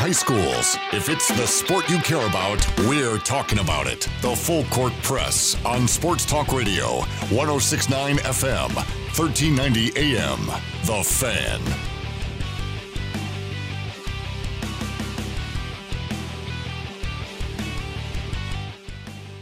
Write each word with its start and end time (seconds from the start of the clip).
high 0.00 0.12
schools. 0.12 0.78
If 0.94 1.10
it's 1.10 1.28
the 1.28 1.46
sport 1.46 1.90
you 1.90 1.98
care 1.98 2.26
about, 2.26 2.66
we're 2.88 3.18
talking 3.18 3.58
about 3.58 3.86
it. 3.86 4.08
The 4.22 4.34
Full 4.34 4.64
Court 4.64 4.94
Press 5.02 5.62
on 5.62 5.86
Sports 5.86 6.24
Talk 6.24 6.54
Radio, 6.54 7.00
1069 7.28 8.16
FM, 8.16 8.74
1390 8.74 9.92
AM. 9.98 10.46
The 10.86 11.04
Fan. 11.04 11.60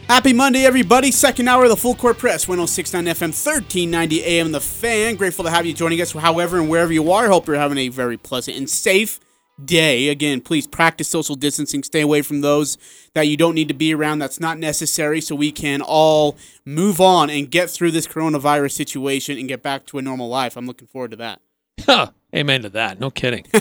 Happy 0.09 0.33
Monday, 0.33 0.65
everybody. 0.65 1.11
Second 1.11 1.47
hour 1.47 1.63
of 1.63 1.69
the 1.69 1.77
Full 1.77 1.95
Court 1.95 2.17
Press, 2.17 2.49
1069 2.49 3.05
FM, 3.05 3.31
1390 3.31 4.23
AM. 4.25 4.51
The 4.51 4.59
Fan. 4.59 5.15
Grateful 5.15 5.45
to 5.45 5.51
have 5.51 5.65
you 5.65 5.71
joining 5.71 6.01
us, 6.01 6.11
however 6.11 6.59
and 6.59 6.67
wherever 6.67 6.91
you 6.91 7.13
are. 7.13 7.29
Hope 7.29 7.47
you're 7.47 7.55
having 7.55 7.77
a 7.77 7.87
very 7.87 8.17
pleasant 8.17 8.57
and 8.57 8.69
safe 8.69 9.21
day. 9.65 10.09
Again, 10.09 10.41
please 10.41 10.67
practice 10.67 11.07
social 11.07 11.35
distancing. 11.35 11.83
Stay 11.83 12.01
away 12.01 12.21
from 12.21 12.41
those 12.41 12.77
that 13.13 13.27
you 13.27 13.37
don't 13.37 13.55
need 13.55 13.67
to 13.67 13.73
be 13.73 13.93
around. 13.93 14.19
That's 14.19 14.39
not 14.39 14.57
necessary, 14.57 15.21
so 15.21 15.35
we 15.35 15.51
can 15.51 15.81
all 15.81 16.37
move 16.65 16.99
on 17.01 17.29
and 17.29 17.49
get 17.49 17.69
through 17.69 17.91
this 17.91 18.07
coronavirus 18.07 18.71
situation 18.71 19.37
and 19.37 19.47
get 19.47 19.61
back 19.61 19.85
to 19.87 19.97
a 19.97 20.01
normal 20.01 20.29
life. 20.29 20.55
I'm 20.55 20.67
looking 20.67 20.87
forward 20.87 21.11
to 21.11 21.17
that. 21.17 21.41
Huh. 21.81 22.11
Amen 22.35 22.61
to 22.61 22.69
that. 22.69 22.99
No 22.99 23.09
kidding. 23.09 23.45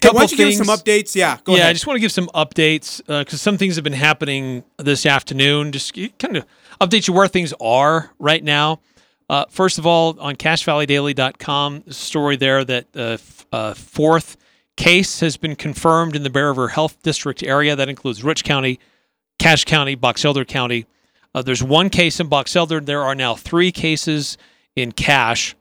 Hey, 0.00 0.10
why 0.10 0.20
don't 0.20 0.30
you 0.30 0.38
give 0.38 0.54
some 0.54 0.68
updates? 0.68 1.14
Yeah, 1.16 1.38
go 1.42 1.52
yeah, 1.52 1.58
ahead. 1.58 1.70
I 1.70 1.72
just 1.72 1.86
want 1.86 1.96
to 1.96 2.00
give 2.00 2.12
some 2.12 2.28
updates 2.28 3.04
because 3.06 3.42
some 3.42 3.58
things 3.58 3.74
have 3.74 3.82
been 3.82 3.92
happening 3.92 4.62
this 4.78 5.04
afternoon. 5.04 5.72
Just 5.72 5.92
kind 6.18 6.36
of 6.36 6.46
update 6.80 7.08
you 7.08 7.12
where 7.12 7.26
things 7.26 7.52
are 7.60 8.12
right 8.18 8.42
now. 8.42 8.80
Uh, 9.28 9.44
first 9.50 9.78
of 9.78 9.86
all, 9.86 10.18
on 10.20 10.36
CacheValleyDaily.com, 10.36 11.90
story 11.90 12.36
there 12.36 12.64
that 12.64 12.86
uh, 12.96 13.00
f- 13.00 13.46
uh, 13.52 13.74
fourth 13.74 14.36
case 14.78 15.18
has 15.18 15.36
been 15.36 15.56
confirmed 15.56 16.14
in 16.14 16.22
the 16.22 16.30
Bear 16.30 16.48
River 16.48 16.68
Health 16.68 17.02
District 17.02 17.42
area. 17.42 17.74
That 17.74 17.88
includes 17.88 18.22
Rich 18.22 18.44
County, 18.44 18.78
Cache 19.40 19.64
County, 19.64 19.96
Box 19.96 20.24
Elder 20.24 20.44
County. 20.44 20.86
Uh, 21.34 21.42
there's 21.42 21.62
one 21.62 21.90
case 21.90 22.20
in 22.20 22.28
Box 22.28 22.54
Elder. 22.54 22.80
There 22.80 23.02
are 23.02 23.16
now 23.16 23.34
three 23.34 23.72
cases 23.72 24.38
in 24.76 24.92
Cache. 24.92 25.56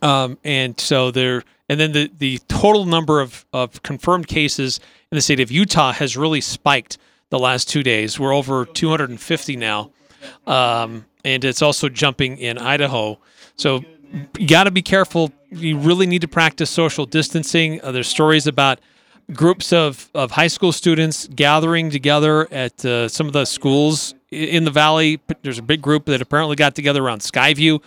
Um, 0.00 0.38
and 0.44 0.78
so 0.78 1.10
there, 1.10 1.42
and 1.68 1.80
then 1.80 1.90
the, 1.90 2.10
the 2.16 2.38
total 2.46 2.84
number 2.84 3.20
of, 3.20 3.44
of 3.52 3.82
confirmed 3.82 4.28
cases 4.28 4.78
in 5.10 5.16
the 5.16 5.20
state 5.20 5.40
of 5.40 5.50
Utah 5.50 5.92
has 5.92 6.16
really 6.16 6.40
spiked 6.40 6.98
the 7.30 7.38
last 7.38 7.68
two 7.68 7.82
days. 7.82 8.18
We're 8.18 8.32
over 8.32 8.64
250 8.64 9.56
now. 9.56 9.90
Um, 10.46 11.04
and 11.24 11.44
it's 11.44 11.62
also 11.62 11.88
jumping 11.88 12.38
in 12.38 12.58
Idaho. 12.58 13.18
So 13.56 13.84
you 14.38 14.46
got 14.46 14.64
to 14.64 14.70
be 14.70 14.82
careful. 14.82 15.32
You 15.50 15.78
really 15.78 16.06
need 16.06 16.22
to 16.22 16.28
practice 16.28 16.70
social 16.70 17.06
distancing. 17.06 17.80
Uh, 17.82 17.92
there's 17.92 18.08
stories 18.08 18.46
about 18.46 18.80
groups 19.32 19.72
of, 19.72 20.10
of 20.14 20.32
high 20.32 20.46
school 20.46 20.72
students 20.72 21.28
gathering 21.28 21.90
together 21.90 22.48
at 22.52 22.84
uh, 22.84 23.08
some 23.08 23.26
of 23.26 23.32
the 23.32 23.44
schools 23.44 24.14
in 24.30 24.64
the 24.64 24.70
valley. 24.70 25.20
There's 25.42 25.58
a 25.58 25.62
big 25.62 25.82
group 25.82 26.06
that 26.06 26.20
apparently 26.20 26.56
got 26.56 26.74
together 26.74 27.04
around 27.04 27.20
Skyview 27.20 27.82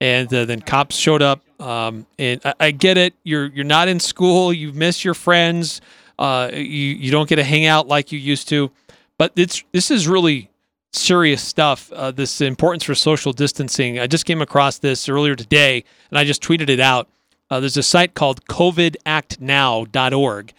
and 0.00 0.32
uh, 0.32 0.44
then 0.44 0.60
cops 0.60 0.96
showed 0.96 1.22
up. 1.22 1.42
Um, 1.60 2.06
and 2.18 2.40
I, 2.44 2.54
I 2.60 2.70
get 2.70 2.96
it. 2.96 3.14
You're 3.24 3.46
you're 3.46 3.64
not 3.64 3.88
in 3.88 4.00
school. 4.00 4.52
You 4.52 4.72
miss 4.72 5.04
your 5.04 5.14
friends. 5.14 5.80
Uh, 6.18 6.50
you 6.52 6.60
you 6.60 7.10
don't 7.10 7.28
get 7.28 7.36
to 7.36 7.44
hang 7.44 7.66
out 7.66 7.88
like 7.88 8.12
you 8.12 8.18
used 8.18 8.48
to. 8.50 8.70
But 9.18 9.32
it's 9.36 9.64
this 9.72 9.90
is 9.90 10.06
really 10.06 10.50
serious 10.92 11.42
stuff. 11.42 11.90
Uh, 11.92 12.10
this 12.10 12.40
importance 12.40 12.84
for 12.84 12.94
social 12.94 13.32
distancing. 13.32 13.98
I 13.98 14.06
just 14.06 14.24
came 14.24 14.40
across 14.40 14.78
this 14.78 15.08
earlier 15.08 15.34
today, 15.36 15.84
and 16.10 16.18
I 16.18 16.24
just 16.24 16.42
tweeted 16.42 16.68
it 16.68 16.80
out. 16.80 17.08
Uh, 17.50 17.60
there's 17.60 17.76
a 17.76 17.82
site 17.82 18.14
called 18.14 18.44
COVIDActNow.org, 18.46 20.52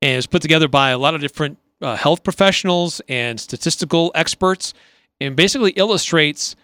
and 0.00 0.18
it's 0.18 0.26
put 0.26 0.42
together 0.42 0.68
by 0.68 0.90
a 0.90 0.98
lot 0.98 1.14
of 1.14 1.20
different 1.20 1.58
uh, 1.80 1.96
health 1.96 2.22
professionals 2.22 3.00
and 3.08 3.40
statistical 3.40 4.12
experts, 4.14 4.74
and 5.20 5.36
basically 5.36 5.72
illustrates 5.72 6.56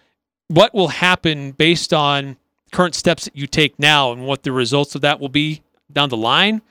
what 0.48 0.74
will 0.74 0.88
happen 0.88 1.52
based 1.52 1.92
on 1.92 2.36
current 2.72 2.94
steps 2.94 3.24
that 3.24 3.36
you 3.36 3.46
take 3.46 3.78
now 3.78 4.12
and 4.12 4.26
what 4.26 4.42
the 4.42 4.52
results 4.52 4.94
of 4.94 5.02
that 5.02 5.20
will 5.20 5.28
be 5.28 5.62
down 5.92 6.08
the 6.08 6.16
line. 6.16 6.62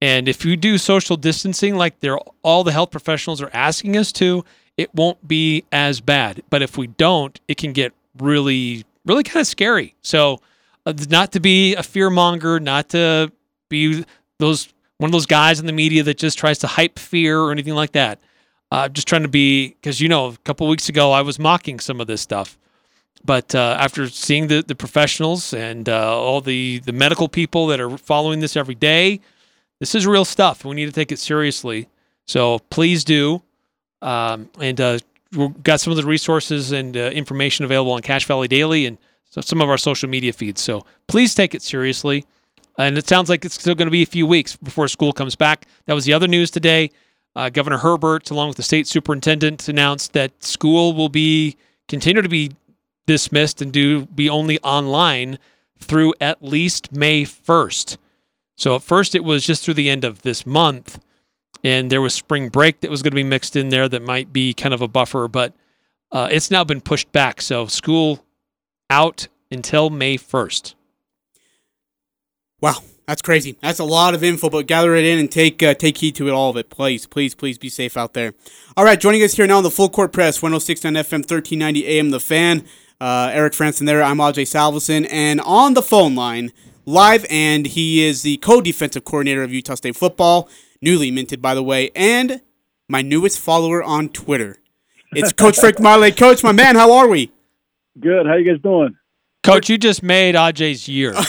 And 0.00 0.28
if 0.28 0.44
you 0.44 0.56
do 0.56 0.76
social 0.76 1.16
distancing 1.16 1.76
like 1.76 2.00
they're 2.00 2.18
all 2.42 2.64
the 2.64 2.72
health 2.72 2.90
professionals 2.90 3.40
are 3.40 3.50
asking 3.52 3.96
us 3.96 4.12
to, 4.12 4.44
it 4.76 4.94
won't 4.94 5.26
be 5.26 5.64
as 5.72 6.00
bad. 6.00 6.42
But 6.50 6.62
if 6.62 6.76
we 6.76 6.86
don't, 6.86 7.38
it 7.48 7.56
can 7.56 7.72
get 7.72 7.92
really, 8.18 8.84
really 9.04 9.22
kind 9.22 9.40
of 9.40 9.46
scary. 9.46 9.94
So, 10.02 10.40
uh, 10.86 10.92
not 11.08 11.32
to 11.32 11.40
be 11.40 11.74
a 11.74 11.82
fear 11.82 12.10
monger, 12.10 12.60
not 12.60 12.90
to 12.90 13.32
be 13.68 14.04
those 14.38 14.72
one 14.98 15.08
of 15.08 15.12
those 15.12 15.26
guys 15.26 15.58
in 15.60 15.66
the 15.66 15.72
media 15.72 16.02
that 16.04 16.18
just 16.18 16.38
tries 16.38 16.58
to 16.58 16.66
hype 16.66 16.98
fear 16.98 17.40
or 17.40 17.50
anything 17.50 17.74
like 17.74 17.92
that. 17.92 18.18
Uh, 18.70 18.88
just 18.88 19.06
trying 19.06 19.22
to 19.22 19.28
be 19.28 19.68
because 19.68 20.00
you 20.00 20.08
know 20.08 20.26
a 20.26 20.36
couple 20.38 20.66
weeks 20.68 20.88
ago 20.88 21.12
I 21.12 21.22
was 21.22 21.38
mocking 21.38 21.80
some 21.80 22.00
of 22.00 22.06
this 22.06 22.20
stuff, 22.20 22.58
but 23.24 23.54
uh, 23.54 23.76
after 23.78 24.08
seeing 24.08 24.48
the 24.48 24.62
the 24.62 24.74
professionals 24.74 25.52
and 25.54 25.88
uh, 25.88 26.18
all 26.18 26.40
the 26.40 26.80
the 26.80 26.92
medical 26.92 27.28
people 27.28 27.66
that 27.68 27.80
are 27.80 27.96
following 27.96 28.40
this 28.40 28.56
every 28.56 28.74
day, 28.74 29.20
this 29.80 29.94
is 29.94 30.06
real 30.06 30.24
stuff. 30.24 30.64
We 30.64 30.74
need 30.74 30.86
to 30.86 30.92
take 30.92 31.12
it 31.12 31.18
seriously. 31.18 31.88
So 32.26 32.60
please 32.70 33.04
do, 33.04 33.42
um, 34.04 34.50
and 34.60 34.80
uh, 34.80 34.98
we've 35.32 35.62
got 35.62 35.80
some 35.80 35.90
of 35.90 35.96
the 35.96 36.04
resources 36.04 36.72
and 36.72 36.96
uh, 36.96 37.00
information 37.10 37.64
available 37.64 37.92
on 37.92 38.02
Cache 38.02 38.26
Valley 38.26 38.46
Daily 38.46 38.86
and 38.86 38.98
some 39.30 39.60
of 39.60 39.68
our 39.68 39.78
social 39.78 40.08
media 40.08 40.32
feeds. 40.32 40.60
So 40.60 40.84
please 41.08 41.34
take 41.34 41.54
it 41.54 41.62
seriously. 41.62 42.24
And 42.78 42.98
it 42.98 43.08
sounds 43.08 43.28
like 43.28 43.44
it's 43.44 43.54
still 43.54 43.74
going 43.74 43.86
to 43.86 43.92
be 43.92 44.02
a 44.02 44.06
few 44.06 44.26
weeks 44.26 44.56
before 44.56 44.88
school 44.88 45.12
comes 45.12 45.36
back. 45.36 45.66
That 45.86 45.94
was 45.94 46.04
the 46.04 46.12
other 46.12 46.28
news 46.28 46.50
today. 46.50 46.90
Uh, 47.36 47.48
Governor 47.48 47.78
Herbert, 47.78 48.30
along 48.30 48.48
with 48.48 48.56
the 48.56 48.62
state 48.62 48.86
superintendent, 48.86 49.68
announced 49.68 50.12
that 50.12 50.44
school 50.44 50.92
will 50.92 51.08
be 51.08 51.56
continue 51.88 52.22
to 52.22 52.28
be 52.28 52.52
dismissed 53.06 53.60
and 53.60 53.72
do 53.72 54.06
be 54.06 54.28
only 54.28 54.58
online 54.60 55.38
through 55.78 56.14
at 56.20 56.42
least 56.42 56.92
May 56.92 57.24
1st. 57.24 57.96
So 58.56 58.76
at 58.76 58.82
first 58.82 59.14
it 59.14 59.24
was 59.24 59.44
just 59.44 59.64
through 59.64 59.74
the 59.74 59.90
end 59.90 60.04
of 60.04 60.22
this 60.22 60.46
month, 60.46 61.00
and 61.64 61.90
there 61.90 62.02
was 62.02 62.14
spring 62.14 62.50
break 62.50 62.80
that 62.80 62.90
was 62.90 63.02
going 63.02 63.10
to 63.10 63.16
be 63.16 63.24
mixed 63.24 63.56
in 63.56 63.70
there 63.70 63.88
that 63.88 64.02
might 64.02 64.32
be 64.32 64.52
kind 64.52 64.74
of 64.74 64.82
a 64.82 64.86
buffer, 64.86 65.26
but 65.26 65.54
uh, 66.12 66.28
it's 66.30 66.50
now 66.50 66.62
been 66.62 66.82
pushed 66.82 67.10
back. 67.10 67.40
So 67.40 67.66
school 67.66 68.24
out 68.90 69.26
until 69.50 69.88
May 69.90 70.18
1st. 70.18 70.74
Wow, 72.60 72.76
that's 73.06 73.22
crazy. 73.22 73.58
That's 73.60 73.78
a 73.78 73.84
lot 73.84 74.14
of 74.14 74.22
info, 74.22 74.50
but 74.50 74.66
gather 74.66 74.94
it 74.94 75.04
in 75.04 75.18
and 75.18 75.30
take 75.30 75.62
uh, 75.62 75.74
take 75.74 75.98
heed 75.98 76.14
to 76.16 76.28
it, 76.28 76.32
all 76.32 76.50
of 76.50 76.56
it. 76.56 76.70
Please, 76.70 77.06
please, 77.06 77.34
please 77.34 77.58
be 77.58 77.68
safe 77.68 77.96
out 77.96 78.14
there. 78.14 78.34
All 78.76 78.84
right, 78.84 79.00
joining 79.00 79.22
us 79.22 79.34
here 79.34 79.46
now 79.46 79.58
on 79.58 79.62
the 79.62 79.70
Full 79.70 79.88
Court 79.88 80.12
Press, 80.12 80.40
1069 80.40 80.94
FM, 80.94 81.28
1390 81.28 81.86
AM, 81.86 82.10
The 82.10 82.20
Fan. 82.20 82.64
Uh, 83.00 83.30
Eric 83.32 83.52
Frandsen 83.52 83.86
there. 83.86 84.02
I'm 84.02 84.18
Ajay 84.18 84.44
Salvesen. 84.46 85.06
And 85.10 85.40
on 85.40 85.74
the 85.74 85.82
phone 85.82 86.14
line, 86.14 86.52
live, 86.86 87.26
and 87.28 87.66
he 87.66 88.04
is 88.04 88.22
the 88.22 88.36
co 88.38 88.60
defensive 88.60 89.04
coordinator 89.04 89.42
of 89.42 89.52
Utah 89.52 89.74
State 89.74 89.96
football, 89.96 90.48
newly 90.84 91.10
minted, 91.10 91.40
by 91.42 91.54
the 91.54 91.62
way, 91.62 91.90
and 91.96 92.40
my 92.88 93.02
newest 93.02 93.40
follower 93.40 93.82
on 93.82 94.10
Twitter. 94.10 94.58
It's 95.12 95.32
Coach 95.32 95.58
Frank 95.58 95.80
Maile. 95.80 96.10
Coach, 96.12 96.44
my 96.44 96.52
man, 96.52 96.76
how 96.76 96.92
are 96.92 97.08
we? 97.08 97.32
Good. 97.98 98.26
How 98.26 98.34
you 98.34 98.52
guys 98.52 98.60
doing? 98.62 98.94
Coach, 99.42 99.68
you 99.70 99.78
just 99.78 100.02
made 100.02 100.34
AJ's 100.34 100.86
year. 100.88 101.14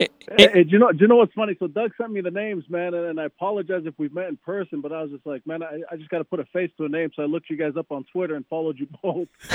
It- 0.00 0.10
Hey, 0.36 0.44
it- 0.46 0.52
hey, 0.52 0.64
do 0.64 0.70
you 0.70 0.78
know? 0.80 0.90
Do 0.90 0.98
you 1.02 1.06
know 1.06 1.16
what's 1.16 1.32
funny? 1.34 1.54
So 1.60 1.68
Doug 1.68 1.92
sent 1.96 2.10
me 2.10 2.20
the 2.20 2.30
names, 2.30 2.64
man, 2.68 2.94
and, 2.94 3.06
and 3.06 3.20
I 3.20 3.24
apologize 3.26 3.82
if 3.84 3.94
we've 3.98 4.12
met 4.12 4.26
in 4.28 4.36
person, 4.38 4.80
but 4.80 4.90
I 4.90 5.02
was 5.02 5.12
just 5.12 5.24
like, 5.24 5.46
man, 5.46 5.62
I, 5.62 5.82
I 5.92 5.96
just 5.96 6.08
got 6.10 6.18
to 6.18 6.24
put 6.24 6.40
a 6.40 6.44
face 6.46 6.70
to 6.78 6.86
a 6.86 6.88
name. 6.88 7.10
So 7.14 7.22
I 7.22 7.26
looked 7.26 7.48
you 7.48 7.56
guys 7.56 7.74
up 7.78 7.92
on 7.92 8.04
Twitter 8.12 8.34
and 8.34 8.44
followed 8.48 8.76
you 8.76 8.88
both. 9.00 9.28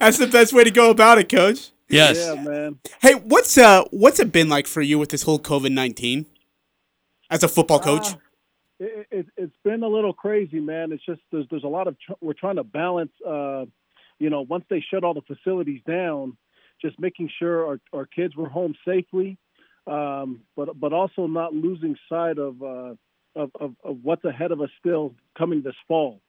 That's 0.00 0.18
the 0.18 0.28
best 0.30 0.52
way 0.52 0.62
to 0.62 0.70
go 0.70 0.90
about 0.90 1.18
it, 1.18 1.28
Coach. 1.28 1.70
yes. 1.88 2.18
Yeah, 2.24 2.40
man. 2.40 2.78
Hey, 3.02 3.14
what's 3.14 3.58
uh 3.58 3.84
what's 3.90 4.20
it 4.20 4.30
been 4.30 4.48
like 4.48 4.68
for 4.68 4.82
you 4.82 4.96
with 5.00 5.08
this 5.08 5.22
whole 5.22 5.40
COVID 5.40 5.72
nineteen 5.72 6.26
as 7.30 7.42
a 7.42 7.48
football 7.48 7.80
coach? 7.80 8.06
Ah, 8.08 8.18
it, 8.80 9.06
it, 9.10 9.26
it's 9.36 9.56
been 9.62 9.82
a 9.82 9.88
little 9.88 10.12
crazy, 10.12 10.58
man. 10.58 10.92
It's 10.92 11.04
just 11.04 11.20
there's 11.30 11.46
there's 11.50 11.64
a 11.64 11.68
lot 11.68 11.86
of 11.86 11.96
tr- 12.00 12.12
we're 12.20 12.32
trying 12.32 12.56
to 12.56 12.64
balance. 12.64 13.12
Uh, 13.26 13.66
you 14.18 14.28
know, 14.30 14.42
once 14.42 14.64
they 14.68 14.84
shut 14.92 15.04
all 15.04 15.14
the 15.14 15.22
facilities 15.22 15.80
down, 15.86 16.36
just 16.80 16.98
making 16.98 17.30
sure 17.38 17.66
our, 17.66 17.80
our 17.92 18.06
kids 18.06 18.36
were 18.36 18.48
home 18.48 18.74
safely, 18.86 19.38
um, 19.86 20.40
but 20.56 20.78
but 20.78 20.92
also 20.92 21.26
not 21.26 21.54
losing 21.54 21.96
sight 22.08 22.38
of, 22.38 22.62
uh, 22.62 22.94
of, 23.36 23.50
of 23.58 23.74
of 23.84 23.98
what's 24.02 24.24
ahead 24.24 24.52
of 24.52 24.60
us 24.60 24.70
still 24.78 25.14
coming 25.36 25.62
this 25.62 25.74
fall, 25.86 26.20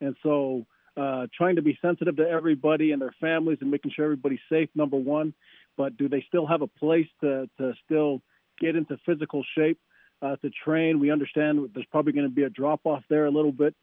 and 0.00 0.16
so 0.22 0.66
uh, 0.96 1.26
trying 1.36 1.56
to 1.56 1.62
be 1.62 1.78
sensitive 1.82 2.16
to 2.16 2.28
everybody 2.28 2.92
and 2.92 3.02
their 3.02 3.14
families 3.20 3.58
and 3.60 3.70
making 3.70 3.92
sure 3.94 4.04
everybody's 4.04 4.38
safe. 4.50 4.68
Number 4.74 4.96
one, 4.96 5.34
but 5.76 5.96
do 5.96 6.08
they 6.08 6.24
still 6.28 6.46
have 6.46 6.62
a 6.62 6.66
place 6.66 7.08
to 7.20 7.48
to 7.58 7.74
still 7.84 8.22
get 8.60 8.76
into 8.76 8.96
physical 9.04 9.44
shape? 9.56 9.78
Uh, 10.22 10.36
to 10.36 10.50
train. 10.64 11.00
We 11.00 11.10
understand 11.10 11.70
there's 11.74 11.86
probably 11.90 12.12
going 12.12 12.28
to 12.28 12.34
be 12.34 12.44
a 12.44 12.50
drop 12.50 12.80
off 12.84 13.02
there 13.08 13.26
a 13.26 13.30
little 13.30 13.52
bit 13.52 13.74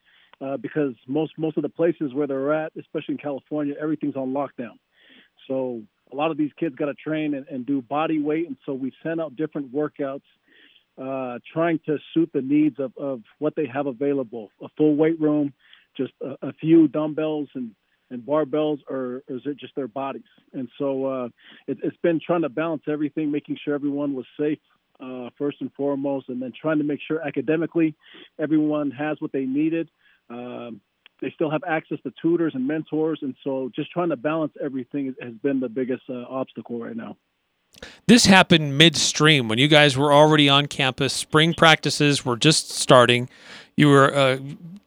uh, 0.41 0.57
because 0.57 0.93
most 1.07 1.33
most 1.37 1.57
of 1.57 1.63
the 1.63 1.69
places 1.69 2.13
where 2.13 2.27
they're 2.27 2.53
at, 2.53 2.71
especially 2.79 3.13
in 3.13 3.17
California, 3.17 3.75
everything's 3.79 4.15
on 4.15 4.33
lockdown. 4.33 4.77
So 5.47 5.81
a 6.11 6.15
lot 6.15 6.31
of 6.31 6.37
these 6.37 6.51
kids 6.59 6.75
got 6.75 6.85
to 6.85 6.93
train 6.93 7.33
and, 7.33 7.47
and 7.47 7.65
do 7.65 7.81
body 7.81 8.21
weight, 8.21 8.47
and 8.47 8.57
so 8.65 8.73
we 8.73 8.91
sent 9.03 9.19
out 9.19 9.35
different 9.35 9.73
workouts 9.73 10.21
uh, 11.01 11.39
trying 11.51 11.79
to 11.85 11.97
suit 12.13 12.29
the 12.33 12.41
needs 12.41 12.79
of, 12.79 12.95
of 12.97 13.21
what 13.39 13.55
they 13.55 13.65
have 13.65 13.87
available. 13.87 14.49
A 14.61 14.67
full 14.77 14.95
weight 14.95 15.19
room, 15.19 15.53
just 15.97 16.13
a, 16.21 16.49
a 16.49 16.53
few 16.53 16.87
dumbbells 16.87 17.49
and, 17.55 17.71
and 18.11 18.21
barbells, 18.21 18.79
or, 18.87 19.23
or, 19.27 19.35
is 19.35 19.41
it 19.45 19.57
just 19.57 19.75
their 19.75 19.87
bodies? 19.87 20.21
And 20.53 20.69
so 20.77 21.05
uh, 21.05 21.29
it, 21.67 21.79
has 21.83 21.93
been 22.03 22.19
trying 22.23 22.43
to 22.43 22.49
balance 22.49 22.83
everything, 22.87 23.31
making 23.31 23.57
sure 23.63 23.73
everyone 23.73 24.13
was 24.13 24.25
safe 24.39 24.59
uh, 24.99 25.29
first 25.37 25.57
and 25.61 25.71
foremost, 25.73 26.29
and 26.29 26.41
then 26.41 26.51
trying 26.59 26.77
to 26.77 26.83
make 26.83 26.99
sure 27.07 27.21
academically 27.21 27.95
everyone 28.39 28.91
has 28.91 29.17
what 29.19 29.31
they 29.31 29.45
needed. 29.45 29.89
Um, 30.29 30.81
they 31.21 31.31
still 31.31 31.49
have 31.49 31.63
access 31.67 31.99
to 32.03 32.13
tutors 32.21 32.53
and 32.55 32.67
mentors, 32.67 33.19
and 33.21 33.35
so 33.43 33.71
just 33.75 33.91
trying 33.91 34.09
to 34.09 34.17
balance 34.17 34.53
everything 34.63 35.13
has 35.21 35.33
been 35.41 35.59
the 35.59 35.69
biggest 35.69 36.03
uh, 36.09 36.25
obstacle 36.29 36.79
right 36.79 36.95
now. 36.95 37.15
This 38.07 38.25
happened 38.25 38.77
midstream 38.77 39.47
when 39.47 39.57
you 39.57 39.67
guys 39.67 39.97
were 39.97 40.13
already 40.13 40.49
on 40.49 40.67
campus. 40.67 41.13
Spring 41.13 41.53
practices 41.53 42.25
were 42.25 42.37
just 42.37 42.69
starting. 42.69 43.29
You 43.75 43.87
were 43.89 44.09
a 44.09 44.39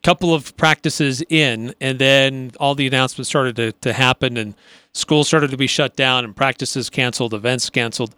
couple 0.02 0.34
of 0.34 0.56
practices 0.56 1.22
in, 1.28 1.74
and 1.80 1.98
then 1.98 2.52
all 2.60 2.74
the 2.74 2.86
announcements 2.86 3.28
started 3.28 3.56
to, 3.56 3.72
to 3.72 3.92
happen, 3.92 4.36
and 4.36 4.54
school 4.92 5.24
started 5.24 5.50
to 5.50 5.56
be 5.56 5.66
shut 5.66 5.96
down, 5.96 6.24
and 6.24 6.36
practices 6.36 6.90
canceled, 6.90 7.34
events 7.34 7.70
canceled. 7.70 8.14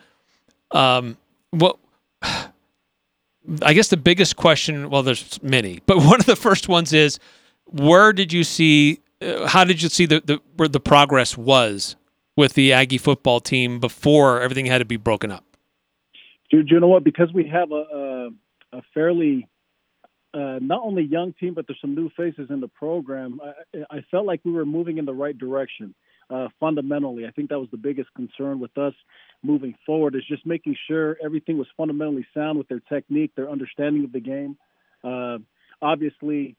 Um, 0.72 1.16
what? 1.50 1.78
I 3.62 3.72
guess 3.72 3.88
the 3.88 3.96
biggest 3.96 4.36
question, 4.36 4.90
well, 4.90 5.02
there's 5.02 5.42
many, 5.42 5.80
but 5.86 5.96
one 6.04 6.20
of 6.20 6.26
the 6.26 6.36
first 6.36 6.68
ones 6.68 6.92
is, 6.92 7.18
where 7.64 8.12
did 8.12 8.32
you 8.32 8.44
see? 8.44 9.00
Uh, 9.20 9.46
how 9.46 9.64
did 9.64 9.82
you 9.82 9.88
see 9.88 10.06
the, 10.06 10.22
the 10.24 10.40
where 10.56 10.68
the 10.68 10.80
progress 10.80 11.36
was 11.36 11.96
with 12.36 12.54
the 12.54 12.72
Aggie 12.72 12.98
football 12.98 13.40
team 13.40 13.80
before 13.80 14.40
everything 14.40 14.66
had 14.66 14.78
to 14.78 14.84
be 14.84 14.96
broken 14.96 15.30
up? 15.30 15.44
Do, 16.50 16.62
do 16.62 16.74
you 16.74 16.80
know 16.80 16.88
what? 16.88 17.04
Because 17.04 17.32
we 17.34 17.46
have 17.48 17.72
a, 17.72 17.74
a, 17.74 18.28
a 18.78 18.82
fairly 18.94 19.48
uh, 20.34 20.58
not 20.60 20.82
only 20.82 21.02
young 21.02 21.32
team, 21.34 21.54
but 21.54 21.66
there's 21.66 21.80
some 21.80 21.94
new 21.94 22.10
faces 22.16 22.48
in 22.50 22.60
the 22.60 22.68
program. 22.68 23.40
I, 23.74 23.96
I 23.96 24.04
felt 24.10 24.26
like 24.26 24.40
we 24.44 24.52
were 24.52 24.66
moving 24.66 24.98
in 24.98 25.04
the 25.04 25.14
right 25.14 25.36
direction. 25.36 25.94
Uh, 26.30 26.48
fundamentally, 26.60 27.26
I 27.26 27.30
think 27.30 27.48
that 27.48 27.58
was 27.58 27.70
the 27.70 27.78
biggest 27.78 28.12
concern 28.14 28.60
with 28.60 28.76
us 28.76 28.92
moving 29.42 29.74
forward 29.86 30.14
is 30.14 30.22
just 30.28 30.44
making 30.44 30.76
sure 30.86 31.16
everything 31.24 31.56
was 31.56 31.66
fundamentally 31.76 32.26
sound 32.34 32.58
with 32.58 32.68
their 32.68 32.80
technique, 32.80 33.32
their 33.34 33.48
understanding 33.48 34.04
of 34.04 34.12
the 34.12 34.20
game. 34.20 34.56
Uh, 35.02 35.38
obviously, 35.80 36.54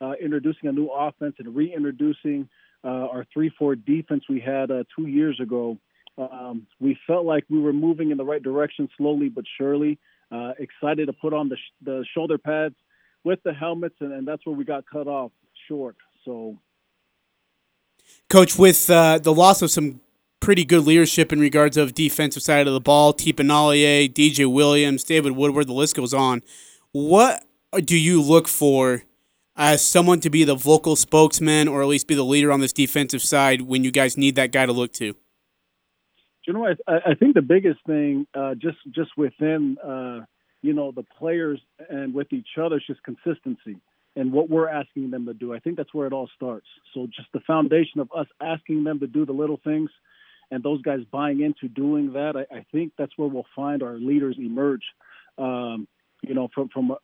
uh, 0.00 0.12
introducing 0.20 0.68
a 0.68 0.72
new 0.72 0.88
offense 0.88 1.36
and 1.38 1.54
reintroducing 1.54 2.48
uh, 2.84 2.88
our 2.88 3.24
three-four 3.32 3.76
defense 3.76 4.24
we 4.28 4.40
had 4.40 4.72
uh, 4.72 4.82
two 4.96 5.06
years 5.06 5.38
ago, 5.40 5.78
um, 6.18 6.66
we 6.80 6.98
felt 7.06 7.24
like 7.24 7.44
we 7.48 7.60
were 7.60 7.72
moving 7.72 8.10
in 8.10 8.16
the 8.16 8.24
right 8.24 8.42
direction 8.42 8.88
slowly 8.98 9.28
but 9.28 9.44
surely. 9.56 9.98
Excited 10.58 11.06
to 11.06 11.12
put 11.12 11.32
on 11.32 11.48
the, 11.48 11.56
sh- 11.56 11.84
the 11.84 12.04
shoulder 12.14 12.38
pads 12.38 12.74
with 13.22 13.38
the 13.44 13.52
helmets, 13.52 13.94
and, 14.00 14.12
and, 14.12 14.26
that's 14.26 14.44
where 14.46 14.56
we 14.56 14.64
got 14.64 14.84
cut 14.90 15.06
off 15.06 15.30
short. 15.68 15.96
So, 16.24 16.56
Coach, 18.28 18.58
with 18.58 18.88
uh, 18.88 19.18
the 19.18 19.34
loss 19.34 19.62
of 19.62 19.70
some 19.70 20.00
pretty 20.40 20.64
good 20.64 20.84
leadership 20.84 21.32
in 21.32 21.38
regards 21.38 21.76
of 21.76 21.94
defensive 21.94 22.42
side 22.42 22.66
of 22.66 22.72
the 22.72 22.80
ball, 22.80 23.14
Tipa 23.14 23.46
Galeai, 23.46 24.12
DJ 24.12 24.52
Williams, 24.52 25.04
David 25.04 25.32
Woodward, 25.32 25.68
the 25.68 25.72
list 25.72 25.96
goes 25.96 26.12
on. 26.12 26.42
What 26.90 27.44
do 27.84 27.96
you 27.96 28.20
look 28.20 28.48
for 28.48 29.02
as 29.56 29.84
someone 29.84 30.18
to 30.20 30.30
be 30.30 30.44
the 30.44 30.54
vocal 30.54 30.96
spokesman 30.96 31.68
or 31.68 31.82
at 31.82 31.88
least 31.88 32.08
be 32.08 32.14
the 32.14 32.24
leader 32.24 32.50
on 32.50 32.60
this 32.60 32.72
defensive 32.72 33.22
side 33.22 33.62
when 33.62 33.84
you 33.84 33.92
guys 33.92 34.16
need 34.16 34.34
that 34.34 34.50
guy 34.50 34.66
to 34.66 34.72
look 34.72 34.92
to? 34.94 35.14
You 36.46 36.52
know, 36.54 36.66
I, 36.66 37.10
I 37.10 37.14
think 37.14 37.34
the 37.34 37.42
biggest 37.42 37.78
thing, 37.86 38.26
uh, 38.34 38.54
just 38.56 38.78
just 38.90 39.10
within, 39.16 39.78
uh, 39.78 40.24
you 40.60 40.72
know, 40.72 40.90
the 40.90 41.04
players 41.18 41.60
and 41.88 42.12
with 42.12 42.32
each 42.32 42.58
other, 42.60 42.78
is 42.78 42.82
just 42.84 43.00
consistency 43.04 43.78
and 44.16 44.32
what 44.32 44.50
we're 44.50 44.68
asking 44.68 45.10
them 45.10 45.26
to 45.26 45.34
do. 45.34 45.54
I 45.54 45.58
think 45.58 45.76
that's 45.76 45.92
where 45.94 46.06
it 46.06 46.12
all 46.12 46.28
starts. 46.34 46.66
So 46.94 47.06
just 47.06 47.28
the 47.32 47.40
foundation 47.40 48.00
of 48.00 48.10
us 48.16 48.26
asking 48.40 48.84
them 48.84 49.00
to 49.00 49.06
do 49.06 49.24
the 49.24 49.32
little 49.32 49.60
things, 49.64 49.90
and 50.50 50.62
those 50.62 50.82
guys 50.82 51.00
buying 51.10 51.40
into 51.40 51.68
doing 51.68 52.12
that. 52.12 52.34
I, 52.36 52.56
I 52.56 52.66
think 52.72 52.92
that's 52.98 53.12
where 53.16 53.28
we'll 53.28 53.46
find 53.56 53.82
our 53.82 53.94
leaders 53.94 54.36
emerge. 54.38 54.82
Um, 55.38 55.88
you 56.22 56.34
know, 56.34 56.48
from 56.54 56.68
from 56.68 56.94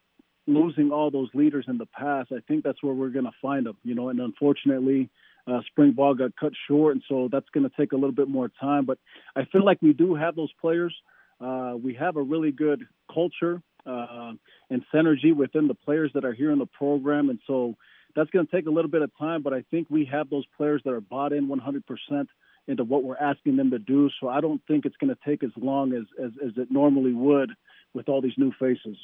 losing 0.47 0.91
all 0.91 1.11
those 1.11 1.31
leaders 1.35 1.65
in 1.69 1.79
the 1.79 1.87
past, 1.87 2.31
I 2.31 2.41
think 2.47 2.63
that's 2.63 2.83
where 2.83 2.95
we're 2.95 3.09
going 3.09 3.25
to 3.25 3.33
find 3.41 3.65
them. 3.67 3.77
You 3.85 3.95
know, 3.95 4.11
and 4.11 4.21
unfortunately, 4.21 5.09
uh, 5.47 5.61
spring 5.71 5.93
ball 5.93 6.15
got 6.15 6.37
cut 6.37 6.53
short, 6.69 6.95
and 6.95 7.03
so 7.09 7.29
that's 7.33 7.49
going 7.55 7.69
to 7.69 7.75
take 7.77 7.93
a 7.93 7.97
little 7.97 8.13
bit 8.13 8.29
more 8.29 8.51
time. 8.61 8.85
But 8.85 8.99
I 9.35 9.47
feel 9.47 9.65
like 9.65 9.79
we 9.81 9.95
do 9.95 10.15
have 10.15 10.37
those 10.37 10.53
players. 10.61 10.95
Uh, 11.41 11.75
we 11.83 11.95
have 11.95 12.17
a 12.17 12.23
really 12.23 12.51
good 12.51 12.85
culture 13.13 13.63
uh, 13.89 14.33
and 14.71 14.85
synergy 14.93 15.35
within 15.35 15.69
the 15.69 15.75
players 15.75 16.11
that 16.15 16.25
are 16.25 16.35
here 16.35 16.51
in 16.51 16.59
the 16.59 16.67
program, 16.67 17.31
and 17.31 17.39
so 17.47 17.77
that's 18.15 18.31
going 18.31 18.47
to 18.47 18.53
take 18.53 18.67
a 18.67 18.71
little 18.71 18.91
bit 18.91 19.03
of 19.03 19.11
time. 19.19 19.43
But 19.43 19.53
I 19.55 19.65
think 19.71 19.89
we 19.91 20.05
have 20.07 20.29
those 20.31 20.45
players 20.57 20.83
that 20.85 20.93
are 20.93 21.01
bought 21.01 21.33
in 21.33 21.49
100% 21.49 22.27
into 22.67 22.85
what 22.85 23.03
we're 23.03 23.17
asking 23.17 23.57
them 23.57 23.71
to 23.71 23.79
do. 23.79 24.11
So 24.21 24.29
I 24.29 24.41
don't 24.41 24.61
think 24.69 24.85
it's 24.85 24.97
going 24.97 25.15
to 25.15 25.19
take 25.25 25.43
as 25.43 25.51
long 25.57 25.95
as, 25.95 26.05
as, 26.23 26.33
as 26.45 26.53
it 26.57 26.71
normally 26.71 27.15
would 27.15 27.51
with 27.95 28.09
all 28.09 28.21
these 28.21 28.37
new 28.37 28.53
faces. 28.59 28.97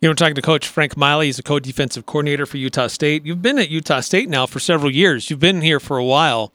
You 0.00 0.10
know, 0.10 0.14
talking 0.14 0.34
to 0.34 0.42
Coach 0.42 0.66
Frank 0.66 0.96
Maile. 0.96 1.20
he's 1.20 1.38
a 1.38 1.42
co-defensive 1.42 2.04
coordinator 2.04 2.46
for 2.46 2.58
Utah 2.58 2.88
State. 2.88 3.24
You've 3.24 3.40
been 3.40 3.58
at 3.58 3.70
Utah 3.70 4.00
State 4.00 4.28
now 4.28 4.44
for 4.44 4.58
several 4.58 4.90
years. 4.90 5.30
You've 5.30 5.40
been 5.40 5.62
here 5.62 5.80
for 5.80 5.96
a 5.96 6.04
while, 6.04 6.52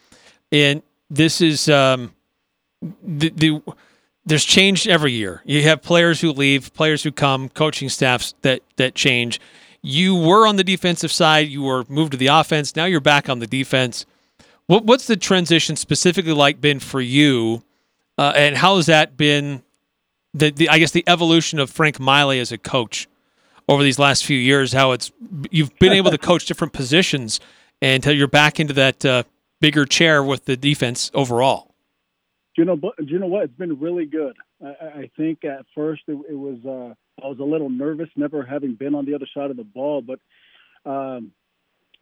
and 0.51 0.83
this 1.09 1.41
is 1.41 1.67
um, 1.69 2.13
the, 3.01 3.29
the 3.29 3.61
there's 4.25 4.45
change 4.45 4.87
every 4.87 5.11
year. 5.11 5.41
You 5.45 5.63
have 5.63 5.81
players 5.81 6.21
who 6.21 6.31
leave, 6.31 6.73
players 6.73 7.03
who 7.03 7.11
come, 7.11 7.49
coaching 7.49 7.89
staffs 7.89 8.33
that 8.41 8.61
that 8.77 8.95
change. 8.95 9.39
You 9.81 10.15
were 10.15 10.45
on 10.45 10.57
the 10.57 10.63
defensive 10.63 11.11
side. 11.11 11.47
You 11.47 11.63
were 11.63 11.85
moved 11.87 12.11
to 12.11 12.17
the 12.17 12.27
offense. 12.27 12.75
Now 12.75 12.85
you're 12.85 12.99
back 12.99 13.29
on 13.29 13.39
the 13.39 13.47
defense. 13.47 14.05
What, 14.67 14.85
what's 14.85 15.07
the 15.07 15.17
transition 15.17 15.75
specifically 15.75 16.33
like 16.33 16.61
been 16.61 16.79
for 16.79 17.01
you, 17.01 17.63
uh, 18.17 18.33
and 18.35 18.57
how 18.57 18.75
has 18.75 18.85
that 18.85 19.17
been? 19.17 19.63
The, 20.33 20.51
the 20.51 20.69
I 20.69 20.77
guess 20.77 20.91
the 20.91 21.03
evolution 21.07 21.57
of 21.59 21.71
Frank 21.71 21.99
Maile 21.99 22.31
as 22.31 22.51
a 22.51 22.57
coach 22.57 23.07
over 23.67 23.81
these 23.81 23.97
last 23.97 24.25
few 24.25 24.37
years, 24.37 24.73
how 24.73 24.91
it's 24.91 25.11
you've 25.49 25.77
been 25.79 25.93
able 25.93 26.11
to 26.11 26.17
coach 26.17 26.45
different 26.45 26.73
positions 26.73 27.39
until 27.81 28.13
you're 28.13 28.27
back 28.27 28.59
into 28.59 28.73
that 28.73 29.05
uh, 29.05 29.23
bigger 29.59 29.85
chair 29.85 30.23
with 30.23 30.45
the 30.45 30.57
defense 30.57 31.09
overall. 31.13 31.68
You 32.59 32.65
know? 32.65 32.75
Do 32.75 32.91
you 33.05 33.19
know 33.19 33.27
what? 33.27 33.43
It's 33.43 33.57
been 33.57 33.79
really 33.79 34.05
good. 34.05 34.35
I, 34.61 34.67
I 34.67 35.11
think 35.15 35.45
at 35.45 35.65
first 35.73 36.01
it, 36.09 36.17
it 36.29 36.35
was 36.35 36.57
uh, 36.65 37.23
I 37.23 37.29
was 37.29 37.39
a 37.39 37.43
little 37.45 37.69
nervous, 37.69 38.09
never 38.17 38.43
having 38.43 38.75
been 38.75 38.95
on 38.95 39.05
the 39.05 39.15
other 39.15 39.27
side 39.33 39.49
of 39.49 39.55
the 39.55 39.63
ball, 39.63 40.01
but 40.01 40.19
um, 40.85 41.31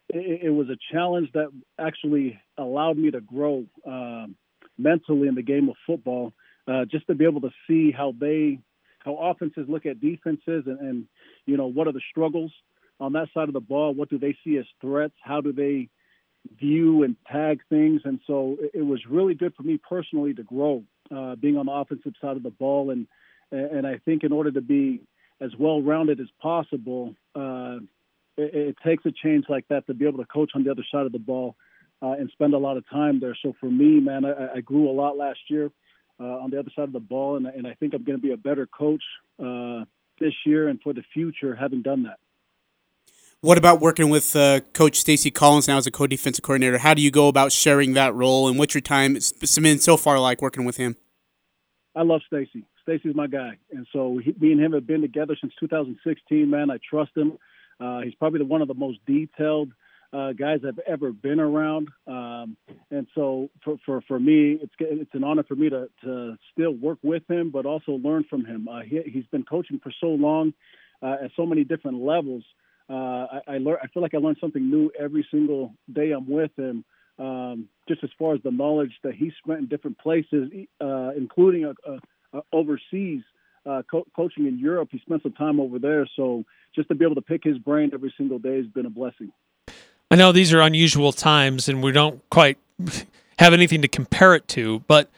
it, 0.08 0.46
it, 0.46 0.50
was 0.50 0.68
a 0.68 0.76
challenge 0.92 1.30
that 1.34 1.52
actually 1.78 2.40
allowed 2.56 2.98
me 2.98 3.12
to 3.12 3.20
grow 3.20 3.66
um, 3.86 4.34
mentally 4.76 5.28
in 5.28 5.36
the 5.36 5.42
game 5.42 5.68
of 5.68 5.76
football. 5.86 6.32
Uh, 6.66 6.84
just 6.86 7.06
to 7.06 7.14
be 7.14 7.24
able 7.24 7.42
to 7.42 7.50
see 7.68 7.92
how 7.92 8.12
they 8.20 8.58
how 9.04 9.14
offenses 9.14 9.66
look 9.68 9.86
at 9.86 10.00
defenses 10.00 10.64
and, 10.66 10.80
and 10.80 11.04
you 11.46 11.56
know 11.56 11.68
what 11.68 11.86
are 11.86 11.92
the 11.92 12.02
struggles 12.10 12.50
on 12.98 13.12
that 13.12 13.28
side 13.32 13.46
of 13.46 13.54
the 13.54 13.60
ball 13.60 13.94
what 13.94 14.10
do 14.10 14.18
they 14.18 14.36
see 14.44 14.56
as 14.56 14.66
threats 14.80 15.14
how 15.22 15.40
do 15.40 15.52
they 15.52 15.88
view 16.58 17.02
and 17.02 17.16
tag 17.30 17.60
things. 17.68 18.02
And 18.04 18.20
so 18.26 18.56
it, 18.74 18.82
was 18.82 19.00
really 19.08 19.34
good 19.34 19.54
for 19.54 19.62
me 19.62 19.78
personally 19.78 20.34
to 20.34 20.42
grow 20.42 20.84
uh, 21.14 21.36
being 21.36 21.56
on 21.56 21.66
the 21.66 21.72
offensive 21.72 22.14
side 22.20 22.36
of 22.36 22.42
the 22.42 22.50
ball. 22.50 22.90
And 22.90 23.06
and 23.50 23.86
I 23.86 23.98
think 24.04 24.24
in 24.24 24.32
order 24.32 24.50
to 24.50 24.60
be 24.60 25.00
as 25.40 25.50
well 25.58 25.80
rounded 25.80 26.20
as 26.20 26.26
possible 26.40 27.14
uh, 27.34 27.78
it, 28.36 28.54
it, 28.54 28.76
takes 28.84 29.06
a 29.06 29.10
change 29.10 29.46
like 29.48 29.66
that 29.68 29.86
to 29.86 29.94
be 29.94 30.06
able 30.06 30.18
to 30.18 30.26
coach 30.26 30.50
on 30.54 30.64
the 30.64 30.70
other 30.70 30.84
side 30.92 31.06
of 31.06 31.12
the 31.12 31.18
ball 31.18 31.56
uh, 32.02 32.10
and 32.10 32.28
spend 32.30 32.52
a 32.52 32.58
lot 32.58 32.76
of 32.76 32.88
time 32.90 33.20
there. 33.20 33.36
So 33.42 33.54
for 33.58 33.70
me 33.70 34.00
man 34.00 34.26
I, 34.26 34.56
I 34.56 34.60
grew 34.60 34.90
a 34.90 34.92
lot 34.92 35.16
last 35.16 35.38
year 35.48 35.70
uh, 36.20 36.24
on 36.24 36.50
the 36.50 36.58
other 36.58 36.70
side 36.74 36.84
of 36.84 36.92
the 36.92 37.00
ball, 37.00 37.36
and, 37.36 37.46
and 37.46 37.66
I 37.66 37.74
think 37.74 37.94
I'm 37.94 38.04
going 38.04 38.18
to 38.18 38.22
be 38.22 38.32
a 38.32 38.36
better 38.36 38.66
coach 38.66 39.02
uh, 39.42 39.84
this 40.20 40.34
year 40.44 40.68
and 40.68 40.80
for 40.82 40.92
the 40.92 41.04
future, 41.14 41.54
having 41.54 41.82
done 41.82 42.04
that. 42.04 42.18
What 43.40 43.56
about 43.56 43.80
working 43.80 44.08
with 44.10 44.34
uh, 44.34 44.58
Coach 44.72 44.98
Stacy 44.98 45.30
Collins 45.30 45.68
now 45.68 45.76
as 45.76 45.86
a 45.86 45.92
co-defensive 45.92 46.42
coordinator? 46.42 46.78
How 46.78 46.92
do 46.92 47.00
you 47.00 47.12
go 47.12 47.28
about 47.28 47.52
sharing 47.52 47.92
that 47.92 48.12
role, 48.12 48.48
and 48.48 48.58
what's 48.58 48.74
your 48.74 48.80
time 48.80 49.12
been 49.12 49.78
so 49.78 49.96
far 49.96 50.18
like 50.18 50.42
working 50.42 50.64
with 50.64 50.76
him? 50.76 50.96
I 51.94 52.02
love 52.02 52.20
Stacy. 52.26 52.64
Stacy's 52.82 53.14
my 53.14 53.28
guy, 53.28 53.52
and 53.70 53.86
so 53.92 54.18
he, 54.18 54.34
me 54.40 54.50
and 54.50 54.60
him 54.60 54.72
have 54.72 54.88
been 54.88 55.02
together 55.02 55.36
since 55.40 55.52
2016. 55.60 56.50
Man, 56.50 56.68
I 56.68 56.78
trust 56.90 57.12
him. 57.16 57.38
Uh, 57.78 58.00
he's 58.00 58.14
probably 58.16 58.40
the, 58.40 58.44
one 58.44 58.60
of 58.60 58.66
the 58.66 58.74
most 58.74 58.98
detailed 59.06 59.70
uh, 60.12 60.32
guys 60.32 60.62
I've 60.66 60.80
ever 60.80 61.12
been 61.12 61.38
around. 61.38 61.90
Um, 62.08 62.56
and 62.90 63.06
so 63.14 63.50
for, 63.62 63.76
for, 63.86 64.00
for 64.08 64.18
me, 64.18 64.58
it's, 64.60 64.72
it's 64.80 65.14
an 65.14 65.22
honor 65.22 65.44
for 65.44 65.54
me 65.54 65.70
to, 65.70 65.88
to 66.02 66.36
still 66.52 66.72
work 66.72 66.98
with 67.04 67.22
him, 67.30 67.52
but 67.52 67.66
also 67.66 67.92
learn 67.92 68.24
from 68.28 68.44
him. 68.44 68.66
Uh, 68.66 68.80
he, 68.80 69.00
he's 69.06 69.26
been 69.26 69.44
coaching 69.44 69.78
for 69.80 69.92
so 70.00 70.08
long 70.08 70.54
uh, 71.02 71.18
at 71.22 71.30
so 71.36 71.46
many 71.46 71.62
different 71.62 72.02
levels. 72.02 72.42
Uh, 72.88 72.92
I, 72.92 73.40
I, 73.48 73.58
learn, 73.58 73.76
I 73.82 73.86
feel 73.88 74.02
like 74.02 74.14
I 74.14 74.18
learn 74.18 74.36
something 74.40 74.70
new 74.70 74.90
every 74.98 75.26
single 75.30 75.74
day 75.92 76.12
I'm 76.12 76.28
with 76.28 76.50
him. 76.56 76.84
Um, 77.18 77.68
just 77.88 78.04
as 78.04 78.10
far 78.18 78.34
as 78.34 78.40
the 78.44 78.50
knowledge 78.50 78.92
that 79.02 79.14
he 79.14 79.32
spent 79.42 79.58
in 79.58 79.66
different 79.66 79.98
places, 79.98 80.50
uh, 80.80 81.10
including 81.16 81.64
a, 81.64 81.70
a, 81.90 82.38
a 82.38 82.42
overseas 82.52 83.22
uh, 83.66 83.82
co- 83.90 84.06
coaching 84.14 84.46
in 84.46 84.58
Europe. 84.58 84.90
He 84.92 85.00
spent 85.00 85.22
some 85.22 85.32
time 85.32 85.58
over 85.58 85.78
there, 85.78 86.08
so 86.16 86.44
just 86.74 86.88
to 86.88 86.94
be 86.94 87.04
able 87.04 87.16
to 87.16 87.22
pick 87.22 87.42
his 87.42 87.58
brain 87.58 87.90
every 87.92 88.14
single 88.16 88.38
day 88.38 88.56
has 88.56 88.66
been 88.66 88.86
a 88.86 88.90
blessing. 88.90 89.32
I 90.10 90.16
know 90.16 90.32
these 90.32 90.52
are 90.54 90.60
unusual 90.60 91.12
times, 91.12 91.68
and 91.68 91.82
we 91.82 91.92
don't 91.92 92.22
quite 92.30 92.56
have 93.38 93.52
anything 93.52 93.82
to 93.82 93.88
compare 93.88 94.34
it 94.34 94.48
to, 94.48 94.80
but 94.86 95.10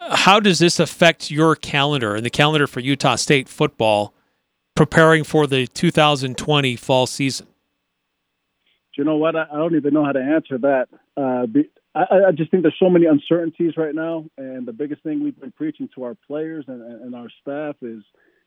how 0.00 0.40
does 0.40 0.58
this 0.58 0.80
affect 0.80 1.30
your 1.30 1.54
calendar 1.54 2.14
and 2.14 2.24
the 2.24 2.30
calendar 2.30 2.66
for 2.66 2.80
Utah 2.80 3.16
State 3.16 3.48
football 3.48 4.12
preparing 4.74 5.24
for 5.24 5.46
the 5.46 5.66
2020 5.66 6.76
fall 6.76 7.06
season? 7.06 7.46
Do 8.94 9.00
you 9.00 9.04
know 9.04 9.16
what? 9.16 9.36
I, 9.36 9.46
don't 9.52 9.74
even 9.74 9.94
know 9.94 10.04
how 10.04 10.12
to 10.12 10.20
answer 10.20 10.58
that. 10.58 10.88
Uh, 11.16 11.46
I, 11.94 12.28
I, 12.28 12.32
just 12.32 12.50
think 12.50 12.62
there's 12.62 12.76
so 12.78 12.90
many 12.90 13.06
uncertainties 13.06 13.76
right 13.76 13.94
now, 13.94 14.26
and 14.36 14.66
the 14.66 14.72
biggest 14.72 15.02
thing 15.02 15.22
we've 15.22 15.38
been 15.38 15.52
preaching 15.52 15.88
to 15.94 16.04
our 16.04 16.14
players 16.26 16.66
and, 16.68 16.82
and 16.82 17.14
our 17.14 17.28
staff 17.40 17.76
is, 17.80 18.02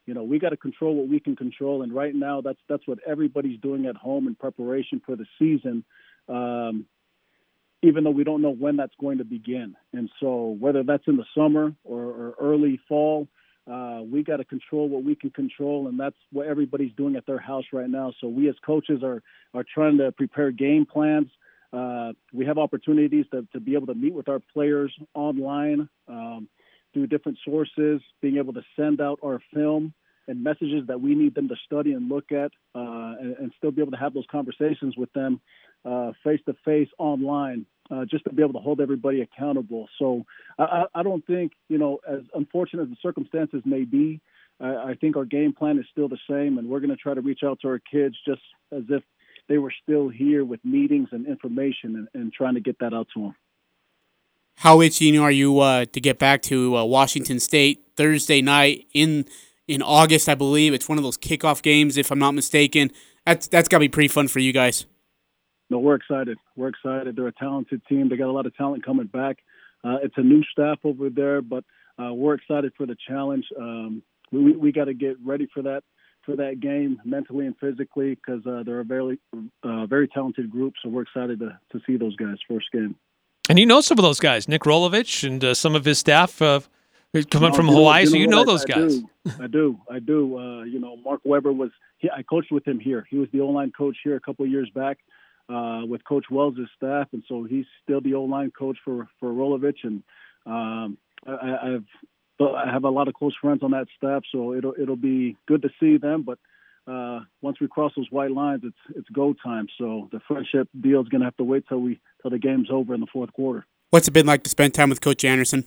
you 0.06 0.14
know, 0.14 0.24
we 0.24 0.38
got 0.38 0.50
to 0.50 0.58
control 0.58 0.96
what 0.96 1.08
we 1.08 1.20
can 1.20 1.36
control, 1.36 1.82
and 1.82 1.94
right 1.94 2.14
now 2.14 2.42
that's 2.42 2.60
that's 2.70 2.88
what 2.88 3.00
everybody's 3.08 3.60
doing 3.60 3.88
at 3.88 3.96
home 3.96 4.28
in 4.28 4.36
preparation 4.36 5.02
for 5.04 5.16
the 5.16 5.26
season. 5.40 5.84
Um, 6.30 6.86
even 7.82 8.04
though 8.04 8.12
we 8.12 8.24
don't 8.24 8.42
know 8.42 8.54
when 8.54 8.78
that's 8.78 8.96
going 9.00 9.20
to 9.20 9.24
begin. 9.24 9.76
And 9.94 10.10
so, 10.20 10.58
whether 10.60 10.84
that's 10.84 11.04
in 11.08 11.18
the 11.18 11.26
summer 11.36 11.74
or, 11.84 12.02
or 12.02 12.36
early 12.40 12.80
fall, 12.88 13.28
uh, 13.72 14.02
we 14.04 14.24
got 14.24 14.38
to 14.38 14.46
control 14.46 14.88
what 14.88 15.04
we 15.04 15.16
can 15.16 15.32
control, 15.32 15.88
and 15.88 16.00
that's 16.00 16.16
what 16.32 16.48
everybody's 16.48 16.94
doing 16.94 17.16
at 17.16 17.26
their 17.26 17.40
house 17.40 17.66
right 17.74 17.90
now. 17.90 18.14
So, 18.22 18.28
we 18.28 18.48
as 18.50 18.56
coaches 18.66 19.02
are 19.04 19.24
are 19.54 19.66
trying 19.74 19.98
to 19.98 20.12
prepare 20.12 20.52
game 20.52 20.86
plans. 20.86 21.28
Uh, 21.74 22.14
we 22.32 22.46
have 22.46 22.58
opportunities 22.58 23.26
to, 23.32 23.46
to 23.54 23.60
be 23.60 23.74
able 23.74 23.88
to 23.88 23.96
meet 23.96 24.14
with 24.14 24.30
our 24.30 24.40
players 24.54 24.94
online 25.14 25.90
um, 26.08 26.48
through 26.94 27.08
different 27.08 27.38
sources, 27.44 28.02
being 28.22 28.38
able 28.38 28.54
to 28.54 28.62
send 28.78 29.02
out 29.02 29.20
our 29.26 29.42
film 29.54 29.94
and 30.28 30.44
messages 30.44 30.88
that 30.88 31.02
we 31.02 31.16
need 31.16 31.36
them 31.36 31.50
to 31.50 31.56
study 31.66 31.94
and 31.94 32.08
look 32.08 32.32
at, 32.32 32.52
uh, 32.76 33.16
and, 33.20 33.36
and, 33.38 33.52
still 33.58 33.72
be 33.72 33.82
able 33.82 33.92
to 33.92 33.98
have 33.98 34.14
those 34.14 34.26
conversations 34.32 34.96
with 34.98 35.12
them 35.14 35.40
face 36.24 36.40
to 36.46 36.56
face 36.64 36.90
online 36.98 37.66
uh, 37.92 38.06
just 38.06 38.24
to 38.26 38.34
be 38.34 38.42
able 38.42 38.54
to 38.54 38.60
hold 38.60 38.82
everybody 38.82 39.22
accountable. 39.22 39.88
So 40.00 40.26
I, 40.58 40.86
I, 40.94 41.04
don't 41.04 41.26
think, 41.26 41.52
you 41.70 41.78
know, 41.78 42.00
as 42.08 42.22
unfortunate 42.34 42.84
as 42.84 42.90
the 42.90 42.98
circumstances 43.02 43.62
may 43.66 43.84
be, 43.84 44.22
I, 44.60 44.68
I 44.68 44.94
think 45.00 45.18
our 45.18 45.26
game 45.26 45.54
plan 45.54 45.78
is 45.78 45.86
still 45.92 46.08
the 46.08 46.18
same, 46.30 46.58
and 46.58 46.68
we're 46.68 46.80
going 46.80 46.90
to 46.90 46.96
try 46.96 47.14
to 47.14 47.22
reach 47.22 47.42
out 47.46 47.60
to 47.62 47.68
our 47.68 47.80
kids 47.80 48.16
just 48.28 48.42
as 48.72 48.84
if 48.90 49.04
they 49.48 49.58
were 49.58 49.74
still 49.84 50.10
here 50.10 50.44
with 50.44 50.64
meetings 50.66 51.10
and 51.12 51.28
information 51.28 51.96
and, 51.96 52.08
and 52.14 52.34
trying 52.34 52.56
to 52.56 52.62
get 52.62 52.80
that 52.80 52.94
out 52.94 53.08
to 53.14 53.22
them. 53.22 53.36
How 54.58 54.82
itching 54.82 55.20
are 55.20 55.32
you 55.32 55.60
uh, 55.60 55.86
to 55.86 56.00
get 56.00 56.18
back 56.18 56.42
to 56.44 56.78
uh, 56.78 56.86
Washington 56.86 57.40
State 57.40 57.84
Thursday 57.96 58.42
night 58.42 58.88
in 58.94 59.26
in 59.68 59.82
August? 59.82 60.30
I 60.30 60.36
believe 60.36 60.74
it's 60.74 60.88
one 60.88 60.98
of 60.98 61.04
those 61.04 61.18
kickoff 61.18 61.62
games, 61.62 61.98
if 61.98 62.10
I'm 62.10 62.20
not 62.20 62.32
mistaken. 62.32 62.92
That's 63.26 63.48
that's 63.48 63.68
got 63.68 63.78
to 63.78 63.82
be 63.82 63.90
pretty 63.90 64.08
fun 64.08 64.30
for 64.30 64.40
you 64.40 64.54
guys 64.54 64.86
no, 65.70 65.80
we're 65.80 65.96
excited. 65.96 66.38
We're 66.56 66.68
excited. 66.68 67.16
They're 67.16 67.28
a 67.28 67.34
talented 67.34 67.82
team. 67.88 68.10
They 68.10 68.18
got 68.18 68.30
a 68.30 68.32
lot 68.32 68.46
of 68.46 68.56
talent 68.56 68.86
coming 68.86 69.08
back. 69.08 69.38
Uh, 69.84 69.98
it's 70.04 70.16
a 70.18 70.22
new 70.22 70.44
staff 70.52 70.80
over 70.84 71.10
there, 71.10 71.42
but 71.42 71.64
uh, 72.00 72.14
we're 72.14 72.36
excited 72.36 72.74
for 72.76 72.86
the 72.86 72.96
challenge. 73.08 73.46
Um, 73.60 74.04
we 74.32 74.56
we 74.56 74.72
got 74.72 74.86
to 74.86 74.94
get 74.94 75.18
ready 75.24 75.48
for 75.54 75.62
that 75.64 75.84
for 76.24 76.36
that 76.36 76.60
game 76.60 77.00
mentally 77.06 77.46
and 77.46 77.56
physically 77.60 78.16
because 78.16 78.46
uh, 78.48 78.64
they're 78.66 78.80
a 78.80 78.86
very 78.86 79.20
uh, 79.64 79.86
very 79.86 80.08
talented 80.08 80.50
group. 80.50 80.74
So 80.84 80.90
we're 80.90 81.04
excited 81.04 81.40
to 81.40 81.60
to 81.72 81.80
see 81.86 81.98
those 81.98 82.16
guys 82.16 82.38
first 82.48 82.72
game. 82.72 82.96
And 83.48 83.60
you 83.60 83.66
know 83.66 83.82
some 83.82 84.00
of 84.00 84.04
those 84.04 84.20
guys, 84.20 84.48
Nick 84.48 84.64
Rolovich 84.64 85.28
and 85.28 85.44
uh, 85.44 85.54
some 85.54 85.76
of 85.76 85.86
his 85.86 86.00
staff 86.00 86.42
uh, 86.42 86.62
coming 87.30 87.54
from 87.54 87.68
Hawaii. 87.68 88.02
You 88.02 88.06
know, 88.06 88.12
so 88.12 88.18
you 88.18 88.28
know, 88.28 88.38
know 88.38 88.46
those 88.46 88.66
I, 88.66 88.68
guys. 88.68 89.02
I 89.40 89.46
do. 89.46 89.46
I 89.46 89.48
do. 89.48 89.80
I 89.92 90.00
do. 90.00 90.66
you 90.68 90.80
know, 90.80 90.98
Mark 90.98 91.22
Weber 91.24 91.54
was. 91.54 91.70
He, 92.00 92.10
I 92.10 92.24
coached 92.24 92.52
with 92.52 92.68
him 92.68 92.80
here. 92.80 93.06
He 93.10 93.18
was 93.18 93.30
the 93.32 93.42
O 93.42 93.48
line 93.48 93.72
coach 93.78 93.98
here 94.04 94.16
a 94.16 94.20
couple 94.20 94.46
of 94.46 94.52
years 94.52 94.70
back 94.74 94.98
uh, 95.50 95.82
with 95.88 96.04
Coach 96.06 96.26
Wells' 96.32 96.58
staff, 96.76 97.08
and 97.14 97.24
so 97.28 97.44
he's 97.44 97.66
still 97.84 98.02
the 98.02 98.14
O 98.16 98.24
line 98.24 98.52
coach 98.58 98.78
for 98.84 99.08
for 99.20 99.32
Rolovich, 99.32 99.84
and 99.84 100.04
um, 100.46 100.98
I, 101.26 101.76
I've 101.76 101.86
I 102.42 102.72
have 102.72 102.84
a 102.84 102.90
lot 102.90 103.08
of 103.08 103.14
close 103.14 103.36
friends 103.42 103.64
on 103.64 103.72
that 103.72 103.88
staff, 103.98 104.24
so 104.32 104.54
it'll 104.54 104.74
it'll 104.80 104.96
be 104.96 105.38
good 105.48 105.62
to 105.62 105.70
see 105.80 105.98
them. 105.98 106.24
But 106.24 106.40
uh, 106.92 107.22
once 107.42 107.60
we 107.60 107.68
cross 107.68 107.92
those 107.96 108.10
white 108.12 108.32
lines, 108.32 108.62
it's 108.64 108.98
it's 108.98 109.10
go 109.10 109.34
time. 109.34 109.68
So 109.78 110.10
the 110.12 110.20
friendship 110.28 110.68
deal 110.80 111.02
is 111.02 111.08
going 111.10 111.22
to 111.22 111.26
have 111.26 111.38
to 111.38 111.44
wait 111.44 111.66
till 111.68 111.80
we 111.80 112.00
till 112.22 112.32
the 112.32 112.40
game's 112.40 112.70
over 112.72 112.94
in 112.94 113.00
the 113.00 113.08
fourth 113.12 113.32
quarter. 113.34 113.66
What's 113.92 114.08
it 114.08 114.12
been 114.12 114.26
like 114.26 114.44
to 114.44 114.50
spend 114.50 114.74
time 114.74 114.90
with 114.90 115.02
Coach 115.02 115.24
Anderson? 115.24 115.60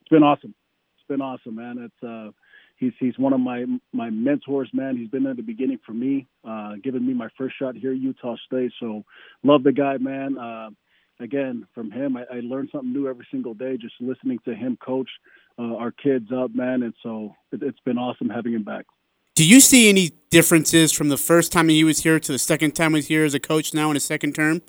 It's 0.00 0.08
been 0.10 0.22
awesome. 0.22 0.54
It's 0.96 1.06
been 1.06 1.20
awesome, 1.20 1.54
man. 1.54 1.78
It's 1.78 2.02
uh, 2.02 2.30
he's 2.80 2.92
he's 2.98 3.16
one 3.18 3.32
of 3.32 3.40
my 3.40 3.64
my 3.92 4.10
mentors, 4.10 4.68
man. 4.72 4.96
He's 4.96 5.08
been 5.08 5.22
there 5.22 5.32
at 5.32 5.36
the 5.36 5.42
beginning 5.42 5.78
for 5.86 5.92
me, 5.92 6.26
uh, 6.44 6.72
giving 6.82 7.06
me 7.06 7.14
my 7.14 7.28
first 7.38 7.54
shot 7.56 7.76
here 7.76 7.92
at 7.92 7.98
Utah 7.98 8.34
State. 8.46 8.72
So 8.80 9.04
love 9.44 9.62
the 9.62 9.72
guy, 9.72 9.98
man. 9.98 10.36
Uh, 10.36 10.70
again, 11.20 11.66
from 11.74 11.92
him, 11.92 12.16
I, 12.16 12.22
I 12.22 12.40
learned 12.40 12.70
something 12.72 12.92
new 12.92 13.06
every 13.06 13.26
single 13.30 13.54
day 13.54 13.76
just 13.76 13.94
listening 14.00 14.40
to 14.46 14.54
him 14.54 14.76
coach 14.84 15.08
uh, 15.58 15.76
our 15.76 15.92
kids 15.92 16.26
up, 16.34 16.52
man. 16.54 16.82
And 16.82 16.94
so 17.02 17.36
it, 17.52 17.62
it's 17.62 17.80
been 17.84 17.98
awesome 17.98 18.30
having 18.30 18.54
him 18.54 18.64
back. 18.64 18.86
Do 19.36 19.46
you 19.46 19.60
see 19.60 19.88
any 19.88 20.10
differences 20.30 20.92
from 20.92 21.08
the 21.08 21.16
first 21.16 21.52
time 21.52 21.68
he 21.68 21.84
was 21.84 22.00
here 22.00 22.18
to 22.18 22.32
the 22.32 22.38
second 22.38 22.72
time 22.72 22.92
he 22.92 22.96
was 22.96 23.06
here 23.06 23.24
as 23.24 23.34
a 23.34 23.40
coach 23.40 23.72
now 23.72 23.90
in 23.90 23.94
his 23.94 24.04
second 24.04 24.34
term? 24.34 24.62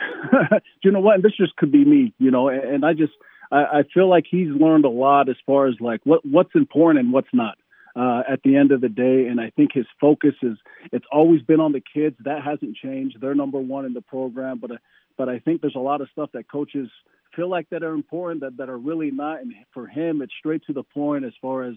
you 0.84 0.90
know 0.90 1.00
what? 1.00 1.22
This 1.22 1.32
just 1.36 1.56
could 1.56 1.72
be 1.72 1.84
me, 1.84 2.14
you 2.18 2.30
know, 2.30 2.48
and, 2.48 2.62
and 2.62 2.84
I 2.84 2.92
just– 2.92 3.12
I, 3.52 3.62
I 3.62 3.82
feel 3.94 4.08
like 4.08 4.24
he's 4.28 4.48
learned 4.48 4.84
a 4.84 4.90
lot 4.90 5.28
as 5.28 5.36
far 5.46 5.68
as 5.68 5.74
like 5.80 6.00
what 6.04 6.24
what's 6.24 6.54
important 6.54 7.04
and 7.04 7.12
what's 7.12 7.32
not. 7.32 7.56
Uh, 7.94 8.22
at 8.26 8.40
the 8.42 8.56
end 8.56 8.72
of 8.72 8.80
the 8.80 8.88
day. 8.88 9.26
And 9.26 9.38
I 9.38 9.50
think 9.50 9.72
his 9.74 9.84
focus 10.00 10.32
is 10.42 10.56
it's 10.92 11.04
always 11.12 11.42
been 11.42 11.60
on 11.60 11.72
the 11.72 11.82
kids. 11.82 12.16
That 12.24 12.42
hasn't 12.42 12.74
changed. 12.74 13.18
They're 13.20 13.34
number 13.34 13.58
one 13.58 13.84
in 13.84 13.92
the 13.92 14.00
program. 14.00 14.60
But 14.60 14.70
uh, 14.70 14.76
but 15.18 15.28
I 15.28 15.40
think 15.40 15.60
there's 15.60 15.76
a 15.76 15.80
lot 15.80 16.00
of 16.00 16.08
stuff 16.10 16.30
that 16.32 16.50
coaches 16.50 16.88
feel 17.36 17.50
like 17.50 17.68
that 17.68 17.82
are 17.82 17.92
important 17.92 18.40
that, 18.40 18.56
that 18.56 18.70
are 18.70 18.78
really 18.78 19.10
not. 19.10 19.42
And 19.42 19.52
for 19.74 19.86
him, 19.86 20.22
it's 20.22 20.32
straight 20.38 20.62
to 20.68 20.72
the 20.72 20.82
point 20.82 21.26
as 21.26 21.32
far 21.42 21.64
as 21.64 21.74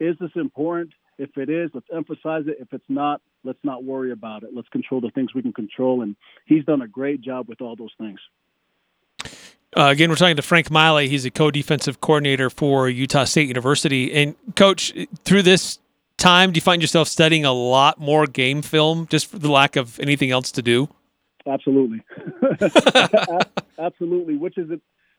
is 0.00 0.16
this 0.20 0.30
important? 0.34 0.94
If 1.18 1.36
it 1.36 1.48
is, 1.48 1.70
let's 1.74 1.86
emphasize 1.94 2.44
it. 2.48 2.56
If 2.58 2.72
it's 2.72 2.84
not, 2.88 3.20
let's 3.44 3.62
not 3.62 3.84
worry 3.84 4.10
about 4.10 4.42
it. 4.42 4.50
Let's 4.52 4.68
control 4.70 5.00
the 5.00 5.10
things 5.10 5.34
we 5.34 5.42
can 5.42 5.52
control. 5.52 6.02
And 6.02 6.16
he's 6.46 6.64
done 6.64 6.82
a 6.82 6.88
great 6.88 7.20
job 7.20 7.48
with 7.48 7.60
all 7.60 7.76
those 7.76 7.92
things. 7.98 8.18
Uh, 9.74 9.86
again, 9.86 10.10
we're 10.10 10.16
talking 10.16 10.36
to 10.36 10.42
Frank 10.42 10.70
Maile. 10.70 10.98
He's 10.98 11.24
a 11.24 11.30
co-defensive 11.30 12.00
coordinator 12.00 12.50
for 12.50 12.90
Utah 12.90 13.24
State 13.24 13.48
University. 13.48 14.12
And 14.12 14.34
coach, 14.54 14.92
through 15.24 15.42
this 15.42 15.78
time, 16.18 16.52
do 16.52 16.58
you 16.58 16.62
find 16.62 16.82
yourself 16.82 17.08
studying 17.08 17.44
a 17.46 17.52
lot 17.52 17.98
more 17.98 18.26
game 18.26 18.60
film 18.60 19.06
just 19.08 19.26
for 19.26 19.38
the 19.38 19.50
lack 19.50 19.76
of 19.76 19.98
anything 19.98 20.30
else 20.30 20.52
to 20.52 20.62
do? 20.62 20.88
Absolutely, 21.46 22.00
absolutely. 23.78 24.36
Which 24.36 24.58
is, 24.58 24.70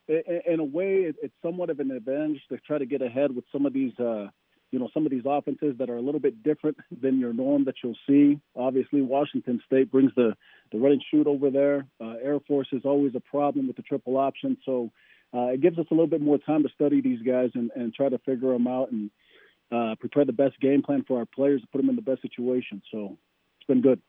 in 0.08 0.60
a 0.60 0.64
way, 0.64 1.12
it's 1.22 1.34
somewhat 1.42 1.68
of 1.68 1.80
an 1.80 1.90
advantage 1.90 2.40
to 2.48 2.56
try 2.58 2.78
to 2.78 2.86
get 2.86 3.02
ahead 3.02 3.34
with 3.34 3.44
some 3.52 3.66
of 3.66 3.72
these 3.72 3.98
uh, 3.98 4.28
you 4.74 4.80
know 4.80 4.88
some 4.92 5.06
of 5.06 5.12
these 5.12 5.22
offenses 5.24 5.76
that 5.78 5.88
are 5.88 5.96
a 5.96 6.00
little 6.00 6.18
bit 6.18 6.42
different 6.42 6.76
than 7.00 7.20
your 7.20 7.32
norm 7.32 7.64
that 7.66 7.76
you'll 7.80 7.96
see. 8.08 8.40
Obviously, 8.56 9.02
Washington 9.02 9.62
State 9.64 9.88
brings 9.88 10.10
the 10.16 10.36
the 10.72 10.78
run 10.78 10.90
and 10.90 11.04
shoot 11.12 11.28
over 11.28 11.48
there. 11.48 11.86
Uh, 12.00 12.14
Air 12.20 12.40
Force 12.40 12.66
is 12.72 12.82
always 12.84 13.14
a 13.14 13.20
problem 13.20 13.68
with 13.68 13.76
the 13.76 13.82
triple 13.82 14.16
option, 14.16 14.56
so 14.66 14.90
uh, 15.32 15.46
it 15.52 15.60
gives 15.60 15.78
us 15.78 15.86
a 15.92 15.94
little 15.94 16.08
bit 16.08 16.20
more 16.20 16.38
time 16.38 16.64
to 16.64 16.68
study 16.74 17.00
these 17.00 17.22
guys 17.22 17.50
and, 17.54 17.70
and 17.76 17.94
try 17.94 18.08
to 18.08 18.18
figure 18.18 18.52
them 18.52 18.66
out 18.66 18.90
and 18.90 19.12
uh, 19.70 19.94
prepare 20.00 20.24
the 20.24 20.32
best 20.32 20.58
game 20.58 20.82
plan 20.82 21.04
for 21.06 21.20
our 21.20 21.26
players 21.26 21.60
to 21.60 21.68
put 21.68 21.78
them 21.78 21.88
in 21.88 21.94
the 21.94 22.02
best 22.02 22.22
situation. 22.22 22.82
So 22.90 23.16
it's 23.58 23.66
been 23.68 23.80
good. 23.80 24.02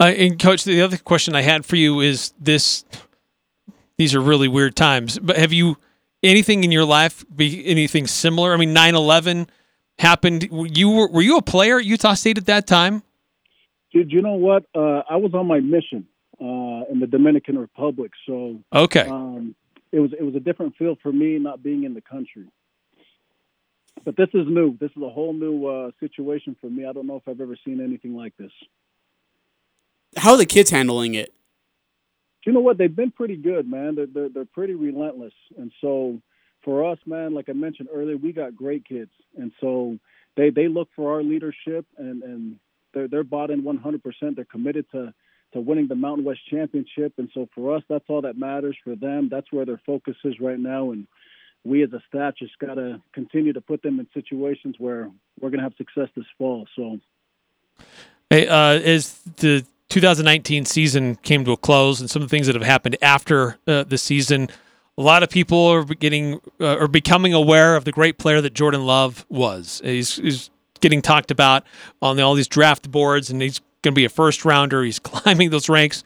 Uh, 0.00 0.06
and 0.06 0.40
coach, 0.40 0.64
the 0.64 0.82
other 0.82 0.96
question 0.96 1.36
I 1.36 1.42
had 1.42 1.64
for 1.64 1.76
you 1.76 2.00
is 2.00 2.34
this: 2.40 2.84
these 3.96 4.12
are 4.12 4.20
really 4.20 4.48
weird 4.48 4.74
times, 4.74 5.20
but 5.20 5.36
have 5.36 5.52
you? 5.52 5.76
Anything 6.24 6.64
in 6.64 6.72
your 6.72 6.84
life 6.84 7.24
be 7.34 7.64
anything 7.66 8.06
similar? 8.06 8.52
I 8.52 8.56
mean, 8.56 8.74
9/11 8.74 9.48
happened. 9.98 10.48
You 10.50 10.90
were 10.90 11.08
were 11.08 11.22
you 11.22 11.36
a 11.36 11.42
player 11.42 11.78
at 11.78 11.84
Utah 11.84 12.14
State 12.14 12.38
at 12.38 12.46
that 12.46 12.66
time? 12.66 13.02
Dude, 13.92 14.10
you 14.10 14.22
know 14.22 14.34
what? 14.34 14.64
Uh, 14.74 15.02
I 15.08 15.16
was 15.16 15.34
on 15.34 15.46
my 15.46 15.60
mission 15.60 16.06
uh, 16.40 16.90
in 16.90 16.98
the 17.00 17.06
Dominican 17.06 17.58
Republic, 17.58 18.10
so 18.26 18.58
okay. 18.72 19.06
Um, 19.06 19.54
it 19.92 20.00
was 20.00 20.12
it 20.18 20.22
was 20.22 20.34
a 20.34 20.40
different 20.40 20.74
feel 20.76 20.96
for 21.02 21.12
me 21.12 21.38
not 21.38 21.62
being 21.62 21.84
in 21.84 21.94
the 21.94 22.00
country. 22.00 22.46
But 24.04 24.16
this 24.16 24.28
is 24.34 24.46
new. 24.48 24.76
This 24.78 24.90
is 24.96 25.02
a 25.02 25.08
whole 25.08 25.32
new 25.32 25.66
uh, 25.66 25.90
situation 26.00 26.56
for 26.60 26.68
me. 26.68 26.84
I 26.84 26.92
don't 26.92 27.06
know 27.06 27.16
if 27.16 27.28
I've 27.28 27.40
ever 27.40 27.56
seen 27.64 27.80
anything 27.80 28.16
like 28.16 28.36
this. 28.36 28.50
How 30.16 30.32
are 30.32 30.36
the 30.36 30.46
kids 30.46 30.70
handling 30.70 31.14
it? 31.14 31.32
You 32.44 32.52
know 32.52 32.60
what? 32.60 32.78
They've 32.78 32.94
been 32.94 33.10
pretty 33.10 33.36
good, 33.36 33.68
man. 33.68 33.94
They're, 33.94 34.06
they're, 34.06 34.28
they're 34.28 34.44
pretty 34.44 34.74
relentless. 34.74 35.32
And 35.58 35.72
so 35.80 36.20
for 36.62 36.90
us, 36.90 36.98
man, 37.06 37.34
like 37.34 37.48
I 37.48 37.52
mentioned 37.52 37.88
earlier, 37.92 38.16
we 38.16 38.32
got 38.32 38.56
great 38.56 38.84
kids. 38.86 39.10
And 39.36 39.52
so 39.60 39.98
they, 40.36 40.50
they 40.50 40.68
look 40.68 40.88
for 40.96 41.14
our 41.14 41.22
leadership 41.22 41.86
and, 41.98 42.22
and 42.22 42.56
they're, 42.92 43.08
they're 43.08 43.24
bought 43.24 43.50
in 43.50 43.62
100%. 43.62 44.00
They're 44.36 44.44
committed 44.44 44.86
to, 44.92 45.12
to 45.52 45.60
winning 45.60 45.88
the 45.88 45.94
Mountain 45.94 46.24
West 46.24 46.40
Championship. 46.50 47.14
And 47.18 47.30
so 47.34 47.48
for 47.54 47.76
us, 47.76 47.82
that's 47.88 48.04
all 48.08 48.22
that 48.22 48.38
matters 48.38 48.76
for 48.84 48.96
them. 48.96 49.28
That's 49.30 49.50
where 49.52 49.64
their 49.64 49.80
focus 49.86 50.16
is 50.24 50.40
right 50.40 50.58
now. 50.58 50.90
And 50.90 51.06
we 51.64 51.82
as 51.82 51.92
a 51.92 52.02
staff 52.08 52.34
just 52.38 52.58
got 52.58 52.74
to 52.74 53.00
continue 53.12 53.52
to 53.52 53.60
put 53.60 53.82
them 53.82 54.00
in 54.00 54.06
situations 54.12 54.76
where 54.78 55.10
we're 55.40 55.50
going 55.50 55.58
to 55.58 55.64
have 55.64 55.74
success 55.76 56.08
this 56.14 56.26
fall. 56.36 56.66
So, 56.76 56.98
hey, 58.30 58.46
uh, 58.46 58.78
as 58.80 59.18
the 59.36 59.64
2019 59.94 60.64
season 60.64 61.14
came 61.14 61.44
to 61.44 61.52
a 61.52 61.56
close, 61.56 62.00
and 62.00 62.10
some 62.10 62.20
of 62.20 62.28
the 62.28 62.36
things 62.36 62.48
that 62.48 62.56
have 62.56 62.64
happened 62.64 62.96
after 63.00 63.58
uh, 63.68 63.84
the 63.84 63.96
season, 63.96 64.48
a 64.98 65.02
lot 65.02 65.22
of 65.22 65.30
people 65.30 65.66
are 65.68 65.84
getting 65.84 66.40
uh, 66.60 66.78
are 66.78 66.88
becoming 66.88 67.32
aware 67.32 67.76
of 67.76 67.84
the 67.84 67.92
great 67.92 68.18
player 68.18 68.40
that 68.40 68.54
Jordan 68.54 68.84
Love 68.84 69.24
was. 69.28 69.80
He's, 69.84 70.16
he's 70.16 70.50
getting 70.80 71.00
talked 71.00 71.30
about 71.30 71.62
on 72.02 72.18
all 72.18 72.34
these 72.34 72.48
draft 72.48 72.90
boards, 72.90 73.30
and 73.30 73.40
he's 73.40 73.60
going 73.82 73.94
to 73.94 73.96
be 73.96 74.04
a 74.04 74.08
first 74.08 74.44
rounder. 74.44 74.82
He's 74.82 74.98
climbing 75.10 75.50
those 75.50 75.68
ranks. 75.68 76.02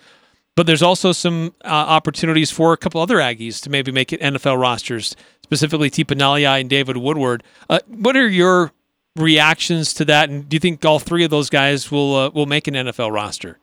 But 0.54 0.66
there's 0.66 0.82
also 0.82 1.12
some 1.12 1.54
uh, 1.64 1.68
opportunities 1.68 2.50
for 2.50 2.74
a 2.74 2.76
couple 2.76 3.00
other 3.00 3.16
Aggies 3.16 3.62
to 3.62 3.70
maybe 3.70 3.90
make 3.90 4.12
it 4.12 4.20
NFL 4.20 4.60
rosters, 4.60 5.16
specifically 5.42 5.88
Tipa 5.88 6.14
Galeai 6.14 6.60
and 6.60 6.68
David 6.68 6.98
Woodward. 6.98 7.42
Uh, 7.70 7.78
what 7.86 8.18
are 8.18 8.28
your 8.28 8.72
reactions 9.16 9.94
to 9.94 10.04
that? 10.04 10.28
And 10.28 10.46
do 10.46 10.56
you 10.56 10.60
think 10.60 10.84
all 10.84 10.98
three 10.98 11.24
of 11.24 11.30
those 11.30 11.48
guys 11.48 11.90
will 11.90 12.14
uh, 12.14 12.28
will 12.30 12.44
make 12.44 12.68
an 12.68 12.74
NFL 12.74 13.12
roster? 13.12 13.58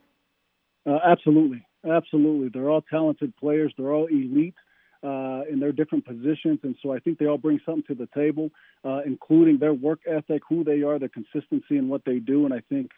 Uh, 0.86 0.98
absolutely, 1.04 1.66
absolutely. 1.88 2.48
They're 2.48 2.70
all 2.70 2.82
talented 2.82 3.36
players. 3.36 3.72
They're 3.76 3.92
all 3.92 4.06
elite 4.06 4.54
uh, 5.02 5.42
in 5.50 5.58
their 5.60 5.72
different 5.72 6.06
positions, 6.06 6.60
and 6.62 6.76
so 6.82 6.92
I 6.92 6.98
think 7.00 7.18
they 7.18 7.26
all 7.26 7.38
bring 7.38 7.60
something 7.66 7.84
to 7.88 7.94
the 7.94 8.08
table, 8.14 8.50
uh, 8.84 9.00
including 9.04 9.58
their 9.58 9.74
work 9.74 10.00
ethic, 10.06 10.42
who 10.48 10.64
they 10.64 10.82
are, 10.82 10.98
their 10.98 11.08
consistency 11.08 11.76
in 11.76 11.88
what 11.88 12.04
they 12.04 12.18
do. 12.18 12.44
And 12.44 12.54
I 12.54 12.60
think 12.68 12.90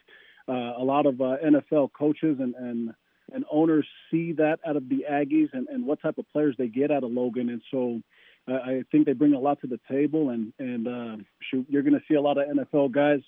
a 0.47 0.83
lot 0.83 1.05
of 1.05 1.15
NFL 1.15 1.91
coaches 1.93 2.37
and, 2.39 2.55
and 2.55 2.93
and 3.33 3.45
owners 3.51 3.85
see 4.11 4.33
that 4.33 4.59
out 4.65 4.75
of 4.75 4.89
the 4.89 5.05
Aggies 5.09 5.49
and, 5.53 5.67
and 5.69 5.85
what 5.85 6.01
type 6.01 6.17
of 6.17 6.29
players 6.31 6.55
they 6.57 6.67
get 6.67 6.91
out 6.91 7.03
of 7.03 7.11
Logan. 7.11 7.49
And 7.49 7.61
so 7.71 8.01
uh, 8.47 8.55
I 8.55 8.83
think 8.91 9.05
they 9.05 9.13
bring 9.13 9.33
a 9.33 9.39
lot 9.39 9.61
to 9.61 9.67
the 9.67 9.79
table. 9.89 10.29
And, 10.29 10.53
and 10.59 10.87
uh, 10.87 11.23
shoot, 11.49 11.65
you're 11.69 11.83
going 11.83 11.93
to 11.93 12.03
see 12.07 12.15
a 12.15 12.21
lot 12.21 12.37
of 12.37 12.47
NFL 12.47 12.91
guys 12.91 13.19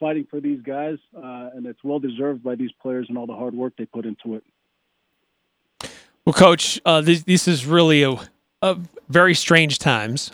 fighting 0.00 0.26
for 0.28 0.40
these 0.40 0.60
guys. 0.62 0.96
Uh, 1.16 1.50
and 1.54 1.66
it's 1.66 1.84
well 1.84 2.00
deserved 2.00 2.42
by 2.42 2.56
these 2.56 2.72
players 2.82 3.06
and 3.08 3.16
all 3.16 3.26
the 3.26 3.36
hard 3.36 3.54
work 3.54 3.74
they 3.78 3.84
put 3.84 4.06
into 4.06 4.34
it. 4.34 4.44
Well, 6.24 6.32
Coach, 6.32 6.80
uh, 6.84 7.00
this, 7.00 7.22
this 7.22 7.46
is 7.46 7.66
really 7.66 8.02
a, 8.02 8.16
a 8.62 8.78
very 9.08 9.34
strange 9.34 9.78
times. 9.78 10.30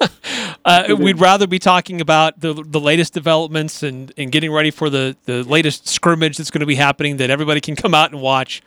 uh, 0.64 0.94
we'd 0.98 1.20
rather 1.20 1.46
be 1.46 1.58
talking 1.58 2.00
about 2.00 2.40
the 2.40 2.52
the 2.52 2.80
latest 2.80 3.14
developments 3.14 3.82
and, 3.82 4.12
and 4.16 4.32
getting 4.32 4.52
ready 4.52 4.70
for 4.70 4.90
the, 4.90 5.16
the 5.24 5.44
latest 5.44 5.88
scrimmage 5.88 6.36
that's 6.36 6.50
going 6.50 6.60
to 6.60 6.66
be 6.66 6.74
happening 6.74 7.18
that 7.18 7.30
everybody 7.30 7.60
can 7.60 7.76
come 7.76 7.94
out 7.94 8.12
and 8.12 8.20
watch. 8.20 8.62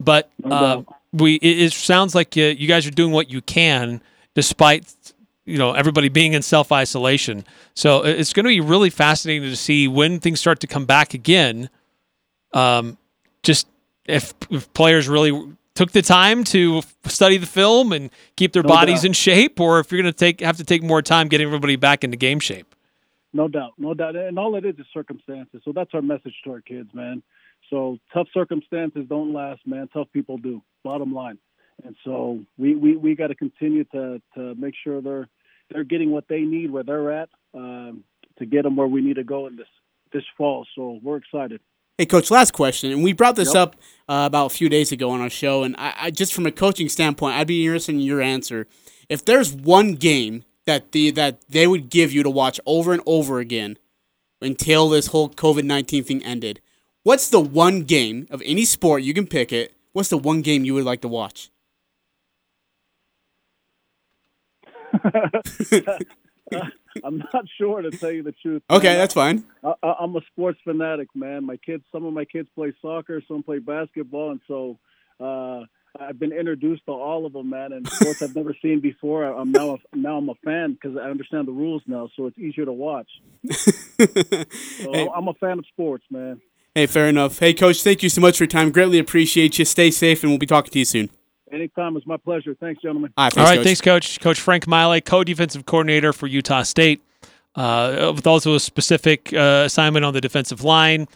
But 0.00 0.30
uh, 0.44 0.82
we 1.12 1.36
it, 1.36 1.62
it, 1.62 1.72
sounds 1.72 2.14
like 2.14 2.36
you, 2.36 2.46
you 2.46 2.66
guys 2.66 2.86
are 2.86 2.90
doing 2.90 3.12
what 3.12 3.30
you 3.30 3.40
can 3.42 4.02
despite 4.34 4.92
you 5.44 5.58
know 5.58 5.72
everybody 5.72 6.08
being 6.08 6.32
in 6.32 6.42
self 6.42 6.72
isolation. 6.72 7.44
So 7.74 8.02
it's 8.02 8.32
going 8.32 8.44
to 8.44 8.48
be 8.48 8.60
really 8.60 8.90
fascinating 8.90 9.48
to 9.48 9.56
see 9.56 9.88
when 9.88 10.20
things 10.20 10.40
start 10.40 10.60
to 10.60 10.66
come 10.66 10.86
back 10.86 11.14
again. 11.14 11.70
Um, 12.52 12.98
just 13.42 13.66
if, 14.06 14.32
if 14.50 14.72
players 14.74 15.08
really 15.08 15.56
took 15.74 15.92
the 15.92 16.02
time 16.02 16.44
to 16.44 16.82
study 17.06 17.36
the 17.36 17.46
film 17.46 17.92
and 17.92 18.10
keep 18.36 18.52
their 18.52 18.62
no 18.62 18.68
bodies 18.68 19.00
doubt. 19.00 19.06
in 19.06 19.12
shape, 19.12 19.60
or 19.60 19.80
if 19.80 19.90
you're 19.90 20.00
going 20.00 20.12
to 20.12 20.18
take 20.18 20.40
have 20.40 20.56
to 20.56 20.64
take 20.64 20.82
more 20.82 21.02
time 21.02 21.28
getting 21.28 21.46
everybody 21.46 21.76
back 21.76 22.04
into 22.04 22.16
game 22.16 22.40
shape. 22.40 22.74
No 23.32 23.48
doubt, 23.48 23.72
no 23.78 23.94
doubt, 23.94 24.14
and 24.14 24.38
all 24.38 24.54
it 24.54 24.64
is 24.64 24.78
is 24.78 24.86
circumstances. 24.94 25.60
So 25.64 25.72
that's 25.72 25.90
our 25.92 26.02
message 26.02 26.34
to 26.44 26.52
our 26.52 26.60
kids, 26.60 26.88
man. 26.94 27.22
So 27.68 27.98
tough 28.12 28.28
circumstances 28.32 29.06
don't 29.08 29.32
last, 29.32 29.66
man. 29.66 29.88
Tough 29.92 30.06
people 30.12 30.38
do. 30.38 30.62
Bottom 30.84 31.12
line, 31.12 31.38
and 31.84 31.96
so 32.04 32.44
we 32.56 32.76
we, 32.76 32.96
we 32.96 33.16
got 33.16 33.28
to 33.28 33.34
continue 33.34 33.84
to 33.84 34.22
to 34.36 34.54
make 34.54 34.74
sure 34.84 35.00
they're 35.00 35.28
they're 35.70 35.84
getting 35.84 36.10
what 36.10 36.28
they 36.28 36.40
need 36.40 36.70
where 36.70 36.82
they're 36.82 37.12
at 37.12 37.28
um, 37.54 38.04
to 38.38 38.46
get 38.46 38.62
them 38.62 38.76
where 38.76 38.86
we 38.86 39.02
need 39.02 39.16
to 39.16 39.24
go 39.24 39.46
in 39.46 39.56
this 39.56 39.68
this 40.12 40.24
fall. 40.36 40.66
So 40.74 41.00
we're 41.02 41.16
excited. 41.16 41.60
Hey, 41.98 42.06
coach. 42.06 42.30
Last 42.30 42.52
question, 42.52 42.90
and 42.90 43.04
we 43.04 43.12
brought 43.12 43.36
this 43.36 43.54
yep. 43.54 43.62
up 43.62 43.76
uh, 44.08 44.24
about 44.26 44.46
a 44.46 44.54
few 44.54 44.68
days 44.68 44.90
ago 44.90 45.10
on 45.10 45.20
our 45.20 45.30
show, 45.30 45.62
and 45.62 45.76
I, 45.78 45.94
I, 46.02 46.10
just 46.10 46.34
from 46.34 46.44
a 46.44 46.50
coaching 46.50 46.88
standpoint, 46.88 47.36
I'd 47.36 47.46
be 47.46 47.64
interested 47.64 47.94
in 47.94 48.00
your 48.00 48.20
answer. 48.20 48.66
If 49.08 49.24
there's 49.24 49.52
one 49.52 49.94
game 49.94 50.44
that 50.66 50.90
the 50.92 51.10
that 51.12 51.42
they 51.48 51.66
would 51.66 51.90
give 51.90 52.12
you 52.12 52.24
to 52.24 52.30
watch 52.30 52.58
over 52.66 52.92
and 52.92 53.02
over 53.06 53.38
again 53.38 53.78
until 54.40 54.88
this 54.88 55.08
whole 55.08 55.28
COVID 55.28 55.62
nineteen 55.64 56.02
thing 56.02 56.24
ended, 56.24 56.60
what's 57.04 57.28
the 57.28 57.40
one 57.40 57.82
game 57.82 58.26
of 58.28 58.42
any 58.44 58.64
sport 58.64 59.04
you 59.04 59.14
can 59.14 59.26
pick 59.26 59.52
it? 59.52 59.74
What's 59.92 60.08
the 60.08 60.18
one 60.18 60.42
game 60.42 60.64
you 60.64 60.74
would 60.74 60.84
like 60.84 61.02
to 61.02 61.08
watch? 61.08 61.50
I'm 67.04 67.18
not 67.18 67.44
sure 67.58 67.82
to 67.82 67.90
tell 67.90 68.12
you 68.12 68.22
the 68.22 68.32
truth. 68.32 68.62
Okay, 68.70 68.88
man. 68.88 68.98
that's 68.98 69.14
fine. 69.14 69.44
I, 69.62 69.74
am 70.00 70.16
a 70.16 70.20
sports 70.32 70.58
fanatic, 70.64 71.08
man. 71.14 71.44
My 71.44 71.56
kids, 71.56 71.84
some 71.90 72.04
of 72.04 72.12
my 72.12 72.24
kids 72.24 72.48
play 72.54 72.72
soccer, 72.80 73.22
some 73.26 73.42
play 73.42 73.58
basketball, 73.58 74.32
and 74.32 74.40
so 74.46 74.78
uh, 75.20 75.64
I've 75.98 76.18
been 76.18 76.32
introduced 76.32 76.86
to 76.86 76.92
all 76.92 77.26
of 77.26 77.32
them, 77.32 77.50
man. 77.50 77.72
And 77.72 77.88
sports 77.88 78.22
I've 78.22 78.34
never 78.34 78.54
seen 78.60 78.80
before. 78.80 79.24
I'm 79.24 79.52
now 79.52 79.74
a, 79.74 79.96
now 79.96 80.18
I'm 80.18 80.28
a 80.28 80.34
fan 80.44 80.76
because 80.80 80.96
I 80.96 81.10
understand 81.10 81.48
the 81.48 81.52
rules 81.52 81.82
now, 81.86 82.08
so 82.16 82.26
it's 82.26 82.38
easier 82.38 82.64
to 82.64 82.72
watch. 82.72 83.08
so 83.50 83.72
hey. 84.92 85.08
I'm 85.14 85.28
a 85.28 85.34
fan 85.34 85.58
of 85.58 85.66
sports, 85.66 86.04
man. 86.10 86.40
Hey, 86.74 86.86
fair 86.86 87.08
enough. 87.08 87.38
Hey, 87.38 87.54
coach, 87.54 87.82
thank 87.82 88.02
you 88.02 88.08
so 88.08 88.20
much 88.20 88.36
for 88.36 88.44
your 88.44 88.48
time. 88.48 88.72
Greatly 88.72 88.98
appreciate 88.98 89.58
you. 89.58 89.64
Stay 89.64 89.92
safe, 89.92 90.22
and 90.22 90.32
we'll 90.32 90.38
be 90.38 90.46
talking 90.46 90.72
to 90.72 90.78
you 90.80 90.84
soon. 90.84 91.10
Anytime. 91.54 91.96
It's 91.96 92.06
my 92.06 92.16
pleasure. 92.16 92.54
Thanks, 92.58 92.82
gentlemen. 92.82 93.12
All 93.16 93.24
right, 93.24 93.32
thanks, 93.32 93.38
All 93.38 93.50
right, 93.50 93.56
coach. 93.58 93.64
thanks, 93.64 93.80
Coach. 93.80 94.20
Coach 94.20 94.40
Frank 94.40 94.66
Maile, 94.66 95.00
co-defensive 95.00 95.64
coordinator 95.66 96.12
for 96.12 96.26
Utah 96.26 96.62
State, 96.62 97.00
uh, 97.54 98.12
with 98.14 98.26
also 98.26 98.54
a 98.56 98.60
specific 98.60 99.32
uh, 99.32 99.62
assignment 99.66 100.04
on 100.04 100.14
the 100.14 100.20
defensive 100.20 100.64
line. 100.64 101.06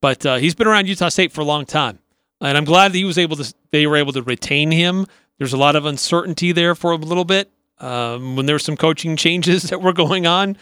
But 0.00 0.24
uh, 0.24 0.36
he's 0.36 0.54
been 0.54 0.68
around 0.68 0.86
Utah 0.86 1.08
State 1.08 1.32
for 1.32 1.40
a 1.40 1.44
long 1.44 1.66
time, 1.66 1.98
and 2.40 2.56
I'm 2.56 2.64
glad 2.64 2.92
that 2.92 2.98
he 2.98 3.04
was 3.04 3.18
able 3.18 3.36
to. 3.36 3.54
They 3.72 3.86
were 3.86 3.96
able 3.96 4.12
to 4.12 4.22
retain 4.22 4.70
him. 4.70 5.06
There's 5.38 5.52
a 5.52 5.58
lot 5.58 5.74
of 5.74 5.84
uncertainty 5.86 6.52
there 6.52 6.74
for 6.74 6.92
a 6.92 6.96
little 6.96 7.24
bit 7.24 7.50
um, 7.80 8.36
when 8.36 8.46
there 8.46 8.54
were 8.54 8.60
some 8.60 8.76
coaching 8.76 9.16
changes 9.24 9.64
that 9.64 9.82
were 9.82 9.92
going 9.92 10.26
on. 10.26 10.56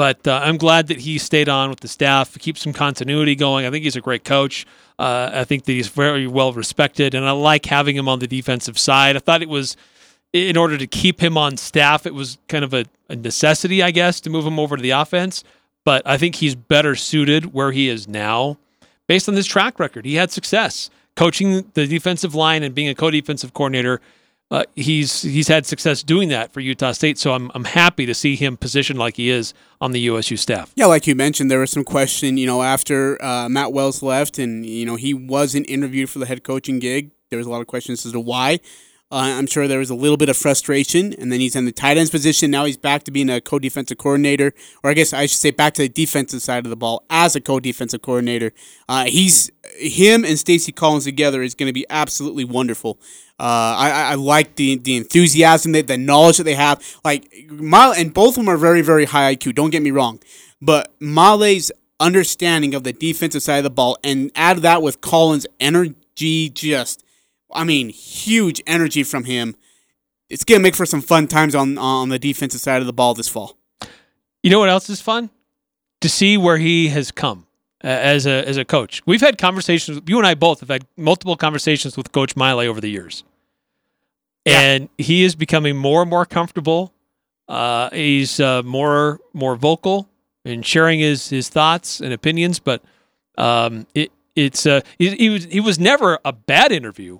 But 0.00 0.26
uh, 0.26 0.40
I'm 0.42 0.56
glad 0.56 0.86
that 0.86 1.00
he 1.00 1.18
stayed 1.18 1.50
on 1.50 1.68
with 1.68 1.80
the 1.80 1.86
staff, 1.86 2.38
keep 2.38 2.56
some 2.56 2.72
continuity 2.72 3.34
going. 3.34 3.66
I 3.66 3.70
think 3.70 3.84
he's 3.84 3.96
a 3.96 4.00
great 4.00 4.24
coach. 4.24 4.64
Uh, 4.98 5.28
I 5.30 5.44
think 5.44 5.64
that 5.66 5.72
he's 5.72 5.88
very 5.88 6.26
well 6.26 6.54
respected, 6.54 7.14
and 7.14 7.26
I 7.26 7.32
like 7.32 7.66
having 7.66 7.96
him 7.96 8.08
on 8.08 8.18
the 8.18 8.26
defensive 8.26 8.78
side. 8.78 9.14
I 9.14 9.18
thought 9.18 9.42
it 9.42 9.48
was, 9.50 9.76
in 10.32 10.56
order 10.56 10.78
to 10.78 10.86
keep 10.86 11.20
him 11.20 11.36
on 11.36 11.58
staff, 11.58 12.06
it 12.06 12.14
was 12.14 12.38
kind 12.48 12.64
of 12.64 12.72
a, 12.72 12.86
a 13.10 13.16
necessity, 13.16 13.82
I 13.82 13.90
guess, 13.90 14.22
to 14.22 14.30
move 14.30 14.46
him 14.46 14.58
over 14.58 14.74
to 14.74 14.82
the 14.82 14.92
offense. 14.92 15.44
But 15.84 16.00
I 16.06 16.16
think 16.16 16.36
he's 16.36 16.54
better 16.54 16.94
suited 16.94 17.52
where 17.52 17.70
he 17.70 17.90
is 17.90 18.08
now 18.08 18.56
based 19.06 19.28
on 19.28 19.34
his 19.34 19.46
track 19.46 19.78
record. 19.78 20.06
He 20.06 20.14
had 20.14 20.30
success 20.30 20.88
coaching 21.14 21.70
the 21.74 21.86
defensive 21.86 22.34
line 22.34 22.62
and 22.62 22.74
being 22.74 22.88
a 22.88 22.94
co 22.94 23.10
defensive 23.10 23.52
coordinator 23.52 24.00
uh, 24.50 24.64
he's 24.74 25.22
he's 25.22 25.48
had 25.48 25.64
success 25.64 26.02
doing 26.02 26.28
that 26.30 26.52
for 26.52 26.60
Utah 26.60 26.92
State. 26.92 27.18
So 27.18 27.32
I'm 27.32 27.50
I'm 27.54 27.64
happy 27.64 28.06
to 28.06 28.14
see 28.14 28.34
him 28.34 28.56
positioned 28.56 28.98
like 28.98 29.16
he 29.16 29.30
is 29.30 29.54
on 29.80 29.92
the 29.92 30.00
USU 30.00 30.36
staff. 30.36 30.72
Yeah, 30.74 30.86
like 30.86 31.06
you 31.06 31.14
mentioned, 31.14 31.50
there 31.50 31.60
was 31.60 31.70
some 31.70 31.84
question, 31.84 32.36
you 32.36 32.46
know, 32.46 32.62
after 32.62 33.22
uh, 33.22 33.48
Matt 33.48 33.72
Wells 33.72 34.02
left, 34.02 34.38
and 34.38 34.66
you 34.66 34.84
know 34.84 34.96
he 34.96 35.14
wasn't 35.14 35.68
interviewed 35.70 36.10
for 36.10 36.18
the 36.18 36.26
head 36.26 36.42
coaching 36.42 36.80
gig. 36.80 37.12
There 37.30 37.38
was 37.38 37.46
a 37.46 37.50
lot 37.50 37.60
of 37.60 37.68
questions 37.68 38.04
as 38.04 38.12
to 38.12 38.20
why. 38.20 38.58
Uh, 39.12 39.34
I'm 39.36 39.46
sure 39.46 39.66
there 39.66 39.80
was 39.80 39.90
a 39.90 39.94
little 39.94 40.16
bit 40.16 40.28
of 40.28 40.36
frustration, 40.36 41.12
and 41.14 41.32
then 41.32 41.40
he's 41.40 41.56
in 41.56 41.64
the 41.64 41.72
tight 41.72 41.96
ends 41.96 42.10
position. 42.10 42.50
Now 42.50 42.64
he's 42.64 42.76
back 42.76 43.02
to 43.04 43.10
being 43.10 43.28
a 43.28 43.40
co-defensive 43.40 43.98
coordinator, 43.98 44.52
or 44.84 44.90
I 44.90 44.94
guess 44.94 45.12
I 45.12 45.26
should 45.26 45.40
say 45.40 45.50
back 45.50 45.74
to 45.74 45.82
the 45.82 45.88
defensive 45.88 46.42
side 46.42 46.64
of 46.64 46.70
the 46.70 46.76
ball 46.76 47.04
as 47.10 47.34
a 47.34 47.40
co-defensive 47.40 48.02
coordinator. 48.02 48.52
Uh, 48.88 49.06
he's 49.06 49.50
him 49.76 50.24
and 50.24 50.38
Stacy 50.38 50.70
Collins 50.70 51.04
together 51.04 51.42
is 51.42 51.56
going 51.56 51.68
to 51.68 51.72
be 51.72 51.86
absolutely 51.90 52.44
wonderful. 52.44 53.00
Uh, 53.40 53.74
I, 53.76 53.90
I 54.12 54.14
like 54.14 54.54
the 54.54 54.76
the 54.76 54.96
enthusiasm, 54.96 55.72
the, 55.72 55.82
the 55.82 55.98
knowledge 55.98 56.36
that 56.36 56.44
they 56.44 56.54
have. 56.54 56.80
Like 57.04 57.32
Maile, 57.50 57.92
and 57.92 58.14
both 58.14 58.30
of 58.30 58.44
them 58.44 58.48
are 58.48 58.56
very 58.56 58.82
very 58.82 59.06
high 59.06 59.34
IQ. 59.34 59.56
Don't 59.56 59.70
get 59.70 59.82
me 59.82 59.90
wrong, 59.90 60.20
but 60.62 60.94
Maile's 61.00 61.72
understanding 61.98 62.74
of 62.74 62.84
the 62.84 62.92
defensive 62.92 63.42
side 63.42 63.58
of 63.58 63.64
the 63.64 63.70
ball, 63.70 63.98
and 64.04 64.30
add 64.36 64.58
that 64.58 64.82
with 64.82 65.00
Collins' 65.00 65.48
energy, 65.58 66.48
just 66.50 67.02
I 67.52 67.64
mean, 67.64 67.90
huge 67.90 68.62
energy 68.66 69.02
from 69.02 69.24
him. 69.24 69.56
It's 70.28 70.44
gonna 70.44 70.60
make 70.60 70.76
for 70.76 70.86
some 70.86 71.02
fun 71.02 71.26
times 71.26 71.54
on 71.54 71.78
on 71.78 72.08
the 72.08 72.18
defensive 72.18 72.60
side 72.60 72.80
of 72.80 72.86
the 72.86 72.92
ball 72.92 73.14
this 73.14 73.28
fall. 73.28 73.56
You 74.42 74.50
know 74.50 74.60
what 74.60 74.68
else 74.68 74.88
is 74.88 75.00
fun? 75.00 75.30
To 76.00 76.08
see 76.08 76.36
where 76.36 76.56
he 76.56 76.88
has 76.88 77.10
come 77.10 77.46
uh, 77.82 77.88
as 77.88 78.26
a 78.26 78.46
as 78.46 78.56
a 78.56 78.64
coach. 78.64 79.02
We've 79.06 79.20
had 79.20 79.38
conversations. 79.38 80.00
You 80.06 80.18
and 80.18 80.26
I 80.26 80.34
both 80.34 80.60
have 80.60 80.68
had 80.68 80.86
multiple 80.96 81.36
conversations 81.36 81.96
with 81.96 82.12
Coach 82.12 82.36
Maile 82.36 82.60
over 82.60 82.80
the 82.80 82.90
years, 82.90 83.24
yeah. 84.44 84.60
and 84.60 84.88
he 84.98 85.24
is 85.24 85.34
becoming 85.34 85.76
more 85.76 86.02
and 86.02 86.10
more 86.10 86.26
comfortable. 86.26 86.92
Uh, 87.48 87.90
he's 87.90 88.38
uh, 88.38 88.62
more 88.62 89.20
more 89.32 89.56
vocal 89.56 90.08
in 90.44 90.62
sharing 90.62 91.00
his 91.00 91.28
his 91.28 91.48
thoughts 91.48 92.00
and 92.00 92.12
opinions. 92.12 92.58
But 92.60 92.82
um, 93.36 93.86
it 93.94 94.12
it's 94.36 94.66
uh, 94.66 94.80
he, 94.98 95.10
he 95.16 95.28
was 95.30 95.44
he 95.44 95.60
was 95.60 95.78
never 95.78 96.18
a 96.24 96.32
bad 96.32 96.72
interview 96.72 97.18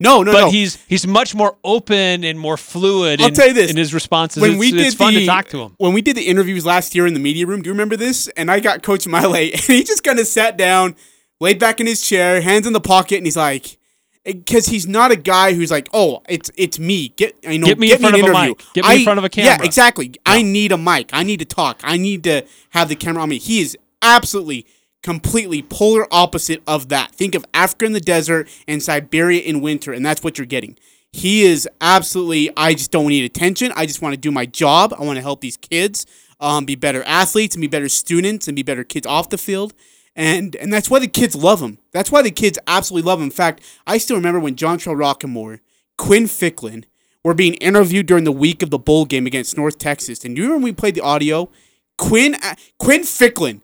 No, 0.00 0.22
no, 0.22 0.32
but 0.32 0.40
no. 0.40 0.50
he's 0.50 0.76
he's 0.86 1.06
much 1.06 1.34
more 1.34 1.56
open 1.62 2.24
and 2.24 2.38
more 2.38 2.56
fluid. 2.56 3.20
I'll 3.20 3.28
in, 3.28 3.34
tell 3.34 3.48
you 3.48 3.54
this. 3.54 3.70
in 3.70 3.76
his 3.76 3.94
responses. 3.94 4.40
when 4.40 4.52
it's, 4.52 4.60
we 4.60 4.70
did 4.72 4.86
it's 4.86 4.96
fun 4.96 5.14
the, 5.14 5.20
to 5.20 5.26
talk 5.26 5.48
to 5.48 5.62
him. 5.62 5.74
When 5.78 5.92
we 5.92 6.02
did 6.02 6.16
the 6.16 6.26
interviews 6.26 6.66
last 6.66 6.94
year 6.94 7.06
in 7.06 7.14
the 7.14 7.20
media 7.20 7.46
room, 7.46 7.62
do 7.62 7.68
you 7.68 7.72
remember 7.72 7.96
this? 7.96 8.26
And 8.28 8.50
I 8.50 8.60
got 8.60 8.82
Coach 8.82 9.06
Maile, 9.06 9.34
and 9.52 9.60
he 9.60 9.84
just 9.84 10.02
kind 10.02 10.18
of 10.18 10.26
sat 10.26 10.56
down, 10.56 10.96
laid 11.40 11.60
back 11.60 11.80
in 11.80 11.86
his 11.86 12.02
chair, 12.02 12.40
hands 12.40 12.66
in 12.66 12.72
the 12.72 12.80
pocket, 12.80 13.18
and 13.18 13.26
he's 13.26 13.36
like, 13.36 13.78
because 14.24 14.66
he's 14.66 14.86
not 14.86 15.12
a 15.12 15.16
guy 15.16 15.52
who's 15.52 15.70
like, 15.70 15.88
oh, 15.92 16.22
it's 16.28 16.50
it's 16.56 16.78
me. 16.78 17.10
Get 17.10 17.36
I 17.46 17.56
know, 17.56 17.66
Get 17.66 17.78
me 17.78 17.92
in 17.92 17.98
front 17.98 18.16
an 18.16 18.24
of 18.24 18.30
a 18.30 18.46
mic. 18.46 18.62
Get 18.74 18.84
me 18.84 18.96
in 18.96 19.04
front 19.04 19.18
of 19.18 19.24
a 19.24 19.28
camera. 19.28 19.58
Yeah, 19.58 19.64
exactly. 19.64 20.14
I 20.26 20.42
need 20.42 20.72
a 20.72 20.78
mic. 20.78 21.10
I 21.12 21.22
need 21.22 21.38
to 21.38 21.44
talk. 21.44 21.80
I 21.84 21.98
need 21.98 22.24
to 22.24 22.42
have 22.70 22.88
the 22.88 22.96
camera 22.96 23.22
on 23.22 23.28
me. 23.28 23.38
He 23.38 23.60
is 23.60 23.76
absolutely, 24.02 24.66
completely 25.04 25.62
polar 25.62 26.12
opposite 26.12 26.62
of 26.66 26.88
that. 26.88 27.12
Think 27.12 27.36
of 27.36 27.44
Africa 27.54 27.84
in 27.84 27.92
the 27.92 28.00
desert 28.00 28.48
and 28.66 28.82
Siberia 28.82 29.42
in 29.42 29.60
winter, 29.60 29.92
and 29.92 30.04
that's 30.04 30.24
what 30.24 30.38
you're 30.38 30.46
getting. 30.46 30.76
He 31.12 31.42
is 31.42 31.68
absolutely. 31.80 32.50
I 32.56 32.72
just 32.72 32.90
don't 32.90 33.06
need 33.06 33.24
attention. 33.24 33.70
I 33.76 33.86
just 33.86 34.02
want 34.02 34.14
to 34.14 34.20
do 34.20 34.32
my 34.32 34.46
job. 34.46 34.92
I 34.98 35.04
want 35.04 35.16
to 35.16 35.22
help 35.22 35.42
these 35.42 35.56
kids 35.56 36.06
um, 36.40 36.64
be 36.64 36.74
better 36.74 37.04
athletes 37.04 37.54
and 37.54 37.60
be 37.60 37.68
better 37.68 37.88
students 37.88 38.48
and 38.48 38.56
be 38.56 38.64
better 38.64 38.82
kids 38.82 39.06
off 39.06 39.28
the 39.28 39.38
field. 39.38 39.74
And 40.16 40.56
and 40.56 40.72
that's 40.72 40.90
why 40.90 40.98
the 40.98 41.06
kids 41.06 41.36
love 41.36 41.60
him. 41.60 41.78
That's 41.92 42.10
why 42.10 42.22
the 42.22 42.32
kids 42.32 42.58
absolutely 42.66 43.06
love 43.06 43.20
him. 43.20 43.26
In 43.26 43.30
fact, 43.30 43.62
I 43.86 43.98
still 43.98 44.16
remember 44.16 44.40
when 44.40 44.56
Jontrell 44.56 44.96
Rocquemore, 44.96 45.60
Quinn 45.98 46.26
Ficklin 46.26 46.84
were 47.22 47.34
being 47.34 47.54
interviewed 47.54 48.06
during 48.06 48.24
the 48.24 48.32
week 48.32 48.62
of 48.62 48.70
the 48.70 48.78
bowl 48.78 49.04
game 49.04 49.26
against 49.26 49.56
North 49.56 49.78
Texas. 49.78 50.24
And 50.24 50.36
you 50.36 50.44
remember 50.44 50.64
we 50.64 50.72
played 50.72 50.94
the 50.94 51.00
audio? 51.02 51.50
Quinn 51.98 52.34
uh, 52.42 52.54
Quinn 52.78 53.02
Ficklin, 53.02 53.60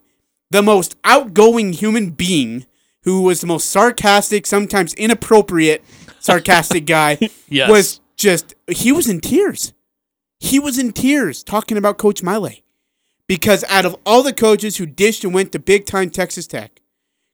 the 0.51 0.63
most 0.63 0.97
outgoing 1.05 1.73
human 1.73 2.11
being 2.11 2.67
who 3.05 3.23
was 3.23 3.41
the 3.41 3.47
most 3.47 3.71
sarcastic, 3.71 4.47
sometimes 4.47 4.95
inappropriate 4.95 5.83
sarcastic 6.19 6.87
guy, 6.87 7.19
Yes. 7.49 7.71
was 7.71 8.01
just 8.17 8.55
he 8.69 8.93
was 8.93 9.09
in 9.09 9.21
tears. 9.21 9.73
He 10.39 10.59
was 10.59 10.79
in 10.79 10.93
tears 10.93 11.43
talking 11.43 11.77
about 11.77 11.99
Coach 11.99 12.23
Maile. 12.23 12.51
Because 13.27 13.65
out 13.69 13.85
of 13.87 13.97
all 14.05 14.23
the 14.23 14.33
coaches 14.33 14.77
who 14.79 14.87
dished 14.87 15.23
and 15.25 15.33
went 15.33 15.53
to 15.53 15.59
big 15.59 15.87
time 15.87 16.11
Texas 16.11 16.47
Tech, 16.47 16.81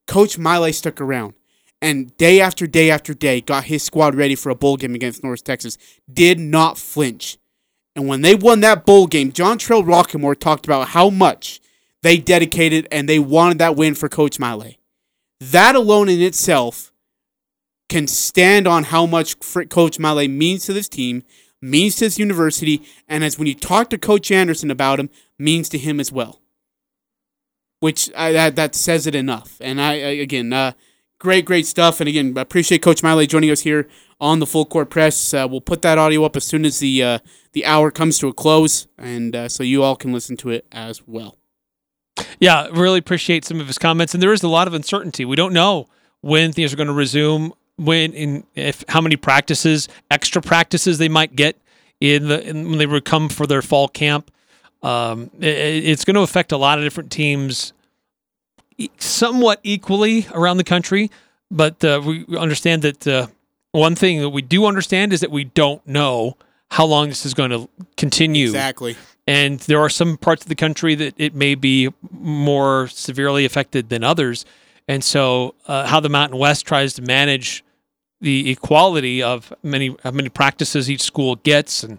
Coach 0.06 0.36
Maile 0.38 0.72
stuck 0.72 1.00
around 1.00 1.34
and 1.80 2.16
day 2.16 2.40
after 2.40 2.66
day 2.66 2.90
after 2.90 3.14
day 3.14 3.40
got 3.40 3.64
his 3.64 3.82
squad 3.82 4.14
ready 4.14 4.34
for 4.34 4.50
a 4.50 4.54
bowl 4.54 4.76
game 4.76 4.94
against 4.94 5.22
North 5.24 5.44
Texas, 5.44 5.78
did 6.12 6.38
not 6.38 6.78
flinch. 6.78 7.38
And 7.94 8.06
when 8.06 8.20
they 8.20 8.34
won 8.34 8.60
that 8.60 8.84
bowl 8.84 9.06
game, 9.06 9.32
Jontrell 9.32 9.84
Rocquemore 9.84 10.38
talked 10.38 10.66
about 10.66 10.88
how 10.88 11.10
much 11.10 11.60
they 12.02 12.18
dedicated 12.18 12.86
and 12.90 13.08
they 13.08 13.18
wanted 13.18 13.58
that 13.58 13.76
win 13.76 13.94
for 13.94 14.08
Coach 14.08 14.38
Maile. 14.38 14.74
That 15.40 15.74
alone 15.74 16.08
in 16.08 16.20
itself 16.20 16.92
can 17.88 18.06
stand 18.06 18.66
on 18.66 18.84
how 18.84 19.06
much 19.06 19.38
Coach 19.68 19.98
Maile 19.98 20.28
means 20.28 20.66
to 20.66 20.72
this 20.72 20.88
team, 20.88 21.22
means 21.60 21.96
to 21.96 22.06
this 22.06 22.18
university, 22.18 22.82
and 23.08 23.22
as 23.22 23.38
when 23.38 23.46
you 23.46 23.54
talk 23.54 23.90
to 23.90 23.98
Coach 23.98 24.30
Anderson 24.30 24.70
about 24.70 25.00
him, 25.00 25.10
means 25.38 25.68
to 25.70 25.78
him 25.78 26.00
as 26.00 26.10
well. 26.10 26.40
Which 27.80 28.10
I, 28.16 28.32
that 28.32 28.56
that 28.56 28.74
says 28.74 29.06
it 29.06 29.14
enough. 29.14 29.58
And 29.60 29.80
I, 29.80 29.92
I 29.92 30.12
again, 30.22 30.52
uh, 30.52 30.72
great, 31.18 31.44
great 31.44 31.66
stuff. 31.66 32.00
And 32.00 32.08
again, 32.08 32.36
I 32.36 32.40
appreciate 32.40 32.82
Coach 32.82 33.02
Maile 33.02 33.26
joining 33.26 33.50
us 33.50 33.60
here 33.60 33.86
on 34.18 34.38
the 34.38 34.46
Full 34.46 34.64
Court 34.64 34.88
Press. 34.88 35.34
Uh, 35.34 35.46
we'll 35.48 35.60
put 35.60 35.82
that 35.82 35.98
audio 35.98 36.24
up 36.24 36.36
as 36.36 36.44
soon 36.44 36.64
as 36.64 36.78
the 36.78 37.02
uh, 37.02 37.18
the 37.52 37.66
hour 37.66 37.90
comes 37.90 38.18
to 38.18 38.28
a 38.28 38.32
close, 38.32 38.86
and 38.98 39.36
uh, 39.36 39.48
so 39.48 39.62
you 39.62 39.82
all 39.82 39.96
can 39.96 40.12
listen 40.12 40.36
to 40.38 40.50
it 40.50 40.66
as 40.72 41.06
well. 41.06 41.36
Yeah, 42.38 42.68
really 42.72 42.98
appreciate 42.98 43.44
some 43.44 43.60
of 43.60 43.66
his 43.66 43.78
comments. 43.78 44.14
And 44.14 44.22
there 44.22 44.32
is 44.32 44.42
a 44.42 44.48
lot 44.48 44.66
of 44.66 44.74
uncertainty. 44.74 45.24
We 45.24 45.36
don't 45.36 45.52
know 45.52 45.88
when 46.20 46.52
things 46.52 46.72
are 46.72 46.76
going 46.76 46.88
to 46.88 46.92
resume, 46.92 47.52
when 47.76 48.12
in 48.12 48.44
if 48.54 48.84
how 48.88 49.00
many 49.00 49.16
practices, 49.16 49.88
extra 50.10 50.40
practices 50.42 50.98
they 50.98 51.08
might 51.08 51.36
get 51.36 51.56
in 52.00 52.28
the 52.28 52.46
in, 52.46 52.68
when 52.68 52.78
they 52.78 52.86
would 52.86 53.04
come 53.04 53.28
for 53.28 53.46
their 53.46 53.62
fall 53.62 53.88
camp. 53.88 54.30
Um, 54.82 55.30
it, 55.40 55.84
it's 55.84 56.04
going 56.04 56.14
to 56.14 56.20
affect 56.20 56.52
a 56.52 56.56
lot 56.56 56.78
of 56.78 56.84
different 56.84 57.10
teams, 57.10 57.72
somewhat 58.98 59.60
equally 59.62 60.26
around 60.32 60.56
the 60.58 60.64
country. 60.64 61.10
But 61.50 61.84
uh, 61.84 62.02
we 62.04 62.24
we 62.24 62.36
understand 62.36 62.82
that 62.82 63.06
uh, 63.06 63.26
one 63.72 63.94
thing 63.94 64.20
that 64.20 64.30
we 64.30 64.42
do 64.42 64.66
understand 64.66 65.12
is 65.12 65.20
that 65.20 65.30
we 65.30 65.44
don't 65.44 65.86
know 65.86 66.36
how 66.70 66.84
long 66.84 67.08
this 67.08 67.24
is 67.24 67.34
going 67.34 67.50
to 67.50 67.68
continue. 67.96 68.46
Exactly. 68.48 68.96
And 69.26 69.58
there 69.60 69.80
are 69.80 69.88
some 69.88 70.16
parts 70.16 70.42
of 70.42 70.48
the 70.48 70.54
country 70.54 70.94
that 70.94 71.14
it 71.16 71.34
may 71.34 71.54
be 71.54 71.90
more 72.10 72.88
severely 72.88 73.44
affected 73.44 73.88
than 73.88 74.04
others. 74.04 74.44
And 74.88 75.02
so, 75.02 75.54
uh, 75.66 75.86
how 75.86 75.98
the 75.98 76.08
Mountain 76.08 76.38
West 76.38 76.64
tries 76.66 76.94
to 76.94 77.02
manage 77.02 77.64
the 78.20 78.50
equality 78.50 79.22
of 79.22 79.52
many 79.62 79.96
how 80.02 80.12
many 80.12 80.28
practices 80.28 80.88
each 80.90 81.02
school 81.02 81.36
gets 81.36 81.82
and 81.82 81.98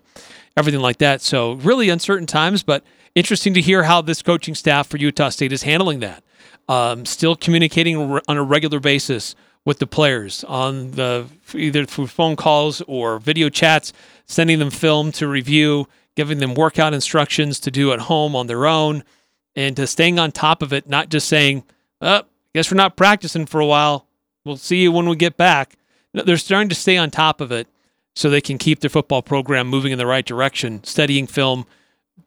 everything 0.55 0.79
like 0.79 0.97
that. 0.99 1.21
So, 1.21 1.53
really 1.53 1.89
uncertain 1.89 2.27
times, 2.27 2.63
but 2.63 2.83
interesting 3.13 3.53
to 3.55 3.61
hear 3.61 3.83
how 3.83 4.01
this 4.01 4.21
coaching 4.21 4.55
staff 4.55 4.87
for 4.87 4.97
Utah 4.97 5.29
State 5.29 5.51
is 5.51 5.63
handling 5.63 5.99
that. 5.99 6.23
Um, 6.69 7.05
still 7.05 7.35
communicating 7.35 7.97
on 7.97 8.37
a 8.37 8.43
regular 8.43 8.79
basis 8.79 9.35
with 9.67 9.79
the 9.79 9.85
players 9.85 10.45
on 10.45 10.91
the 10.91 11.27
either 11.53 11.83
through 11.83 12.07
phone 12.07 12.37
calls 12.37 12.81
or 12.87 13.19
video 13.19 13.49
chats, 13.49 13.91
sending 14.25 14.59
them 14.59 14.69
film 14.69 15.11
to 15.11 15.27
review, 15.27 15.85
giving 16.15 16.37
them 16.37 16.53
workout 16.53 16.93
instructions 16.93 17.59
to 17.59 17.69
do 17.69 17.91
at 17.91 17.99
home 17.99 18.33
on 18.33 18.47
their 18.47 18.65
own, 18.65 19.03
and 19.57 19.75
to 19.75 19.85
staying 19.85 20.17
on 20.19 20.31
top 20.31 20.61
of 20.61 20.71
it, 20.71 20.87
not 20.87 21.09
just 21.09 21.27
saying, 21.27 21.65
"Oh, 21.99 22.21
guess 22.55 22.71
we're 22.71 22.77
not 22.77 22.95
practicing 22.95 23.45
for 23.45 23.59
a 23.59 23.65
while. 23.65 24.07
We'll 24.45 24.55
see 24.55 24.77
you 24.77 24.93
when 24.93 25.09
we 25.09 25.17
get 25.17 25.35
back." 25.35 25.75
They're 26.13 26.37
starting 26.37 26.69
to 26.69 26.75
stay 26.75 26.95
on 26.95 27.11
top 27.11 27.41
of 27.41 27.51
it 27.51 27.67
so 28.15 28.29
they 28.29 28.39
can 28.39 28.57
keep 28.57 28.79
their 28.79 28.89
football 28.89 29.21
program 29.21 29.67
moving 29.67 29.91
in 29.91 29.97
the 29.97 30.07
right 30.07 30.25
direction, 30.25 30.81
studying 30.85 31.27
film, 31.27 31.65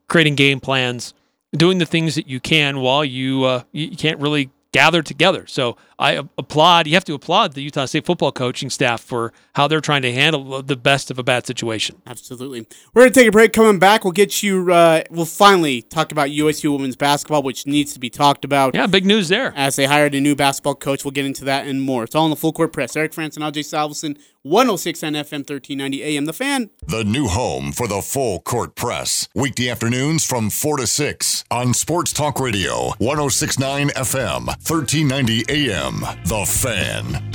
creating 0.08 0.34
game 0.34 0.60
plans, 0.60 1.14
doing 1.56 1.78
the 1.78 1.86
things 1.86 2.16
that 2.16 2.28
you 2.28 2.38
can 2.38 2.80
while 2.80 3.02
you 3.02 3.44
uh, 3.44 3.62
you 3.72 3.96
can't 3.96 4.20
really 4.20 4.50
gather 4.72 5.02
together. 5.02 5.46
So 5.46 5.76
I 6.00 6.12
a- 6.12 6.24
applaud. 6.38 6.86
You 6.86 6.94
have 6.94 7.04
to 7.04 7.14
applaud 7.14 7.52
the 7.52 7.62
Utah 7.62 7.84
State 7.84 8.06
football 8.06 8.32
coaching 8.32 8.70
staff 8.70 9.00
for 9.00 9.32
how 9.54 9.68
they're 9.68 9.80
trying 9.80 10.02
to 10.02 10.12
handle 10.12 10.62
the 10.62 10.76
best 10.76 11.10
of 11.10 11.18
a 11.18 11.22
bad 11.22 11.46
situation. 11.46 12.00
Absolutely. 12.06 12.66
We're 12.94 13.02
going 13.02 13.12
to 13.12 13.20
take 13.20 13.28
a 13.28 13.32
break. 13.32 13.52
Coming 13.52 13.78
back, 13.78 14.04
we'll 14.04 14.12
get 14.12 14.42
you, 14.42 14.72
uh, 14.72 15.02
we'll 15.10 15.26
finally 15.26 15.82
talk 15.82 16.10
about 16.12 16.30
USU 16.30 16.72
women's 16.72 16.96
basketball, 16.96 17.42
which 17.42 17.66
needs 17.66 17.92
to 17.92 18.00
be 18.00 18.08
talked 18.10 18.44
about. 18.44 18.74
Yeah, 18.74 18.86
big 18.86 19.04
news 19.04 19.28
there. 19.28 19.52
As 19.54 19.76
they 19.76 19.84
hired 19.84 20.14
a 20.14 20.20
new 20.20 20.34
basketball 20.34 20.74
coach, 20.74 21.04
we'll 21.04 21.12
get 21.12 21.26
into 21.26 21.44
that 21.44 21.66
and 21.66 21.82
more. 21.82 22.04
It's 22.04 22.14
all 22.14 22.24
in 22.24 22.30
the 22.30 22.36
full 22.36 22.52
court 22.52 22.72
press. 22.72 22.96
Eric 22.96 23.12
Frandsen 23.12 23.44
and 23.44 23.54
AJ 23.54 23.64
Salvesen, 23.64 24.18
106 24.42 25.02
on 25.02 25.12
FM, 25.12 25.44
1390 25.48 26.02
AM. 26.02 26.24
The 26.24 26.32
fan. 26.32 26.70
The 26.86 27.04
new 27.04 27.26
home 27.28 27.72
for 27.72 27.86
the 27.86 28.00
full 28.00 28.40
court 28.40 28.74
press. 28.74 29.28
Weekday 29.34 29.68
afternoons 29.68 30.24
from 30.24 30.48
4 30.48 30.78
to 30.78 30.86
6 30.86 31.44
on 31.50 31.74
Sports 31.74 32.12
Talk 32.14 32.40
Radio, 32.40 32.92
1069 32.98 33.88
FM, 33.90 34.46
1390 34.46 35.44
AM. 35.48 35.89
The 35.90 36.44
Fan. 36.46 37.30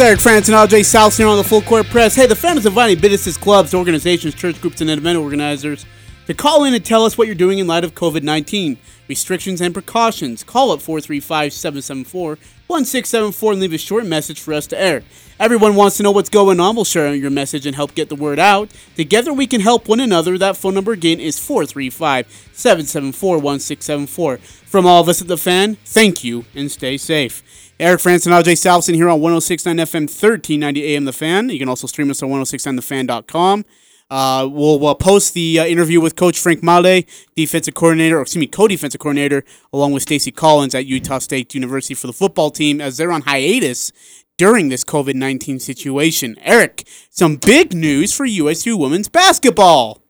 Eric 0.00 0.20
Frandsen 0.20 0.54
and 0.54 0.70
AJ 0.70 0.80
Salvesen 0.80 1.18
here 1.18 1.26
on 1.26 1.36
the 1.36 1.44
full 1.44 1.60
court 1.60 1.86
press. 1.86 2.14
Hey, 2.14 2.26
the 2.26 2.36
fan 2.36 2.56
is 2.56 2.64
inviting 2.64 3.00
businesses, 3.00 3.36
clubs, 3.36 3.74
organizations, 3.74 4.34
church 4.34 4.60
groups, 4.60 4.80
and 4.80 4.88
event 4.88 5.18
organizers 5.18 5.84
to 6.28 6.34
call 6.34 6.64
in 6.64 6.72
and 6.72 6.84
tell 6.84 7.04
us 7.04 7.18
what 7.18 7.26
you're 7.26 7.34
doing 7.34 7.58
in 7.58 7.66
light 7.66 7.84
of 7.84 7.94
COVID 7.94 8.22
19. 8.22 8.78
Restrictions 9.08 9.60
and 9.60 9.74
precautions. 9.74 10.44
Call 10.44 10.70
up 10.70 10.80
435 10.80 11.52
774 11.52 12.38
1674 12.68 13.52
and 13.52 13.60
leave 13.60 13.72
a 13.72 13.78
short 13.78 14.06
message 14.06 14.40
for 14.40 14.54
us 14.54 14.66
to 14.68 14.80
air. 14.80 15.02
Everyone 15.40 15.76
wants 15.76 15.96
to 15.96 16.02
know 16.02 16.10
what's 16.10 16.28
going 16.28 16.58
on. 16.58 16.74
We'll 16.74 16.84
share 16.84 17.14
your 17.14 17.30
message 17.30 17.64
and 17.64 17.76
help 17.76 17.94
get 17.94 18.08
the 18.08 18.16
word 18.16 18.40
out. 18.40 18.70
Together 18.96 19.32
we 19.32 19.46
can 19.46 19.60
help 19.60 19.88
one 19.88 20.00
another. 20.00 20.36
That 20.36 20.56
phone 20.56 20.74
number 20.74 20.90
again 20.90 21.20
is 21.20 21.38
435 21.38 22.48
774 22.52 23.38
1674. 23.38 24.38
From 24.38 24.84
all 24.84 25.00
of 25.00 25.08
us 25.08 25.22
at 25.22 25.28
The 25.28 25.36
Fan, 25.36 25.76
thank 25.84 26.24
you 26.24 26.44
and 26.56 26.68
stay 26.70 26.96
safe. 26.96 27.72
Eric 27.78 28.00
Frandsen 28.00 28.36
and 28.36 28.44
AJ 28.44 28.54
Salvesen 28.54 28.96
here 28.96 29.08
on 29.08 29.20
1069 29.20 29.76
FM, 29.76 30.00
1390 30.08 30.84
AM 30.84 31.04
The 31.04 31.12
Fan. 31.12 31.50
You 31.50 31.60
can 31.60 31.68
also 31.68 31.86
stream 31.86 32.10
us 32.10 32.20
on 32.20 32.30
1069thefan.com. 32.30 33.64
Uh, 34.10 34.48
we'll, 34.50 34.80
we'll 34.80 34.94
post 34.96 35.34
the 35.34 35.60
uh, 35.60 35.66
interview 35.66 36.00
with 36.00 36.16
Coach 36.16 36.40
Frank 36.40 36.62
Maile, 36.62 37.02
defensive 37.36 37.74
coordinator, 37.74 38.18
or 38.18 38.22
excuse 38.22 38.40
me, 38.40 38.46
co-defensive 38.46 38.98
coordinator, 38.98 39.44
along 39.72 39.92
with 39.92 40.02
Stacy 40.02 40.32
Collins 40.32 40.74
at 40.74 40.86
Utah 40.86 41.18
State 41.18 41.54
University 41.54 41.94
for 41.94 42.06
the 42.06 42.12
football 42.12 42.50
team 42.50 42.80
as 42.80 42.96
they're 42.96 43.12
on 43.12 43.22
hiatus 43.22 43.92
during 44.38 44.70
this 44.70 44.84
COVID 44.84 45.14
19 45.14 45.58
situation. 45.60 46.36
Eric, 46.40 46.88
some 47.10 47.36
big 47.36 47.74
news 47.74 48.14
for 48.14 48.24
USU 48.24 48.76
women's 48.78 49.10
basketball. 49.10 50.00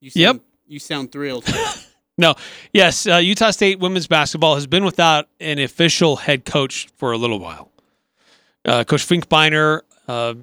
You 0.00 0.10
sound, 0.10 0.20
Yep. 0.22 0.42
You 0.66 0.78
sound 0.78 1.12
thrilled. 1.12 1.44
No, 2.16 2.36
yes, 2.72 3.08
uh, 3.08 3.16
Utah 3.16 3.50
State 3.50 3.80
women's 3.80 4.06
basketball 4.06 4.54
has 4.54 4.68
been 4.68 4.84
without 4.84 5.26
an 5.40 5.58
official 5.58 6.14
head 6.14 6.44
coach 6.44 6.86
for 6.96 7.10
a 7.10 7.18
little 7.18 7.40
while. 7.40 7.72
Uh, 8.64 8.84
coach 8.84 9.04
Finkbeiner, 9.04 9.80
uh, 10.06 10.34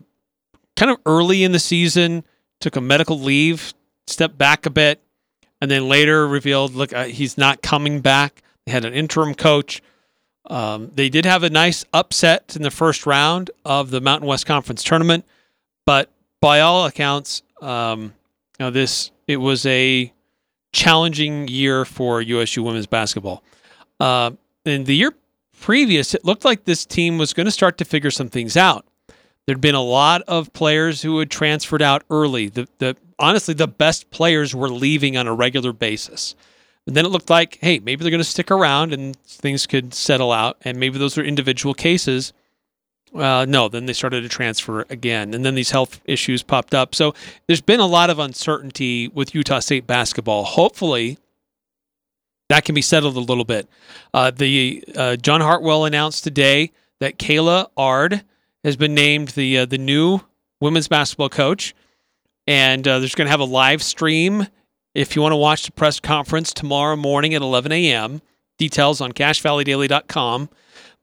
kind 0.75 0.91
of 0.91 0.97
early 1.05 1.45
in 1.45 1.53
the 1.53 1.59
season, 1.59 2.25
took 2.59 2.75
a 2.75 2.81
medical 2.81 3.17
leave 3.17 3.73
stepped 4.07 4.37
back 4.37 4.65
a 4.65 4.69
bit, 4.69 5.01
and 5.61 5.71
then 5.71 5.87
later 5.87 6.27
revealed, 6.27 6.75
look, 6.75 6.93
uh, 6.93 7.05
he's 7.05 7.37
not 7.37 7.61
coming 7.61 8.01
back. 8.01 8.43
They 8.65 8.71
had 8.71 8.85
an 8.85 8.93
interim 8.93 9.33
coach. 9.33 9.81
Um, 10.51 10.91
they 10.93 11.07
did 11.07 11.23
have 11.23 11.43
a 11.43 11.49
nice 11.49 11.85
upset 11.93 12.57
in 12.57 12.61
the 12.61 12.69
first 12.69 13.05
round 13.05 13.51
of 13.63 13.89
the 13.89 14.01
Mountain 14.01 14.27
West 14.27 14.45
Conference 14.45 14.83
tournament, 14.83 15.23
but 15.85 16.09
by 16.41 16.59
all 16.59 16.85
accounts, 16.85 17.41
um, 17.61 18.13
you 18.59 18.65
know, 18.65 18.69
this 18.69 19.11
it 19.27 19.37
was 19.37 19.65
a 19.65 20.11
challenging 20.73 21.47
year 21.47 21.85
for 21.85 22.21
USU 22.21 22.63
women's 22.63 22.85
basketball. 22.85 23.43
Uh, 23.97 24.31
in 24.65 24.83
the 24.83 24.95
year 24.95 25.13
previous, 25.61 26.13
it 26.13 26.25
looked 26.25 26.43
like 26.43 26.65
this 26.65 26.85
team 26.85 27.17
was 27.17 27.33
going 27.33 27.45
to 27.45 27.51
start 27.51 27.77
to 27.77 27.85
figure 27.85 28.11
some 28.11 28.27
things 28.27 28.57
out. 28.57 28.85
There'd 29.45 29.61
been 29.61 29.73
a 29.73 29.81
lot 29.81 30.21
of 30.27 30.51
players 30.51 31.01
who 31.01 31.17
had 31.19 31.31
transferred 31.31 31.81
out 31.81 32.03
early. 32.09 32.49
The, 32.49 32.67
the 32.79 32.97
honestly, 33.17 33.53
the 33.53 33.67
best 33.69 34.11
players 34.11 34.53
were 34.53 34.69
leaving 34.69 35.15
on 35.15 35.27
a 35.27 35.33
regular 35.33 35.71
basis. 35.71 36.35
And 36.87 36.95
then 36.95 37.05
it 37.05 37.09
looked 37.09 37.29
like, 37.29 37.59
hey, 37.61 37.79
maybe 37.79 38.03
they're 38.03 38.11
going 38.11 38.19
to 38.19 38.23
stick 38.23 38.49
around 38.49 38.93
and 38.93 39.15
things 39.23 39.67
could 39.67 39.93
settle 39.93 40.31
out. 40.31 40.57
And 40.63 40.79
maybe 40.79 40.97
those 40.97 41.17
are 41.17 41.23
individual 41.23 41.73
cases. 41.73 42.33
Uh, 43.13 43.45
no, 43.47 43.67
then 43.67 43.85
they 43.85 43.93
started 43.93 44.21
to 44.21 44.29
transfer 44.29 44.85
again. 44.89 45.33
And 45.33 45.45
then 45.45 45.55
these 45.55 45.71
health 45.71 45.99
issues 46.05 46.43
popped 46.43 46.73
up. 46.73 46.95
So 46.95 47.13
there's 47.47 47.61
been 47.61 47.79
a 47.79 47.85
lot 47.85 48.09
of 48.09 48.19
uncertainty 48.19 49.09
with 49.09 49.35
Utah 49.35 49.59
State 49.59 49.85
basketball. 49.85 50.43
Hopefully, 50.43 51.17
that 52.49 52.65
can 52.65 52.75
be 52.75 52.81
settled 52.81 53.15
a 53.15 53.21
little 53.21 53.45
bit. 53.45 53.69
Uh, 54.13 54.31
the 54.31 54.83
uh, 54.95 55.15
John 55.17 55.41
Hartwell 55.41 55.85
announced 55.85 56.23
today 56.23 56.71
that 56.99 57.17
Kayla 57.17 57.67
Ard 57.77 58.23
has 58.63 58.75
been 58.75 58.93
named 58.93 59.29
the 59.29 59.59
uh, 59.59 59.65
the 59.65 59.77
new 59.77 60.19
women's 60.59 60.87
basketball 60.87 61.29
coach, 61.29 61.73
and 62.47 62.87
uh, 62.87 62.99
there's 62.99 63.15
going 63.15 63.27
to 63.27 63.31
have 63.31 63.39
a 63.39 63.45
live 63.45 63.81
stream 63.81 64.47
if 64.93 65.15
you 65.15 65.21
want 65.21 65.31
to 65.31 65.37
watch 65.37 65.65
the 65.65 65.71
press 65.71 65.99
conference 65.99 66.53
tomorrow 66.53 66.95
morning 66.95 67.33
at 67.33 67.41
11 67.41 67.71
a.m. 67.71 68.21
Details 68.57 69.01
on 69.01 69.11
cachevalleydaily.com. 69.11 70.49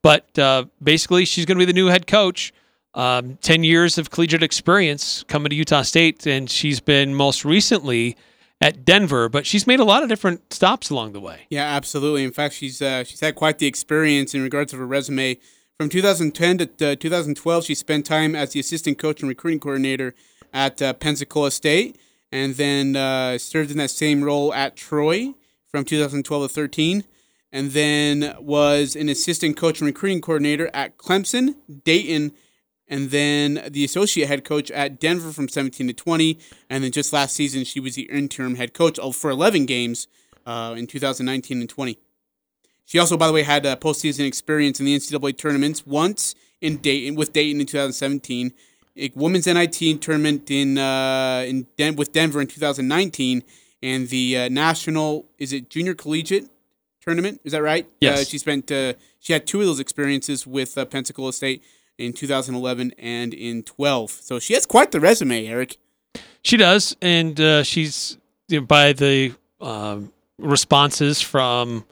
But 0.02 0.38
uh, 0.38 0.66
basically, 0.82 1.24
she's 1.24 1.44
going 1.44 1.56
to 1.58 1.62
be 1.62 1.70
the 1.70 1.72
new 1.72 1.86
head 1.86 2.06
coach. 2.06 2.52
Um, 2.94 3.36
10 3.42 3.64
years 3.64 3.98
of 3.98 4.10
collegiate 4.10 4.42
experience 4.42 5.22
coming 5.28 5.50
to 5.50 5.56
Utah 5.56 5.82
State, 5.82 6.26
and 6.26 6.50
she's 6.50 6.80
been 6.80 7.14
most 7.14 7.44
recently 7.44 8.16
at 8.60 8.84
Denver, 8.84 9.28
but 9.28 9.46
she's 9.46 9.66
made 9.66 9.78
a 9.78 9.84
lot 9.84 10.02
of 10.02 10.08
different 10.08 10.52
stops 10.52 10.90
along 10.90 11.12
the 11.12 11.20
way. 11.20 11.46
Yeah, 11.48 11.64
absolutely. 11.64 12.24
In 12.24 12.32
fact, 12.32 12.54
she's 12.54 12.82
uh, 12.82 13.04
she's 13.04 13.20
had 13.20 13.34
quite 13.34 13.58
the 13.58 13.66
experience 13.66 14.34
in 14.34 14.42
regards 14.42 14.72
of 14.72 14.78
her 14.78 14.86
resume. 14.86 15.38
From 15.78 15.88
2010 15.88 16.58
to 16.58 16.92
uh, 16.92 16.96
2012, 16.96 17.64
she 17.64 17.74
spent 17.74 18.04
time 18.04 18.34
as 18.34 18.52
the 18.52 18.60
assistant 18.60 18.98
coach 18.98 19.20
and 19.20 19.28
recruiting 19.28 19.60
coordinator 19.60 20.14
at 20.52 20.82
uh, 20.82 20.92
Pensacola 20.94 21.52
State, 21.52 21.98
and 22.30 22.54
then 22.56 22.96
uh, 22.96 23.38
served 23.38 23.70
in 23.70 23.78
that 23.78 23.90
same 23.90 24.22
role 24.22 24.52
at 24.52 24.76
Troy 24.76 25.34
from 25.66 25.84
2012 25.84 26.42
to 26.42 26.48
13, 26.48 27.04
and 27.52 27.70
then 27.70 28.34
was 28.40 28.96
an 28.96 29.08
assistant 29.08 29.56
coach 29.56 29.80
and 29.80 29.86
recruiting 29.86 30.20
coordinator 30.20 30.70
at 30.74 30.98
Clemson, 30.98 31.56
Dayton, 31.84 32.32
and 32.88 33.10
then 33.10 33.62
the 33.70 33.84
associate 33.84 34.28
head 34.28 34.44
coach 34.44 34.70
at 34.70 34.98
Denver 34.98 35.32
from 35.32 35.48
17 35.48 35.86
to 35.88 35.92
20, 35.92 36.38
and 36.70 36.84
then 36.84 36.92
just 36.92 37.12
last 37.12 37.34
season 37.34 37.64
she 37.64 37.80
was 37.80 37.94
the 37.94 38.10
interim 38.10 38.54
head 38.54 38.72
coach 38.72 38.98
for 39.14 39.30
11 39.30 39.66
games 39.66 40.08
uh, 40.46 40.74
in 40.76 40.86
2019 40.86 41.60
and 41.60 41.68
20. 41.68 41.98
She 42.86 42.98
also, 42.98 43.18
by 43.18 43.26
the 43.26 43.34
way, 43.34 43.42
had 43.42 43.66
a 43.66 43.76
postseason 43.76 44.26
experience 44.26 44.80
in 44.80 44.86
the 44.86 44.96
NCAA 44.96 45.36
tournaments 45.36 45.86
once 45.86 46.34
in 46.62 46.78
Dayton 46.78 47.16
with 47.16 47.34
Dayton 47.34 47.60
in 47.60 47.66
2017, 47.66 48.52
a 48.98 49.12
women's 49.14 49.46
NIT 49.46 50.02
tournament 50.02 50.50
in 50.50 50.76
uh, 50.76 51.44
in 51.46 51.66
Den- 51.76 51.96
with 51.96 52.12
Denver 52.12 52.40
in 52.40 52.46
2019, 52.46 53.42
and 53.82 54.08
the 54.08 54.36
uh, 54.36 54.48
national 54.48 55.26
is 55.38 55.52
it 55.52 55.70
junior 55.70 55.94
collegiate 55.94 56.48
tournament? 57.00 57.40
Is 57.44 57.52
that 57.52 57.62
right? 57.62 57.88
Yes. 58.00 58.20
Uh, 58.20 58.24
she 58.24 58.38
spent 58.38 58.70
uh, 58.70 58.94
she 59.20 59.32
had 59.32 59.46
two 59.46 59.60
of 59.60 59.66
those 59.66 59.80
experiences 59.80 60.46
with 60.46 60.76
uh, 60.76 60.84
Pensacola 60.84 61.32
State 61.32 61.62
in 61.96 62.12
2011 62.12 62.92
and 62.98 63.34
in 63.34 63.62
12. 63.62 64.10
So 64.10 64.38
she 64.38 64.54
has 64.54 64.66
quite 64.66 64.92
the 64.92 65.00
resume, 65.00 65.46
Eric. 65.46 65.78
She 66.42 66.56
does, 66.56 66.96
and 67.02 67.40
uh, 67.40 67.62
she's 67.62 68.18
you 68.48 68.60
know, 68.60 68.66
by 68.66 68.92
the 68.92 69.34
um, 69.60 70.12
responses 70.38 71.20
from 71.20 71.84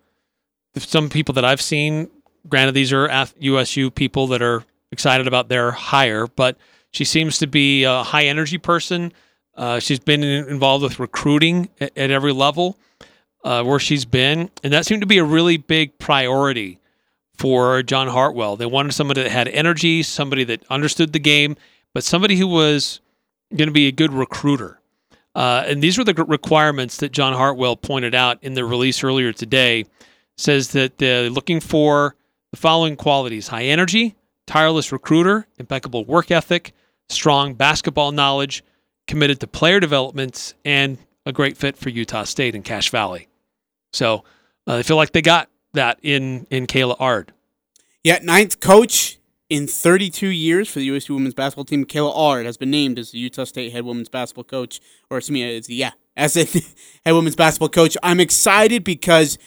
some 0.77 1.09
people 1.09 1.35
that 1.35 1.45
I've 1.45 1.61
seen. 1.61 2.09
Granted, 2.49 2.73
these 2.73 2.93
are 2.93 3.27
USU 3.39 3.91
people 3.91 4.29
that 4.29 4.41
are 4.43 4.65
excited 4.93 5.27
about 5.27 5.49
their 5.49 5.73
hire, 5.73 6.29
but 6.29 6.57
she 6.97 7.05
seems 7.05 7.39
to 7.39 7.47
be 7.47 7.85
a 7.85 8.03
high 8.03 8.25
energy 8.25 8.57
person. 8.57 9.13
Uh, 9.55 9.79
she's 9.79 9.99
been 9.99 10.25
involved 10.25 10.83
with 10.83 10.99
recruiting 10.99 11.69
at, 11.79 11.97
at 11.97 12.11
every 12.11 12.33
level 12.33 12.79
uh, 13.45 13.63
where 13.63 13.79
she's 13.79 14.07
been, 14.07 14.49
and 14.65 14.73
that 14.73 14.87
seemed 14.87 15.03
to 15.03 15.07
be 15.07 15.19
a 15.19 15.25
really 15.25 15.59
big 15.59 15.99
priority 15.99 16.79
for 17.35 17.83
John 17.83 18.09
Hartwell. 18.09 18.57
They 18.57 18.65
wanted 18.65 18.93
somebody 18.93 19.23
that 19.25 19.31
had 19.31 19.47
energy, 19.49 20.03
somebody 20.03 20.43
that 20.45 20.65
understood 20.71 21.13
the 21.13 21.19
game, 21.19 21.57
but 21.93 22.03
somebody 22.03 22.37
who 22.37 22.47
was 22.47 23.01
going 23.55 23.69
to 23.69 23.75
be 23.75 23.89
a 23.89 23.93
good 23.93 24.15
recruiter. 24.15 24.81
Uh, 25.35 25.65
and 25.67 25.83
these 25.83 25.99
were 25.99 26.05
the 26.05 26.15
requirements 26.25 26.97
that 26.97 27.13
John 27.13 27.35
Hartwell 27.35 27.77
pointed 27.77 28.15
out 28.15 28.43
in 28.43 28.55
the 28.55 28.65
release 28.65 29.05
earlier 29.05 29.35
today. 29.35 29.85
Says 30.39 30.69
that 30.69 30.97
they're 30.97 31.29
looking 31.29 31.61
for 31.61 32.17
the 32.53 32.57
following 32.57 32.97
qualities: 32.97 33.49
high 33.49 33.65
energy, 33.65 34.17
tireless 34.47 34.93
recruiter, 34.93 35.47
impeccable 35.59 36.07
work 36.07 36.31
ethic, 36.31 36.73
strong 37.09 37.55
basketball 37.55 38.13
knowledge, 38.13 38.63
committed 39.07 39.41
to 39.41 39.47
player 39.47 39.81
development, 39.81 40.55
and 40.65 40.99
a 41.25 41.33
great 41.33 41.57
fit 41.57 41.77
for 41.77 41.89
Utah 41.89 42.25
State 42.25 42.55
and 42.55 42.65
Cache 42.65 42.91
Valley. 42.91 43.29
So 43.93 44.25
uh, 44.67 44.77
they 44.77 44.83
feel 44.83 44.97
like 44.97 45.13
they 45.13 45.23
got 45.23 45.49
that 45.75 45.99
in 46.03 46.47
in 46.51 46.67
Kayla 46.67 46.97
Ard. 46.99 47.33
Yeah, 48.05 48.19
ninth 48.23 48.61
coach 48.61 49.19
in 49.49 49.67
32 49.67 50.29
years 50.29 50.69
for 50.69 50.81
the 50.81 50.87
USU 50.87 51.15
women's 51.15 51.35
basketball 51.35 51.65
team. 51.65 51.85
Kayla 51.85 52.17
Ard 52.17 52.47
has 52.47 52.57
been 52.57 52.71
named 52.71 52.99
as 52.99 53.11
the 53.13 53.19
Utah 53.19 53.45
State 53.45 53.73
head 53.73 53.85
women's 53.85 54.09
basketball 54.09 54.45
coach, 54.45 54.81
or 55.11 55.19
excuse 55.19 55.35
me, 55.35 55.57
as 55.57 55.67
the, 55.67 55.75
yeah, 55.75 55.93
as 56.17 56.37
a 56.37 56.45
head 57.05 57.13
women's 57.13 57.37
basketball 57.37 57.69
coach. 57.69 57.97
I'm 58.03 58.21
excited 58.21 58.85
because 58.85 59.39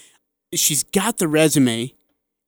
she's 0.53 0.83
got 0.83 1.17
the 1.17 1.27
resume. 1.27 1.93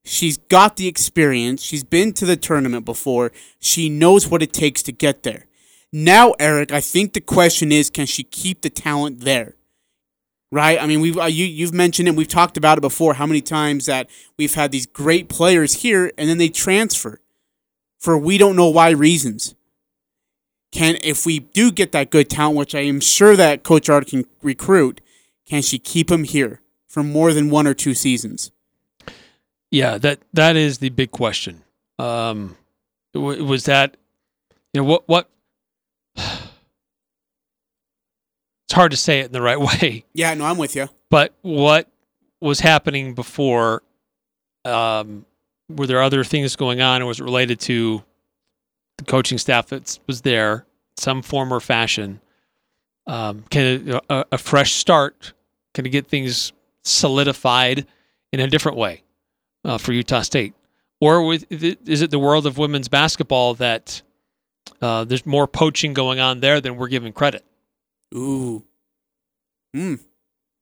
She's 0.04 0.36
got 0.36 0.76
the 0.76 0.88
experience. 0.88 1.62
She's 1.62 1.84
been 1.84 2.12
to 2.14 2.26
the 2.26 2.36
tournament 2.36 2.84
before. 2.84 3.32
She 3.58 3.88
knows 3.88 4.28
what 4.28 4.42
it 4.42 4.52
takes 4.52 4.82
to 4.84 4.92
get 4.92 5.22
there. 5.22 5.46
Now, 5.92 6.34
Eric, 6.38 6.72
I 6.72 6.80
think 6.80 7.12
the 7.12 7.20
question 7.20 7.70
is 7.70 7.90
can 7.90 8.06
she 8.06 8.24
keep 8.24 8.62
the 8.62 8.70
talent 8.70 9.20
there? 9.20 9.56
right? 10.52 10.80
I 10.80 10.86
mean, 10.86 11.00
we've 11.00 11.18
uh, 11.18 11.24
you 11.24 11.44
you've 11.46 11.72
mentioned 11.72 12.06
it. 12.06 12.14
We've 12.14 12.28
talked 12.28 12.56
about 12.56 12.78
it 12.78 12.82
before. 12.82 13.14
How 13.14 13.26
many 13.26 13.40
times 13.40 13.86
that 13.86 14.08
we've 14.38 14.54
had 14.54 14.70
these 14.70 14.86
great 14.86 15.28
players 15.28 15.82
here, 15.82 16.12
and 16.16 16.28
then 16.28 16.38
they 16.38 16.48
transfer 16.48 17.20
for 17.98 18.16
we 18.16 18.38
don't 18.38 18.54
know 18.54 18.68
why 18.68 18.90
reasons. 18.90 19.56
Can 20.70 20.96
if 21.02 21.26
we 21.26 21.40
do 21.40 21.72
get 21.72 21.92
that 21.92 22.10
good 22.10 22.30
talent, 22.30 22.56
which 22.56 22.74
I 22.74 22.80
am 22.80 23.00
sure 23.00 23.34
that 23.34 23.64
Coach 23.64 23.88
Ard 23.88 24.06
can 24.06 24.26
recruit, 24.42 25.00
can 25.46 25.62
she 25.62 25.78
keep 25.78 26.10
him 26.10 26.24
here 26.24 26.60
for 26.86 27.02
more 27.02 27.32
than 27.32 27.50
one 27.50 27.66
or 27.66 27.74
two 27.74 27.94
seasons? 27.94 28.52
Yeah, 29.72 29.96
that 29.98 30.20
that 30.34 30.54
is 30.54 30.78
the 30.78 30.90
big 30.90 31.10
question. 31.10 31.64
Um, 31.98 32.56
was 33.14 33.64
that 33.64 33.96
you 34.72 34.80
know 34.80 34.86
what 34.86 35.08
what 35.08 35.30
it's 36.16 36.34
hard 38.72 38.90
to 38.90 38.96
say 38.98 39.20
it 39.20 39.26
in 39.26 39.32
the 39.32 39.42
right 39.42 39.58
way. 39.82 40.04
Yeah, 40.12 40.34
no, 40.34 40.44
I'm 40.44 40.58
with 40.58 40.76
you. 40.76 40.88
But 41.10 41.34
what 41.40 41.88
was 42.40 42.60
happening 42.60 43.14
before? 43.14 43.82
Um, 44.64 45.24
were 45.70 45.86
there 45.86 46.02
other 46.02 46.22
things 46.22 46.54
going 46.54 46.82
on, 46.82 47.00
or 47.00 47.06
was 47.06 47.18
it 47.18 47.24
related 47.24 47.58
to 47.60 48.04
the 48.98 49.04
coaching 49.04 49.38
staff 49.38 49.68
that 49.68 49.98
was 50.06 50.20
there, 50.20 50.66
some 50.98 51.22
form 51.22 51.52
or 51.52 51.60
fashion? 51.60 52.20
Um, 53.06 53.44
can 53.50 53.98
a, 54.10 54.24
a 54.32 54.38
fresh 54.38 54.74
start 54.74 55.32
can 55.74 55.86
it 55.86 55.88
get 55.88 56.06
things 56.06 56.52
solidified 56.84 57.86
in 58.32 58.38
a 58.38 58.46
different 58.46 58.78
way 58.78 59.02
uh, 59.64 59.78
for 59.78 59.92
Utah 59.92 60.22
State, 60.22 60.54
or 61.00 61.24
with, 61.24 61.46
is 61.50 62.02
it 62.02 62.10
the 62.10 62.18
world 62.18 62.46
of 62.46 62.58
women's 62.58 62.88
basketball 62.88 63.54
that 63.54 64.02
uh, 64.80 65.04
there's 65.04 65.26
more 65.26 65.46
poaching 65.46 65.94
going 65.94 66.20
on 66.20 66.40
there 66.40 66.60
than 66.60 66.76
we're 66.76 66.88
giving 66.88 67.12
credit? 67.12 67.44
Ooh. 68.14 68.64
Hmm. 69.74 69.94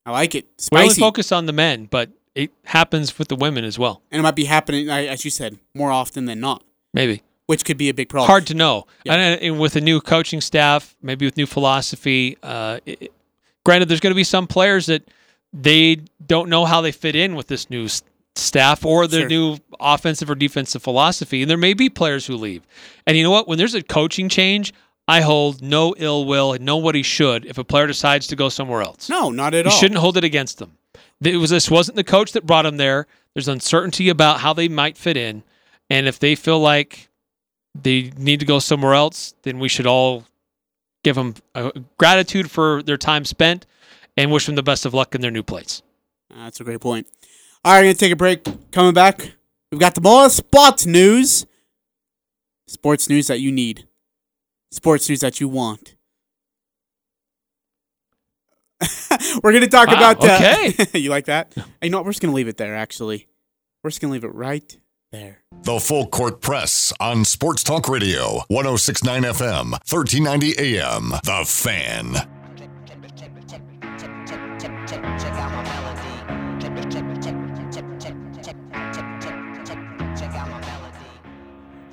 I 0.06 0.12
like 0.12 0.34
it. 0.34 0.46
Spicy. 0.58 0.76
We 0.76 0.82
only 0.82 0.94
focus 0.94 1.32
on 1.32 1.46
the 1.46 1.52
men, 1.52 1.86
but 1.86 2.10
it 2.34 2.52
happens 2.64 3.18
with 3.18 3.28
the 3.28 3.36
women 3.36 3.64
as 3.64 3.78
well. 3.78 4.02
And 4.10 4.20
it 4.20 4.22
might 4.22 4.36
be 4.36 4.44
happening, 4.44 4.88
as 4.88 5.24
you 5.24 5.30
said, 5.30 5.58
more 5.74 5.90
often 5.90 6.24
than 6.24 6.40
not. 6.40 6.64
Maybe. 6.94 7.22
Which 7.46 7.64
could 7.64 7.76
be 7.76 7.88
a 7.88 7.94
big 7.94 8.08
problem. 8.08 8.28
Hard 8.28 8.46
to 8.46 8.54
know. 8.54 8.86
Yeah. 9.04 9.14
And, 9.14 9.42
and, 9.42 9.60
with 9.60 9.74
a 9.76 9.80
new 9.80 10.00
coaching 10.00 10.40
staff, 10.40 10.94
maybe 11.02 11.26
with 11.26 11.36
new 11.36 11.46
philosophy, 11.46 12.38
uh, 12.42 12.78
it, 12.86 13.12
granted, 13.64 13.88
there's 13.88 14.00
going 14.00 14.12
to 14.12 14.16
be 14.16 14.24
some 14.24 14.46
players 14.46 14.86
that 14.86 15.02
they 15.52 15.96
don't 16.24 16.48
know 16.48 16.64
how 16.64 16.80
they 16.80 16.92
fit 16.92 17.16
in 17.16 17.34
with 17.34 17.48
this 17.48 17.68
new 17.68 17.88
staff 18.40 18.84
or 18.84 19.06
their 19.06 19.20
sure. 19.22 19.28
new 19.28 19.58
offensive 19.78 20.30
or 20.30 20.34
defensive 20.34 20.82
philosophy. 20.82 21.42
And 21.42 21.50
there 21.50 21.58
may 21.58 21.74
be 21.74 21.88
players 21.88 22.26
who 22.26 22.36
leave. 22.36 22.66
And 23.06 23.16
you 23.16 23.22
know 23.22 23.30
what? 23.30 23.46
When 23.48 23.58
there's 23.58 23.74
a 23.74 23.82
coaching 23.82 24.28
change, 24.28 24.72
I 25.06 25.20
hold 25.20 25.62
no 25.62 25.94
ill 25.98 26.24
will 26.24 26.52
and 26.52 26.64
nobody 26.64 27.02
should 27.02 27.44
if 27.46 27.58
a 27.58 27.64
player 27.64 27.86
decides 27.86 28.26
to 28.28 28.36
go 28.36 28.48
somewhere 28.48 28.82
else. 28.82 29.08
No, 29.08 29.30
not 29.30 29.54
at 29.54 29.64
You 29.64 29.70
all. 29.70 29.76
shouldn't 29.76 30.00
hold 30.00 30.16
it 30.16 30.24
against 30.24 30.58
them. 30.58 30.76
It 31.22 31.36
was 31.36 31.50
this 31.50 31.70
wasn't 31.70 31.96
the 31.96 32.04
coach 32.04 32.32
that 32.32 32.46
brought 32.46 32.62
them 32.62 32.76
there. 32.76 33.06
There's 33.34 33.48
uncertainty 33.48 34.08
about 34.08 34.40
how 34.40 34.52
they 34.52 34.68
might 34.68 34.96
fit 34.96 35.16
in, 35.16 35.42
and 35.88 36.08
if 36.08 36.18
they 36.18 36.34
feel 36.34 36.58
like 36.58 37.08
they 37.80 38.10
need 38.16 38.40
to 38.40 38.46
go 38.46 38.58
somewhere 38.58 38.94
else, 38.94 39.34
then 39.42 39.58
we 39.58 39.68
should 39.68 39.86
all 39.86 40.24
give 41.04 41.16
them 41.16 41.34
uh, 41.54 41.70
gratitude 41.98 42.50
for 42.50 42.82
their 42.82 42.96
time 42.96 43.24
spent 43.24 43.66
and 44.16 44.32
wish 44.32 44.46
them 44.46 44.54
the 44.54 44.62
best 44.62 44.84
of 44.86 44.94
luck 44.94 45.14
in 45.14 45.20
their 45.20 45.30
new 45.30 45.42
place. 45.42 45.82
That's 46.34 46.60
a 46.60 46.64
great 46.64 46.80
point. 46.80 47.06
All 47.64 47.72
right, 47.74 47.82
gonna 47.82 47.94
take 47.94 48.12
a 48.12 48.16
break. 48.16 48.42
Coming 48.72 48.94
back, 48.94 49.32
we've 49.70 49.80
got 49.80 49.94
the 49.94 50.00
most 50.00 50.36
sports 50.36 50.86
news. 50.86 51.46
Sports 52.66 53.08
news 53.08 53.26
that 53.26 53.40
you 53.40 53.52
need. 53.52 53.86
Sports 54.72 55.08
news 55.08 55.20
that 55.20 55.40
you 55.40 55.48
want. 55.48 55.96
we're 59.42 59.52
gonna 59.52 59.66
talk 59.68 59.88
Wow, 59.88 60.12
about. 60.12 60.24
Uh, 60.24 60.36
okay. 60.36 60.98
you 60.98 61.10
like 61.10 61.26
that? 61.26 61.52
You 61.82 61.90
know 61.90 61.98
what? 61.98 62.06
We're 62.06 62.12
just 62.12 62.22
gonna 62.22 62.32
leave 62.34 62.48
it 62.48 62.56
there. 62.56 62.74
Actually, 62.74 63.26
we're 63.84 63.90
just 63.90 64.00
gonna 64.00 64.12
leave 64.12 64.24
it 64.24 64.34
right 64.34 64.78
there. 65.12 65.42
The 65.64 65.78
Full 65.80 66.06
Court 66.06 66.40
Press 66.40 66.92
on 66.98 67.26
Sports 67.26 67.62
Talk 67.62 67.88
Radio, 67.88 68.42
1069 68.48 69.22
FM, 69.24 69.70
1390 69.72 70.78
AM. 70.78 71.10
The 71.24 71.44
Fan. 71.46 72.14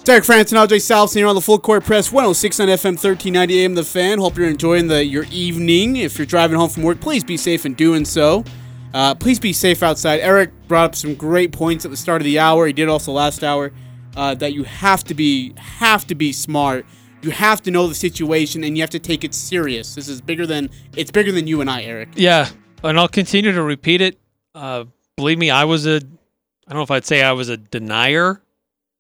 Eric 0.10 0.24
Frandsen 0.24 0.62
and 0.62 0.70
Ajay 0.70 0.78
Salvesen 0.78 1.16
here 1.16 1.28
on 1.28 1.36
the 1.36 1.42
Full 1.42 1.60
Court 1.60 1.84
Press, 1.84 2.14
106 2.14 2.62
on 2.62 2.68
FM, 2.70 2.96
1390 2.96 3.64
AM. 3.64 3.76
The 3.76 3.84
Fan. 3.84 4.20
Hope 4.20 4.38
you're 4.38 4.48
enjoying 4.48 4.88
the 4.88 5.04
your 5.04 5.26
evening. 5.32 5.98
If 5.98 6.18
you're 6.18 6.26
driving 6.26 6.56
home 6.58 6.70
from 6.70 6.84
work, 6.84 7.02
please 7.02 7.26
be 7.26 7.36
safe 7.36 7.66
in 7.66 7.74
doing 7.74 8.06
so. 8.06 8.46
Uh, 8.94 9.16
please 9.16 9.38
be 9.38 9.52
safe 9.52 9.84
outside. 9.84 10.22
Eric 10.22 10.52
brought 10.70 10.86
up 10.86 10.96
some 10.96 11.14
great 11.14 11.52
points 11.52 11.84
at 11.84 11.92
the 11.92 11.98
start 11.98 12.22
of 12.22 12.26
the 12.26 12.40
hour. 12.40 12.68
He 12.68 12.72
did 12.72 12.88
also 12.88 13.12
last 13.12 13.44
hour. 13.44 13.74
Uh, 14.16 14.34
that 14.36 14.54
you 14.54 14.64
have 14.64 15.04
to 15.04 15.14
be 15.14 15.54
have 15.58 16.08
to 16.08 16.16
be 16.16 16.32
smart. 16.32 16.86
You 17.22 17.32
have 17.32 17.62
to 17.64 17.72
know 17.72 17.88
the 17.88 17.96
situation, 17.96 18.64
and 18.64 18.78
you 18.78 18.84
have 18.84 18.90
to 18.92 19.00
take 19.00 19.26
it 19.26 19.34
serious. 19.34 19.94
This 19.94 20.08
is 20.08 20.22
bigger 20.22 20.48
than 20.48 20.70
it's 20.96 21.12
bigger 21.12 21.34
than 21.34 21.48
you 21.48 21.60
and 21.60 21.70
I, 21.70 21.84
Eric. 21.84 22.10
Yeah, 22.16 22.48
and 22.82 22.98
I'll 22.98 23.10
continue 23.10 23.52
to 23.52 23.62
repeat 23.62 24.00
it. 24.00 24.18
Uh, 24.56 24.86
believe 25.18 25.38
me, 25.38 25.50
I 25.50 25.66
was 25.66 25.86
a, 25.86 25.96
I 25.96 26.70
don't 26.70 26.78
know 26.78 26.84
if 26.84 26.92
I'd 26.92 27.06
say 27.06 27.24
I 27.24 27.34
was 27.34 27.50
a 27.50 27.58
denier 27.58 28.42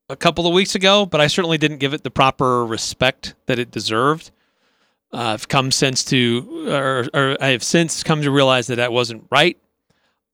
a 0.09 0.15
couple 0.15 0.47
of 0.47 0.53
weeks 0.53 0.75
ago, 0.75 1.05
but 1.05 1.19
I 1.19 1.27
certainly 1.27 1.57
didn't 1.57 1.77
give 1.77 1.93
it 1.93 2.03
the 2.03 2.11
proper 2.11 2.65
respect 2.65 3.35
that 3.45 3.59
it 3.59 3.71
deserved. 3.71 4.31
Uh, 5.13 5.33
I've 5.33 5.47
come 5.47 5.71
since 5.71 6.03
to, 6.05 6.67
or, 6.69 7.07
or 7.13 7.37
I 7.41 7.47
have 7.49 7.63
since 7.63 8.03
come 8.03 8.21
to 8.21 8.31
realize 8.31 8.67
that 8.67 8.75
that 8.75 8.91
wasn't 8.91 9.25
right. 9.31 9.57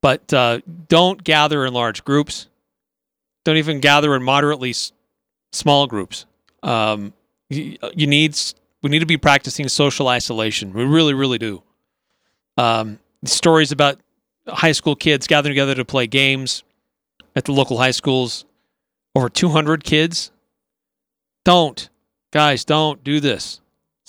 But 0.02 0.34
uh, 0.34 0.60
don't 0.88 1.24
gather 1.24 1.66
in 1.66 1.74
large 1.74 2.04
groups. 2.04 2.48
Don't 3.46 3.58
even 3.58 3.80
gather 3.80 4.16
in 4.16 4.24
moderately 4.24 4.72
s- 4.72 4.92
small 5.52 5.88
groups. 5.88 6.26
Um, 6.62 7.14
you, 7.50 7.78
you 7.96 8.08
need, 8.08 8.38
we 8.82 8.90
need 8.90 9.00
to 9.00 9.06
be 9.06 9.18
practicing 9.18 9.68
social 9.70 10.08
isolation. 10.08 10.74
We 10.74 10.84
really, 10.84 11.14
really 11.14 11.38
do 11.38 11.64
um, 12.58 13.00
stories 13.26 13.72
about 13.72 14.00
high 14.48 14.72
school 14.74 14.96
kids 14.96 15.28
gathering 15.28 15.52
together 15.52 15.76
to 15.76 15.86
play 15.86 16.08
games 16.08 16.64
at 17.36 17.46
the 17.46 17.52
local 17.52 17.78
high 17.78 17.92
schools. 17.92 18.46
Over 19.16 19.30
200 19.30 19.84
kids. 19.84 20.32
Don't, 21.46 21.90
guys, 22.32 22.66
don't 22.66 23.04
do 23.04 23.20
this. 23.20 23.62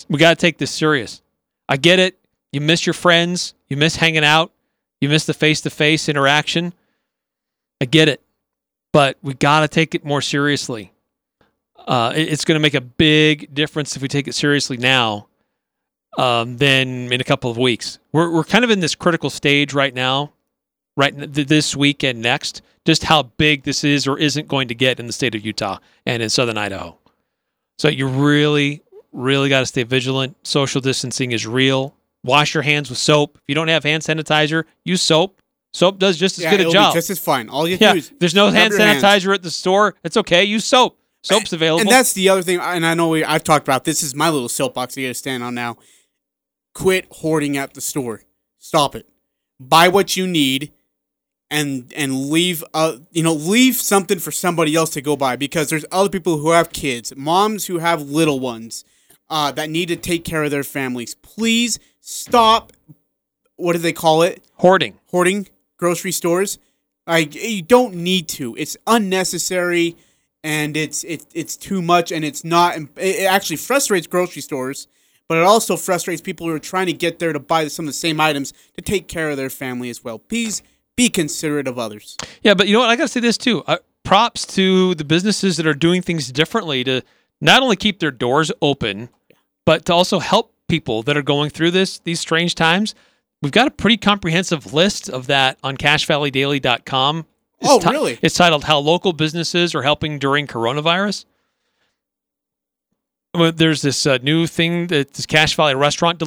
We 0.09 0.17
got 0.19 0.31
to 0.31 0.35
take 0.35 0.57
this 0.57 0.71
serious. 0.71 1.21
I 1.67 1.77
get 1.77 1.99
it. 1.99 2.17
You 2.51 2.61
miss 2.61 2.85
your 2.85 2.93
friends. 2.93 3.53
You 3.67 3.77
miss 3.77 3.97
hanging 3.97 4.23
out. 4.23 4.51
You 5.01 5.09
miss 5.09 5.25
the 5.25 5.33
face 5.33 5.61
to 5.61 5.69
face 5.69 6.07
interaction. 6.09 6.73
I 7.81 7.85
get 7.85 8.07
it. 8.07 8.21
But 8.93 9.17
we 9.21 9.33
got 9.33 9.61
to 9.61 9.67
take 9.67 9.93
it 9.93 10.05
more 10.05 10.21
seriously. 10.21 10.93
Uh, 11.85 12.13
it's 12.15 12.45
going 12.45 12.55
to 12.55 12.61
make 12.61 12.73
a 12.73 12.81
big 12.81 13.53
difference 13.53 13.95
if 13.95 14.01
we 14.01 14.07
take 14.07 14.27
it 14.27 14.33
seriously 14.33 14.77
now 14.77 15.27
um, 16.17 16.57
than 16.57 17.11
in 17.11 17.21
a 17.21 17.23
couple 17.23 17.51
of 17.51 17.57
weeks. 17.57 17.99
We're 18.11 18.31
we're 18.31 18.43
kind 18.43 18.63
of 18.63 18.71
in 18.71 18.79
this 18.79 18.95
critical 18.95 19.29
stage 19.29 19.73
right 19.73 19.93
now, 19.93 20.31
right 20.95 21.33
th- 21.33 21.47
this 21.47 21.75
week 21.75 22.03
and 22.03 22.21
next. 22.21 22.61
Just 22.85 23.05
how 23.05 23.23
big 23.23 23.63
this 23.63 23.83
is 23.83 24.07
or 24.07 24.19
isn't 24.19 24.47
going 24.47 24.67
to 24.67 24.75
get 24.75 24.99
in 24.99 25.07
the 25.07 25.13
state 25.13 25.33
of 25.33 25.45
Utah 25.45 25.79
and 26.05 26.21
in 26.21 26.29
southern 26.29 26.57
Idaho. 26.57 26.97
So 27.79 27.87
you 27.87 28.07
really, 28.07 28.83
really 29.11 29.49
got 29.49 29.61
to 29.61 29.65
stay 29.65 29.83
vigilant. 29.83 30.35
Social 30.47 30.81
distancing 30.81 31.31
is 31.31 31.47
real. 31.47 31.95
Wash 32.23 32.53
your 32.53 32.63
hands 32.63 32.89
with 32.89 32.99
soap. 32.99 33.37
If 33.37 33.43
you 33.47 33.55
don't 33.55 33.67
have 33.67 33.83
hand 33.83 34.03
sanitizer, 34.03 34.65
use 34.83 35.01
soap. 35.01 35.41
Soap 35.73 35.99
does 35.99 36.17
just 36.17 36.39
as 36.39 36.45
good 36.45 36.61
a 36.61 36.69
job. 36.71 36.93
Just 36.93 37.09
as 37.09 37.19
fine. 37.19 37.49
All 37.49 37.67
you 37.67 37.73
have 37.73 37.81
yeah, 37.81 37.87
to 37.89 37.93
do 37.93 37.99
is 37.99 38.13
there's 38.19 38.35
no 38.35 38.49
hand 38.49 38.71
your 38.71 38.79
hands. 38.81 39.03
sanitizer 39.03 39.33
at 39.33 39.43
the 39.43 39.51
store. 39.51 39.95
It's 40.03 40.15
okay. 40.17 40.43
Use 40.43 40.63
soap. 40.63 40.97
Soap's 41.21 41.53
available. 41.53 41.81
And 41.81 41.89
that's 41.89 42.13
the 42.13 42.29
other 42.29 42.43
thing, 42.43 42.59
and 42.59 42.85
I 42.85 42.93
know 42.93 43.09
we, 43.09 43.23
I've 43.23 43.43
talked 43.43 43.67
about 43.67 43.83
this. 43.83 44.03
Is 44.03 44.13
my 44.13 44.29
little 44.29 44.47
soapbox 44.47 44.95
I 44.95 45.01
got 45.01 45.07
to 45.07 45.13
stand 45.15 45.43
on 45.43 45.55
now. 45.55 45.77
Quit 46.75 47.07
hoarding 47.09 47.57
at 47.57 47.73
the 47.73 47.81
store. 47.81 48.21
Stop 48.59 48.95
it. 48.95 49.09
Buy 49.59 49.87
what 49.87 50.15
you 50.15 50.27
need, 50.27 50.71
and 51.55 51.93
and 51.95 52.29
leave 52.29 52.65
uh 52.73 52.97
you 53.11 53.23
know 53.23 53.33
leave 53.33 53.75
something 53.77 54.19
for 54.19 54.31
somebody 54.31 54.75
else 54.75 54.89
to 54.89 55.01
go 55.01 55.15
buy 55.15 55.37
because 55.37 55.69
there's 55.69 55.85
other 55.89 56.09
people 56.09 56.37
who 56.37 56.51
have 56.51 56.73
kids, 56.73 57.15
moms 57.15 57.67
who 57.67 57.77
have 57.77 58.01
little 58.01 58.41
ones, 58.41 58.83
uh, 59.29 59.51
that 59.53 59.69
need 59.69 59.87
to 59.87 59.95
take 59.95 60.25
care 60.25 60.43
of 60.43 60.51
their 60.51 60.65
families. 60.65 61.15
Please 61.15 61.79
stop. 62.01 62.73
What 63.55 63.73
do 63.73 63.79
they 63.79 63.93
call 63.93 64.21
it? 64.21 64.43
hoarding. 64.55 64.99
hoarding 65.11 65.47
grocery 65.77 66.11
stores. 66.11 66.59
Like 67.07 67.35
you 67.35 67.61
don't 67.61 67.95
need 67.95 68.27
to. 68.29 68.55
It's 68.57 68.75
unnecessary, 68.85 69.95
and 70.43 70.75
it's 70.75 71.05
it, 71.05 71.25
it's 71.33 71.55
too 71.55 71.81
much, 71.81 72.11
and 72.11 72.25
it's 72.25 72.43
not. 72.43 72.77
It 72.97 73.29
actually 73.29 73.57
frustrates 73.57 74.07
grocery 74.07 74.41
stores, 74.41 74.87
but 75.29 75.37
it 75.37 75.43
also 75.43 75.77
frustrates 75.77 76.21
people 76.21 76.47
who 76.47 76.53
are 76.53 76.59
trying 76.59 76.87
to 76.87 76.93
get 76.93 77.19
there 77.19 77.31
to 77.31 77.39
buy 77.39 77.67
some 77.69 77.85
of 77.85 77.87
the 77.87 77.93
same 77.93 78.19
items 78.19 78.51
to 78.75 78.81
take 78.81 79.07
care 79.07 79.29
of 79.29 79.37
their 79.37 79.51
family 79.51 79.89
as 79.89 80.03
well. 80.03 80.19
Please 80.19 80.61
be 80.95 81.09
considerate 81.09 81.67
of 81.67 81.77
others. 81.79 82.17
Yeah, 82.41 82.53
but 82.53 82.67
you 82.67 82.73
know 82.73 82.79
what? 82.79 82.89
I 82.89 82.95
got 82.95 83.03
to 83.03 83.07
say 83.09 83.19
this 83.19 83.37
too. 83.37 83.63
Uh, 83.67 83.77
props 84.03 84.45
to 84.45 84.95
the 84.95 85.03
businesses 85.03 85.57
that 85.57 85.65
are 85.67 85.73
doing 85.73 86.01
things 86.01 86.31
differently 86.31 86.83
to 86.83 87.01
not 87.41 87.61
only 87.63 87.75
keep 87.75 87.99
their 87.99 88.11
doors 88.11 88.51
open, 88.61 89.09
but 89.65 89.85
to 89.85 89.93
also 89.93 90.19
help 90.19 90.53
people 90.67 91.03
that 91.03 91.17
are 91.17 91.21
going 91.21 91.49
through 91.49 91.71
this 91.71 91.99
these 91.99 92.19
strange 92.19 92.55
times. 92.55 92.95
We've 93.41 93.51
got 93.51 93.67
a 93.67 93.71
pretty 93.71 93.97
comprehensive 93.97 94.73
list 94.73 95.09
of 95.09 95.27
that 95.27 95.57
on 95.63 95.77
CacheValleyDaily.com. 95.77 97.25
It's 97.59 97.69
Oh, 97.69 97.79
ti- 97.79 97.89
really? 97.89 98.19
It's 98.21 98.35
titled 98.35 98.63
"How 98.63 98.79
Local 98.79 99.13
Businesses 99.13 99.75
Are 99.75 99.81
Helping 99.83 100.17
During 100.19 100.47
Coronavirus." 100.47 101.25
Well, 103.33 103.51
There's 103.51 103.81
this 103.81 104.05
uh, 104.05 104.17
new 104.23 104.47
thing 104.47 104.87
that's 104.87 105.25
Cache 105.25 105.55
Valley 105.55 105.75
Restaurant 105.75 106.19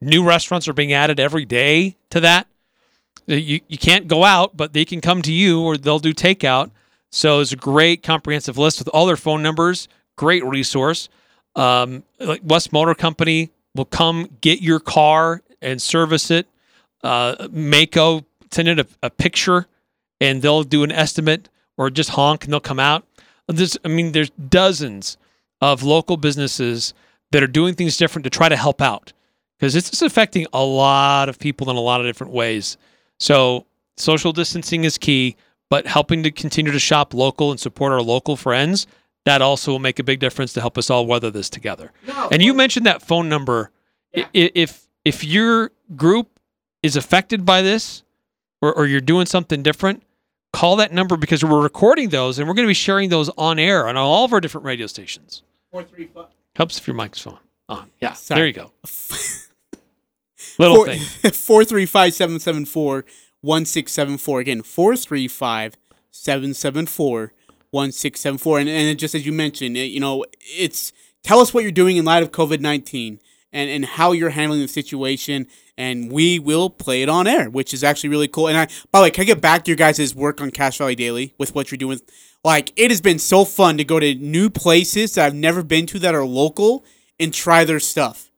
New 0.00 0.24
restaurants 0.24 0.68
are 0.68 0.72
being 0.72 0.92
added 0.92 1.20
every 1.20 1.44
day 1.44 1.96
to 2.10 2.20
that. 2.20 2.46
You, 3.26 3.60
you 3.68 3.78
can't 3.78 4.06
go 4.06 4.24
out, 4.24 4.56
but 4.56 4.72
they 4.72 4.84
can 4.84 5.00
come 5.00 5.22
to 5.22 5.32
you 5.32 5.60
or 5.62 5.76
they'll 5.76 5.98
do 5.98 6.12
takeout. 6.12 6.70
So 7.10 7.40
it's 7.40 7.52
a 7.52 7.56
great 7.56 8.02
comprehensive 8.02 8.58
list 8.58 8.80
with 8.80 8.88
all 8.88 9.06
their 9.06 9.16
phone 9.16 9.42
numbers. 9.42 9.88
Great 10.16 10.44
resource. 10.44 11.08
Um, 11.56 12.02
like 12.18 12.40
West 12.44 12.72
Motor 12.72 12.94
Company 12.94 13.50
will 13.74 13.84
come 13.84 14.28
get 14.40 14.60
your 14.60 14.80
car 14.80 15.42
and 15.62 15.80
service 15.80 16.30
it. 16.30 16.46
Uh, 17.02 17.48
Mako 17.50 18.24
send 18.50 18.68
it 18.68 18.80
a, 18.80 18.86
a 19.02 19.10
picture 19.10 19.66
and 20.20 20.42
they'll 20.42 20.62
do 20.62 20.82
an 20.82 20.92
estimate 20.92 21.48
or 21.76 21.90
just 21.90 22.10
honk 22.10 22.44
and 22.44 22.52
they'll 22.52 22.60
come 22.60 22.80
out. 22.80 23.06
There's, 23.46 23.76
I 23.84 23.88
mean, 23.88 24.12
there's 24.12 24.30
dozens 24.30 25.16
of 25.60 25.82
local 25.82 26.16
businesses 26.16 26.94
that 27.30 27.42
are 27.42 27.48
doing 27.48 27.74
things 27.74 27.96
different 27.96 28.24
to 28.24 28.30
try 28.30 28.48
to 28.48 28.56
help 28.56 28.80
out 28.80 29.12
because 29.58 29.76
it's 29.76 30.02
affecting 30.02 30.46
a 30.52 30.64
lot 30.64 31.28
of 31.28 31.38
people 31.38 31.70
in 31.70 31.76
a 31.76 31.80
lot 31.80 32.00
of 32.00 32.06
different 32.06 32.32
ways. 32.32 32.76
So 33.20 33.66
social 33.96 34.32
distancing 34.32 34.84
is 34.84 34.98
key, 34.98 35.36
but 35.70 35.86
helping 35.86 36.22
to 36.22 36.30
continue 36.30 36.72
to 36.72 36.78
shop 36.78 37.14
local 37.14 37.50
and 37.50 37.58
support 37.60 37.92
our 37.92 38.02
local 38.02 38.36
friends, 38.36 38.86
that 39.24 39.40
also 39.40 39.72
will 39.72 39.78
make 39.78 39.98
a 39.98 40.02
big 40.04 40.20
difference 40.20 40.52
to 40.54 40.60
help 40.60 40.76
us 40.76 40.90
all 40.90 41.06
weather 41.06 41.30
this 41.30 41.48
together. 41.48 41.92
and 42.30 42.42
you 42.42 42.52
mentioned 42.54 42.86
that 42.86 43.02
phone 43.02 43.28
number. 43.28 43.70
I- 44.16 44.20
i- 44.34 44.50
If 44.54 44.86
if 45.04 45.22
your 45.24 45.70
group 45.96 46.38
is 46.82 46.96
affected 46.96 47.44
by 47.44 47.60
this 47.62 48.02
or, 48.62 48.72
or 48.74 48.86
you're 48.86 49.00
doing 49.00 49.26
something 49.26 49.62
different, 49.62 50.02
call 50.52 50.76
that 50.76 50.92
number 50.92 51.16
because 51.16 51.44
we're 51.44 51.60
recording 51.62 52.08
those 52.10 52.38
and 52.38 52.46
we're 52.48 52.54
going 52.54 52.66
to 52.66 52.70
be 52.70 52.74
sharing 52.74 53.08
those 53.10 53.28
on 53.36 53.58
air 53.58 53.86
on 53.88 53.96
all 53.96 54.24
of 54.24 54.32
our 54.32 54.40
different 54.40 54.64
radio 54.66 54.86
stations. 54.86 55.42
Four, 55.70 55.82
three, 55.84 56.06
five. 56.14 56.26
Helps 56.56 56.78
if 56.78 56.86
your 56.86 56.94
mic's 56.94 57.26
on. 57.26 57.38
on. 57.68 57.90
Yeah, 58.00 58.12
Sorry. 58.12 58.38
there 58.40 58.46
you 58.46 58.52
go. 58.52 58.70
Little 60.58 60.76
Four- 60.76 60.86
thing. 60.86 61.00
435 61.32 62.14
774 62.14 63.04
1674. 63.40 64.40
Again, 64.40 64.62
435 64.62 65.76
774 66.10 67.32
1674. 67.70 68.58
And 68.60 68.68
and 68.68 68.98
just 68.98 69.14
as 69.14 69.26
you 69.26 69.32
mentioned, 69.32 69.76
it, 69.76 69.86
you 69.86 70.00
know, 70.00 70.24
it's 70.40 70.92
tell 71.22 71.40
us 71.40 71.52
what 71.52 71.62
you're 71.62 71.72
doing 71.72 71.96
in 71.96 72.04
light 72.04 72.22
of 72.22 72.30
COVID 72.30 72.60
19 72.60 73.18
and, 73.52 73.70
and 73.70 73.84
how 73.84 74.12
you're 74.12 74.30
handling 74.30 74.60
the 74.60 74.68
situation. 74.68 75.46
And 75.76 76.12
we 76.12 76.38
will 76.38 76.70
play 76.70 77.02
it 77.02 77.08
on 77.08 77.26
air, 77.26 77.50
which 77.50 77.74
is 77.74 77.82
actually 77.82 78.10
really 78.10 78.28
cool. 78.28 78.46
And 78.46 78.56
I, 78.56 78.66
by 78.92 79.00
the 79.00 79.02
way, 79.04 79.10
can 79.10 79.22
I 79.22 79.24
get 79.24 79.40
back 79.40 79.64
to 79.64 79.70
your 79.72 79.76
guys' 79.76 80.14
work 80.14 80.40
on 80.40 80.52
Cache 80.52 80.78
Valley 80.78 80.94
Daily 80.94 81.34
with 81.36 81.52
what 81.54 81.70
you're 81.72 81.78
doing? 81.78 81.98
Like, 82.44 82.72
it 82.76 82.92
has 82.92 83.00
been 83.00 83.18
so 83.18 83.44
fun 83.44 83.76
to 83.78 83.84
go 83.84 83.98
to 83.98 84.14
new 84.14 84.50
places 84.50 85.14
that 85.14 85.26
I've 85.26 85.34
never 85.34 85.64
been 85.64 85.86
to 85.86 85.98
that 85.98 86.14
are 86.14 86.24
local 86.24 86.84
and 87.18 87.34
try 87.34 87.64
their 87.64 87.80
stuff. 87.80 88.30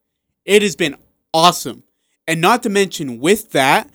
It 0.46 0.62
has 0.62 0.76
been 0.76 0.96
awesome. 1.34 1.82
And 2.26 2.40
not 2.40 2.62
to 2.64 2.68
mention, 2.68 3.20
with 3.20 3.52
that, 3.52 3.90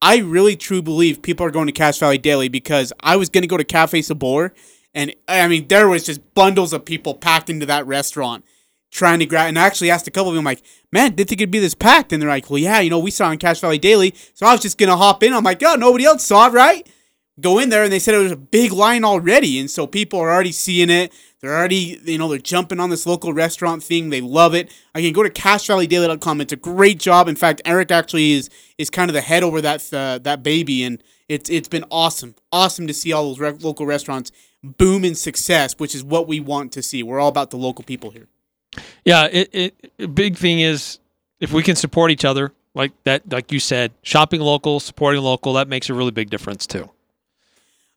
I 0.00 0.18
really 0.18 0.56
truly 0.56 0.82
believe 0.82 1.22
people 1.22 1.44
are 1.44 1.50
going 1.50 1.66
to 1.66 1.72
Cache 1.72 1.98
Valley 1.98 2.18
Daily 2.18 2.48
because 2.48 2.92
I 3.00 3.16
was 3.16 3.28
going 3.28 3.42
to 3.42 3.48
go 3.48 3.56
to 3.56 3.64
Cafe 3.64 4.00
Sabor, 4.02 4.54
and 4.94 5.14
I 5.26 5.46
mean, 5.48 5.68
there 5.68 5.88
was 5.88 6.04
just 6.04 6.34
bundles 6.34 6.72
of 6.72 6.84
people 6.84 7.14
packed 7.14 7.50
into 7.50 7.66
that 7.66 7.86
restaurant 7.86 8.44
trying 8.90 9.18
to 9.18 9.26
grab. 9.26 9.48
And 9.48 9.58
I 9.58 9.66
actually 9.66 9.90
asked 9.90 10.08
a 10.08 10.10
couple 10.10 10.30
of 10.30 10.34
them, 10.34 10.44
like, 10.44 10.62
man, 10.92 11.14
didn't 11.14 11.28
think 11.28 11.40
it'd 11.40 11.50
be 11.50 11.58
this 11.58 11.74
packed. 11.74 12.12
And 12.12 12.22
they're 12.22 12.28
like, 12.28 12.48
well, 12.48 12.58
yeah, 12.58 12.80
you 12.80 12.90
know, 12.90 12.98
we 12.98 13.10
saw 13.10 13.28
on 13.28 13.38
Cache 13.38 13.60
Valley 13.60 13.78
Daily. 13.78 14.14
So 14.34 14.46
I 14.46 14.52
was 14.52 14.62
just 14.62 14.78
going 14.78 14.88
to 14.88 14.96
hop 14.96 15.22
in. 15.22 15.32
I'm 15.32 15.44
like, 15.44 15.62
oh, 15.62 15.74
nobody 15.74 16.04
else 16.04 16.24
saw 16.24 16.48
it, 16.48 16.52
right? 16.52 16.88
Go 17.40 17.58
in 17.58 17.68
there, 17.68 17.84
and 17.84 17.92
they 17.92 18.00
said 18.00 18.14
it 18.14 18.18
was 18.18 18.32
a 18.32 18.36
big 18.36 18.72
line 18.72 19.04
already. 19.04 19.60
And 19.60 19.70
so 19.70 19.86
people 19.86 20.18
are 20.18 20.32
already 20.32 20.52
seeing 20.52 20.90
it. 20.90 21.12
They're 21.40 21.56
already, 21.56 22.00
you 22.04 22.18
know, 22.18 22.28
they're 22.28 22.38
jumping 22.38 22.80
on 22.80 22.90
this 22.90 23.06
local 23.06 23.32
restaurant 23.32 23.82
thing. 23.82 24.10
They 24.10 24.20
love 24.20 24.54
it. 24.54 24.72
Again, 24.94 25.12
go 25.12 25.22
to 25.22 25.30
CacheValleyDaily.com. 25.30 26.40
It's 26.40 26.52
a 26.52 26.56
great 26.56 26.98
job. 26.98 27.28
In 27.28 27.36
fact, 27.36 27.62
Eric 27.64 27.92
actually 27.92 28.32
is 28.32 28.50
is 28.76 28.90
kind 28.90 29.08
of 29.08 29.14
the 29.14 29.20
head 29.20 29.42
over 29.44 29.60
that 29.60 29.92
uh, 29.92 30.18
that 30.18 30.42
baby, 30.42 30.82
and 30.82 31.02
it's 31.28 31.48
it's 31.48 31.68
been 31.68 31.84
awesome, 31.90 32.34
awesome 32.50 32.86
to 32.88 32.94
see 32.94 33.12
all 33.12 33.28
those 33.28 33.38
re- 33.38 33.52
local 33.52 33.86
restaurants 33.86 34.32
boom 34.64 35.04
in 35.04 35.14
success, 35.14 35.78
which 35.78 35.94
is 35.94 36.02
what 36.02 36.26
we 36.26 36.40
want 36.40 36.72
to 36.72 36.82
see. 36.82 37.02
We're 37.04 37.20
all 37.20 37.28
about 37.28 37.50
the 37.50 37.56
local 37.56 37.84
people 37.84 38.10
here. 38.10 38.26
Yeah, 39.04 39.28
it, 39.30 39.50
it 40.00 40.14
big 40.14 40.36
thing 40.36 40.60
is 40.60 40.98
if 41.40 41.52
we 41.52 41.62
can 41.62 41.76
support 41.76 42.10
each 42.10 42.24
other 42.24 42.52
like 42.74 42.92
that, 43.04 43.30
like 43.30 43.52
you 43.52 43.60
said, 43.60 43.92
shopping 44.02 44.40
local, 44.40 44.80
supporting 44.80 45.22
local, 45.22 45.52
that 45.54 45.68
makes 45.68 45.88
a 45.88 45.94
really 45.94 46.10
big 46.10 46.30
difference 46.30 46.66
too. 46.66 46.90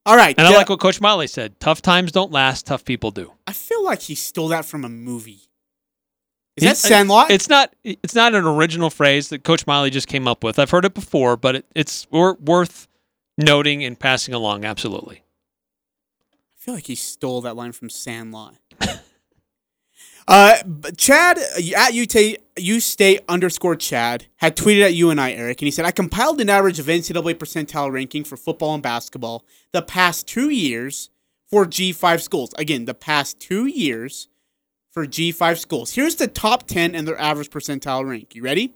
All 0.06 0.16
right, 0.16 0.34
And 0.38 0.48
I 0.48 0.52
like 0.56 0.68
what 0.70 0.80
Coach 0.80 1.00
Maile 1.00 1.28
said: 1.28 1.60
tough 1.60 1.82
times 1.82 2.12
don't 2.12 2.32
last, 2.32 2.66
tough 2.66 2.84
people 2.84 3.12
do. 3.12 3.34
I 3.46 3.54
feel 3.54 3.84
like 3.84 4.02
he 4.02 4.16
stole 4.16 4.48
that 4.48 4.66
from 4.66 4.84
a 4.84 4.90
movie. 4.90 5.42
Is 6.58 6.64
He- 6.64 6.68
that 6.68 6.78
Sandlot? 6.78 7.30
It's 7.30 7.48
not. 7.48 7.74
It's 7.84 8.16
not 8.16 8.34
an 8.34 8.44
original 8.46 8.90
phrase 8.90 9.30
that 9.30 9.44
Coach 9.44 9.68
Maile 9.68 9.90
just 9.90 10.08
came 10.08 10.28
up 10.28 10.44
with. 10.44 10.58
I've 10.58 10.72
heard 10.72 10.86
it 10.86 10.94
before, 10.96 11.38
but 11.38 11.58
it, 11.58 11.66
it's 11.76 12.08
worth 12.12 12.88
noting 13.38 13.84
and 13.84 13.98
passing 14.00 14.34
along. 14.34 14.66
Absolutely. 14.66 15.24
I 16.34 16.58
feel 16.58 16.74
like 16.74 16.88
he 16.88 16.96
stole 16.96 17.42
that 17.42 17.56
line 17.56 17.72
from 17.72 17.90
Sandlot. 17.90 18.56
uh, 20.28 20.58
Chad 20.98 21.38
uh, 21.38 21.78
at 21.78 21.94
UT, 21.96 22.16
U 22.58 22.80
State 22.80 23.22
underscore 23.30 23.76
Chad 23.76 24.28
had 24.38 24.56
tweeted 24.56 24.84
at 24.84 24.94
you 24.94 25.10
and 25.10 25.22
I, 25.22 25.32
Eric, 25.32 25.62
and 25.62 25.68
he 25.68 25.72
said, 25.72 25.86
I 25.86 25.92
compiled 25.92 26.42
an 26.42 26.50
average 26.50 26.80
of 26.80 26.88
NCAA 26.88 27.36
percentile 27.36 27.92
ranking 27.92 28.24
for 28.24 28.38
football 28.38 28.74
and 28.74 28.84
basketball 28.84 29.46
the 29.72 29.82
past 29.82 30.28
two 30.28 30.50
years 30.50 31.10
for 31.50 31.66
G5 31.66 32.22
schools. 32.22 32.54
Again, 32.58 32.86
the 32.86 32.94
past 32.94 33.40
two 33.40 33.66
years 33.66 34.28
for 34.92 35.06
G5 35.06 35.58
schools. 35.58 35.94
Here's 35.94 36.16
the 36.16 36.28
top 36.28 36.68
10 36.68 36.96
and 36.96 37.08
their 37.08 37.20
average 37.20 37.50
percentile 37.50 38.08
rank. 38.08 38.36
You 38.36 38.44
ready? 38.44 38.74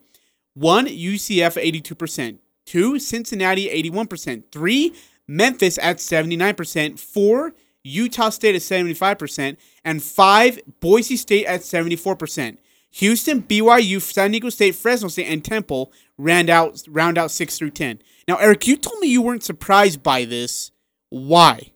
One, 0.54 0.88
UCF 0.88 1.62
82%. 1.62 2.40
Two, 2.66 2.98
Cincinnati 3.00 3.68
81%. 3.70 4.44
Three, 4.52 4.94
Memphis 5.28 5.78
at 5.82 5.98
79%. 5.98 7.00
Four, 7.00 7.54
Utah 7.84 8.30
State 8.30 8.56
at 8.56 8.62
75%. 8.62 9.58
And 9.84 10.02
five, 10.02 10.60
Boise 10.80 11.18
State 11.18 11.46
at 11.46 11.62
74%. 11.62 12.58
Houston, 12.96 13.42
BYU, 13.44 14.00
San 14.02 14.32
Diego 14.32 14.50
State, 14.50 14.74
Fresno 14.76 15.10
State, 15.10 15.28
and 15.28 15.44
Temple 15.44 15.92
round 16.18 16.50
out 16.50 16.82
round 16.88 17.18
out 17.18 17.30
six 17.32 17.58
through 17.58 17.72
ten. 17.72 18.00
Now, 18.28 18.38
Eric, 18.38 18.68
you 18.68 18.78
told 18.78 19.00
me 19.00 19.08
you 19.10 19.22
weren't 19.22 19.44
surprised 19.44 20.02
by 20.02 20.24
this. 20.26 20.72
Why? 21.10 21.72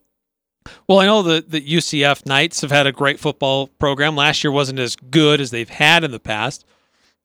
Well, 0.87 0.99
I 0.99 1.05
know 1.05 1.21
the 1.21 1.43
the 1.45 1.61
UCF 1.61 2.25
Knights 2.25 2.61
have 2.61 2.71
had 2.71 2.87
a 2.87 2.91
great 2.91 3.19
football 3.19 3.67
program. 3.67 4.15
Last 4.15 4.43
year 4.43 4.51
wasn't 4.51 4.79
as 4.79 4.95
good 4.95 5.41
as 5.41 5.51
they've 5.51 5.69
had 5.69 6.03
in 6.03 6.11
the 6.11 6.19
past. 6.19 6.65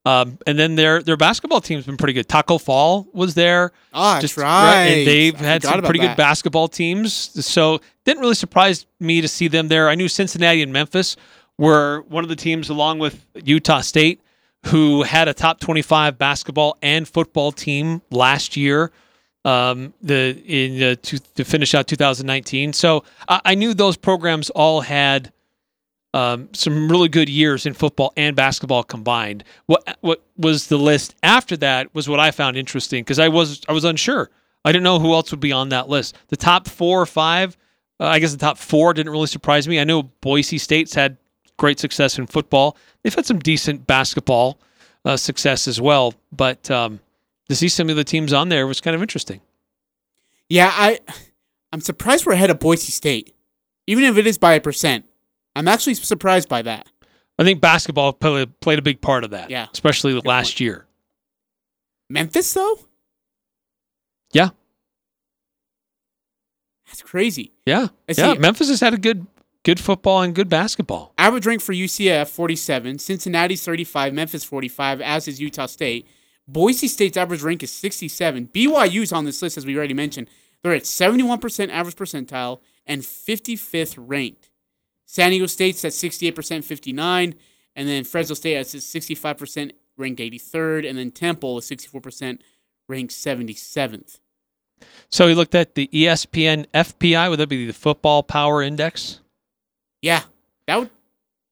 Um, 0.07 0.39
and 0.47 0.59
then 0.59 0.75
their 0.75 1.01
their 1.03 1.17
basketball 1.17 1.61
team's 1.61 1.87
been 1.87 1.97
pretty 1.97 2.13
good. 2.15 2.29
Taco 2.29 2.59
Fall 2.59 3.07
was 3.13 3.35
there. 3.35 3.73
Ah, 3.93 4.19
Just- 4.21 4.35
that's 4.37 4.45
right. 4.45 4.85
And 4.87 5.07
they've 5.07 5.35
I 5.41 5.45
had 5.45 5.63
some 5.63 5.81
pretty 5.83 6.01
that. 6.01 6.09
good 6.09 6.17
basketball 6.17 6.69
teams. 6.69 7.13
So 7.47 7.81
didn't 8.05 8.21
really 8.21 8.35
surprise 8.35 8.87
me 9.01 9.21
to 9.21 9.29
see 9.29 9.49
them 9.49 9.69
there. 9.69 9.89
I 9.89 9.95
knew 9.95 10.09
Cincinnati 10.09 10.63
and 10.63 10.73
Memphis 10.73 11.17
were 11.59 12.03
one 12.09 12.25
of 12.25 12.29
the 12.29 12.37
teams, 12.37 12.69
along 12.69 12.99
with 12.99 13.27
Utah 13.35 13.81
State, 13.81 14.21
who 14.67 15.03
had 15.03 15.29
a 15.29 15.35
top 15.35 15.61
25 15.61 16.19
basketball 16.19 16.77
and 16.83 17.07
football 17.07 17.53
team 17.53 18.03
last 18.11 18.57
year. 18.57 18.91
Um, 19.47 19.93
the 20.01 20.43
in 20.47 20.83
uh, 20.83 20.95
to, 21.03 21.19
to 21.35 21.45
finish 21.45 21.75
out 21.75 21.87
2019. 21.87 22.73
So 22.73 23.05
I, 23.29 23.41
I 23.45 23.55
knew 23.55 23.75
those 23.75 23.95
programs 23.95 24.49
all 24.49 24.81
had 24.81 25.35
um, 26.15 26.49
some 26.55 26.89
really 26.89 27.09
good 27.09 27.29
years 27.29 27.67
in 27.67 27.75
football 27.75 28.13
and 28.17 28.35
basketball 28.35 28.85
combined. 28.85 29.45
What 29.67 29.99
what 30.01 30.23
was 30.39 30.69
the 30.69 30.79
list 30.79 31.15
after 31.23 31.59
that 31.59 31.95
was 31.95 32.09
what 32.09 32.21
I 32.21 32.31
found 32.31 32.57
interesting 32.57 33.03
because 33.03 33.19
I 33.19 33.29
was 33.29 33.61
I 33.69 33.73
was 33.73 33.85
unsure. 33.85 34.31
I 34.65 34.73
didn't 34.73 34.85
know 34.85 34.99
who 34.99 35.13
else 35.13 35.31
would 35.31 35.41
be 35.41 35.53
on 35.53 35.69
that 35.71 35.91
list. 35.91 36.17
The 36.29 36.37
top 36.37 36.69
four 36.69 37.03
or 37.03 37.07
five, 37.07 37.57
uh, 38.01 38.07
I 38.07 38.21
guess 38.21 38.33
the 38.33 38.39
top 38.39 38.57
four 38.57 38.95
didn't 38.95 39.13
really 39.13 39.27
surprise 39.27 39.69
me. 39.69 39.79
I 39.79 39.85
know 39.85 40.05
Boise 40.05 40.57
State's 40.57 40.95
had 40.95 41.19
great 41.59 41.79
success 41.79 42.19
in 42.19 42.27
football. 42.27 42.77
They've 43.03 43.15
had 43.15 43.27
some 43.27 43.39
decent 43.39 43.87
basketball 43.87 44.59
uh, 45.05 45.17
success 45.17 45.69
as 45.69 45.81
well, 45.81 46.15
but 46.33 46.71
um, 46.71 47.01
to 47.49 47.55
see 47.57 47.69
some 47.69 47.89
of 47.91 47.97
the 47.97 48.05
teams 48.05 48.33
on 48.33 48.49
there 48.49 48.67
was 48.67 48.81
kind 48.81 48.95
of 48.95 49.03
interesting. 49.03 49.41
Yeah, 50.49 50.71
I 50.73 51.01
I'm 51.73 51.81
surprised 51.81 52.27
we're 52.27 52.33
ahead 52.33 52.51
of 52.51 52.59
Boise 52.61 52.93
State. 52.93 53.35
Even 53.87 54.05
if 54.05 54.17
it 54.17 54.27
is 54.27 54.39
by 54.39 54.55
a 54.55 54.61
percent. 54.61 55.05
I'm 55.57 55.69
actually 55.69 55.95
surprised 55.95 56.49
by 56.49 56.63
that. 56.63 56.89
I 57.39 57.45
think 57.45 57.61
basketball 57.61 58.13
played, 58.13 58.59
played 58.61 58.79
a 58.79 58.83
big 58.83 59.01
part 59.01 59.25
of 59.25 59.31
that, 59.31 59.51
Yeah. 59.51 59.67
especially 59.73 60.13
Good 60.15 60.25
last 60.27 60.53
point. 60.53 60.61
year. 60.61 60.87
Memphis 62.09 62.53
though? 62.55 62.79
Yeah, 64.33 64.51
That's 66.87 67.03
crazy. 67.03 67.53
yeah, 67.67 67.89
I 68.09 68.15
yeah. 68.17 68.33
see. 68.35 68.39
Memphis 68.39 68.69
has 68.69 68.81
had 68.81 68.95
a 68.95 68.99
good 68.99 69.27
good 69.65 69.81
football 69.81 70.23
and 70.23 70.35
good 70.35 70.49
basketball. 70.49 71.13
Average 71.19 71.47
rank 71.47 71.61
for 71.61 71.73
UCF 71.73 72.29
47, 72.29 72.99
Cincinnati's 72.99 73.65
35, 73.65 74.15
Memphis 74.15 74.45
45, 74.45 75.01
as 75.01 75.27
is 75.27 75.41
Utah 75.41 75.67
State. 75.67 76.07
Boise 76.47 76.87
State's 76.87 77.17
average 77.17 77.43
rank 77.43 77.63
is 77.63 77.73
67. 77.73 78.49
BYU's 78.49 79.13
on 79.13 79.25
this 79.25 79.43
list 79.43 79.57
as 79.57 79.67
we 79.67 79.77
already 79.77 79.95
mentioned. 79.95 80.29
They're 80.63 80.75
at 80.75 80.83
71% 80.83 81.71
average 81.71 81.97
percentile 81.97 82.61
and 82.87 83.03
55th 83.03 83.95
ranked. 83.99 84.51
San 85.07 85.31
Diego 85.31 85.47
State's 85.47 85.85
at 85.85 85.93
68% 85.93 86.65
59, 86.65 87.35
and 87.77 87.89
then 87.89 88.05
Fresno 88.05 88.35
State 88.35 88.57
at 88.57 88.67
65% 88.67 89.73
ranked 89.97 90.21
83rd, 90.21 90.89
and 90.89 90.99
then 90.99 91.11
Temple 91.11 91.59
is 91.59 91.71
64% 91.71 92.41
ranked 92.89 93.13
77th. 93.13 94.21
So 95.09 95.27
we 95.27 95.35
looked 95.35 95.55
at 95.55 95.75
the 95.75 95.89
ESPN 95.93 96.67
FPI. 96.75 97.31
Would 97.31 97.39
that 97.39 97.49
be 97.49 97.67
the 97.67 97.73
Football 97.73 98.23
Power 98.23 98.61
Index? 98.61 99.21
Yeah, 100.05 100.23
that 100.67 100.79
would 100.79 100.91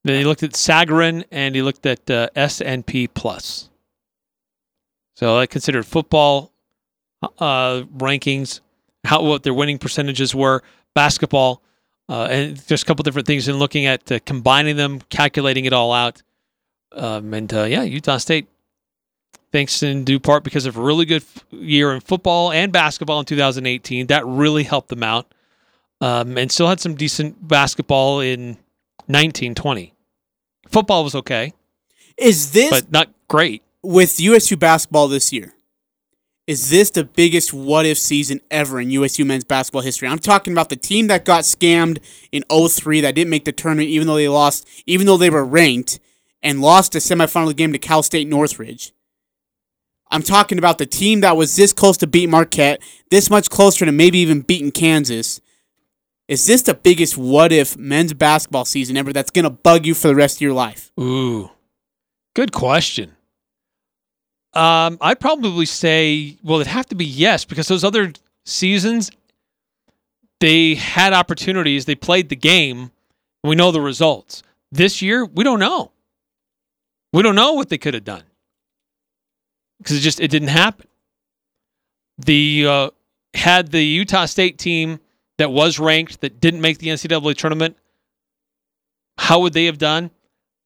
Then 0.05 0.19
he 0.19 0.25
looked 0.25 0.43
at 0.43 0.53
Sagarin 0.53 1.25
and 1.31 1.55
he 1.55 1.63
looked 1.63 1.87
at 1.87 2.11
uh, 2.11 2.29
S&P 2.37 3.09
Plus. 3.09 3.71
So 5.15 5.39
I 5.39 5.47
considered 5.47 5.87
football 5.87 6.53
uh, 7.39 7.85
rankings, 7.97 8.61
how 9.05 9.23
what 9.23 9.43
their 9.43 9.55
winning 9.55 9.79
percentages 9.79 10.35
were, 10.35 10.63
basketball, 10.95 11.63
uh, 12.11 12.29
and 12.31 12.67
just 12.67 12.83
a 12.83 12.87
couple 12.87 13.03
different 13.05 13.27
things. 13.27 13.49
And 13.49 13.59
looking 13.59 13.87
at 13.87 14.13
uh, 14.13 14.19
combining 14.27 14.77
them, 14.77 15.01
calculating 15.09 15.65
it 15.65 15.73
all 15.73 15.91
out, 15.91 16.23
um, 16.93 17.33
and 17.33 17.51
uh, 17.55 17.63
yeah, 17.63 17.85
Utah 17.85 18.19
State. 18.19 18.49
Thanks 19.51 19.83
in 19.83 20.05
due 20.05 20.21
part 20.21 20.45
because 20.45 20.67
of 20.67 20.77
a 20.77 20.83
really 20.83 21.07
good 21.07 21.25
year 21.51 21.93
in 21.95 22.01
football 22.01 22.53
and 22.53 22.71
basketball 22.71 23.19
in 23.19 23.25
2018. 23.25 24.09
That 24.09 24.27
really 24.27 24.65
helped 24.65 24.89
them 24.89 25.03
out, 25.03 25.33
um, 26.03 26.37
and 26.37 26.51
still 26.51 26.69
had 26.69 26.81
some 26.81 26.97
decent 26.97 27.47
basketball 27.47 28.21
in 28.21 28.59
1920. 29.07 29.95
Football 30.69 31.05
was 31.05 31.15
okay, 31.15 31.53
is 32.19 32.53
this 32.53 32.71
but 32.71 32.91
not 32.91 33.11
great. 33.29 33.63
with 33.83 34.21
USU 34.21 34.57
basketball 34.57 35.07
this 35.07 35.33
year, 35.33 35.55
is 36.47 36.71
this 36.71 36.91
the 36.91 37.05
biggest 37.05 37.53
what 37.53 37.87
if 37.87 37.99
season 37.99 38.41
ever 38.51 38.81
in 38.81 38.91
USU 38.91 39.25
men's 39.25 39.45
basketball 39.45 39.83
history? 39.83 40.09
I'm 40.09 40.19
talking 40.19 40.53
about 40.53 40.71
the 40.71 40.77
team 40.77 41.07
that 41.07 41.25
got 41.25 41.45
scammed 41.45 41.99
in 42.33 42.43
03 42.51 43.01
that 43.03 43.15
didn't 43.15 43.31
make 43.31 43.45
the 43.45 43.53
tournament 43.53 43.89
even 43.89 44.09
though 44.09 44.17
they 44.17 44.29
lost, 44.29 44.67
even 44.87 45.07
though 45.07 45.17
they 45.17 45.31
were 45.31 45.45
ranked 45.45 46.01
and 46.43 46.61
lost 46.61 46.97
a 46.97 46.99
semifinal 46.99 47.55
game 47.55 47.73
to 47.73 47.79
Cal 47.79 48.03
State 48.03 48.29
Northridge. 48.29 48.93
I'm 50.11 50.23
talking 50.23 50.59
about 50.59 50.79
the 50.79 50.87
team 50.87 51.21
that 51.21 51.37
was 51.37 51.55
this 51.55 51.73
close 51.73 51.97
to 51.99 52.07
beat 52.07 52.29
Marquette, 52.29 52.83
this 53.11 53.31
much 53.31 53.49
closer 53.49 53.87
to 53.87 53.93
maybe 53.93 54.19
even 54.19 54.41
beating 54.41 54.73
Kansas. 54.73 55.41
Is 56.33 56.47
this 56.47 56.63
the 56.63 56.73
biggest 56.73 57.19
what 57.19 57.53
if 57.53 57.77
men's 57.77 58.15
basketball 58.15 58.65
season 58.65 58.97
ever 58.97 59.13
that's 59.13 59.31
going 59.31 59.43
to 59.43 59.51
bug 59.51 59.85
you 59.85 59.93
for 59.93 60.09
the 60.09 60.15
rest 60.15 60.39
of 60.39 60.41
your 60.41 60.55
life? 60.55 60.91
Ooh, 60.99 61.51
good 62.35 62.53
question. 62.53 63.15
Um, 64.55 64.97
I'd 65.03 65.21
probably 65.21 65.67
say, 65.67 66.39
well, 66.43 66.59
it'd 66.59 66.73
have 66.73 66.87
to 66.87 66.95
be 66.95 67.05
yes 67.05 67.45
because 67.45 67.69
those 67.69 67.85
other 67.85 68.15
seasons, 68.47 69.11
they 70.41 70.75
had 70.75 71.13
opportunities, 71.13 71.85
they 71.85 71.95
played 71.95 72.31
the 72.31 72.37
game, 72.37 72.93
we 73.45 73.55
know 73.55 73.71
the 73.71 73.83
results. 73.83 74.43
This 74.71 75.03
year, 75.03 75.27
we 75.27 75.45
don't 75.45 75.61
know. 75.61 75.93
We 77.13 77.23
don't 77.23 77.35
know 77.35 77.53
what 77.53 77.69
they 77.69 77.77
could 77.77 77.93
have 77.93 78.05
done 78.05 78.25
because 79.77 79.99
it 79.99 80.01
just 80.01 80.19
it 80.19 80.31
didn't 80.31 80.49
happen. 80.49 80.87
The 82.17 82.67
uh, 82.67 82.91
had 83.35 83.71
the 83.71 83.85
Utah 83.85 84.25
State 84.25 84.57
team 84.57 84.99
that 85.39 85.51
was 85.51 85.79
ranked 85.79 86.21
that 86.21 86.41
didn't 86.41 86.61
make 86.61 86.79
the 86.79 86.89
NCAA 86.89 87.37
tournament. 87.37 87.77
How 89.19 89.41
would 89.41 89.53
they 89.53 89.67
have 89.67 89.79
done? 89.79 90.11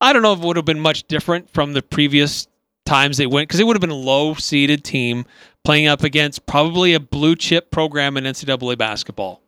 I 0.01 0.13
don't 0.13 0.23
know 0.23 0.33
if 0.33 0.41
it 0.41 0.45
would 0.45 0.57
have 0.57 0.65
been 0.65 0.81
much 0.81 1.05
different 1.05 1.51
from 1.51 1.73
the 1.73 1.83
previous 1.83 2.49
times 2.85 3.17
they 3.17 3.27
went 3.27 3.49
because 3.49 3.61
it 3.61 3.67
would 3.67 3.77
have 3.77 3.81
been 3.81 3.91
a 3.91 3.95
low 3.95 4.35
seeded 4.35 4.85
team 4.85 5.25
playing 5.65 5.87
up 5.87 6.03
against 6.03 6.47
probably 6.47 6.95
a 6.95 7.01
blue 7.01 7.35
chip 7.35 7.71
program 7.71 8.17
in 8.17 8.25
NCAA 8.25 8.79
basketball 8.79 9.43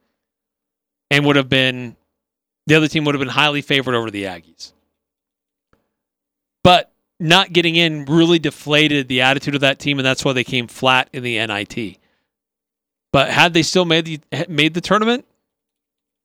and 1.11 1.25
would 1.25 1.37
have 1.37 1.49
been 1.49 1.97
the 2.67 2.75
other 2.75 2.89
team 2.89 3.05
would 3.05 3.15
have 3.15 3.21
been 3.21 3.29
highly 3.29 3.63
favored 3.63 3.95
over 3.95 4.11
the 4.11 4.25
Aggies. 4.25 4.73
But 6.63 6.93
not 7.19 7.53
getting 7.53 7.77
in 7.77 8.05
really 8.05 8.39
deflated 8.39 9.09
the 9.09 9.23
attitude 9.23 9.55
of 9.55 9.63
that 9.63 9.79
team, 9.79 9.99
and 9.99 10.05
that's 10.05 10.25
why 10.25 10.33
they 10.33 10.45
came 10.45 10.67
flat 10.67 11.09
in 11.13 11.23
the 11.23 11.39
NIT. 11.47 11.99
But 13.13 13.31
had 13.31 13.55
they 13.55 13.63
still 13.63 13.85
made 13.85 14.05
the 14.05 14.47
made 14.49 14.75
the 14.75 14.81
tournament, 14.81 15.25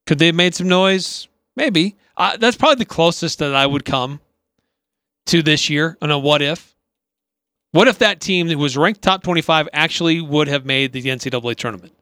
could 0.06 0.20
they 0.20 0.28
have 0.28 0.36
made 0.36 0.56
some 0.56 0.68
noise? 0.68 1.28
Maybe. 1.56 1.96
Uh, 2.18 2.38
that's 2.38 2.58
probably 2.58 2.76
the 2.76 2.86
closest 2.86 3.40
that 3.40 3.56
I 3.56 3.66
would 3.66 3.86
come 3.86 4.20
to 5.28 5.42
this 5.42 5.70
year 5.70 5.98
on 6.02 6.12
a 6.12 6.20
what 6.20 6.42
if. 6.42 6.76
What 7.72 7.88
if 7.88 8.00
that 8.00 8.20
team 8.20 8.48
that 8.50 8.58
was 8.58 8.78
ranked 8.78 9.02
top 9.02 9.24
25 9.24 9.70
actually 9.74 10.22
would 10.22 10.48
have 10.48 10.66
made 10.66 10.94
the 10.94 11.02
NCAA 11.02 11.56
tournament? 11.56 11.94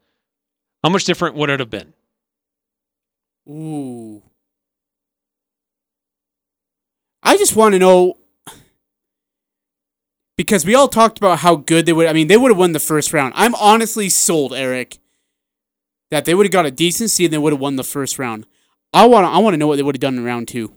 How 0.83 0.89
much 0.89 1.05
different 1.05 1.35
would 1.35 1.49
it 1.49 1.59
have 1.59 1.69
been? 1.69 1.93
Ooh. 3.47 4.21
I 7.23 7.37
just 7.37 7.55
want 7.55 7.73
to 7.73 7.79
know 7.79 8.17
because 10.37 10.65
we 10.65 10.75
all 10.75 10.87
talked 10.87 11.17
about 11.17 11.39
how 11.39 11.55
good 11.55 11.85
they 11.85 11.93
would. 11.93 12.07
I 12.07 12.13
mean, 12.13 12.27
they 12.27 12.37
would 12.37 12.51
have 12.51 12.57
won 12.57 12.71
the 12.71 12.79
first 12.79 13.13
round. 13.13 13.33
I'm 13.35 13.55
honestly 13.55 14.09
sold, 14.09 14.53
Eric, 14.53 14.99
that 16.09 16.25
they 16.25 16.33
would 16.33 16.45
have 16.45 16.51
got 16.51 16.65
a 16.65 16.71
decent 16.71 17.09
seed 17.09 17.25
and 17.25 17.33
they 17.33 17.37
would 17.37 17.53
have 17.53 17.59
won 17.61 17.75
the 17.75 17.83
first 17.83 18.19
round. 18.19 18.45
I 18.93 19.05
want 19.05 19.25
to. 19.25 19.29
I 19.29 19.37
want 19.37 19.53
to 19.53 19.57
know 19.57 19.67
what 19.67 19.77
they 19.77 19.83
would 19.83 19.95
have 19.95 20.01
done 20.01 20.17
in 20.17 20.23
round 20.23 20.47
two. 20.47 20.73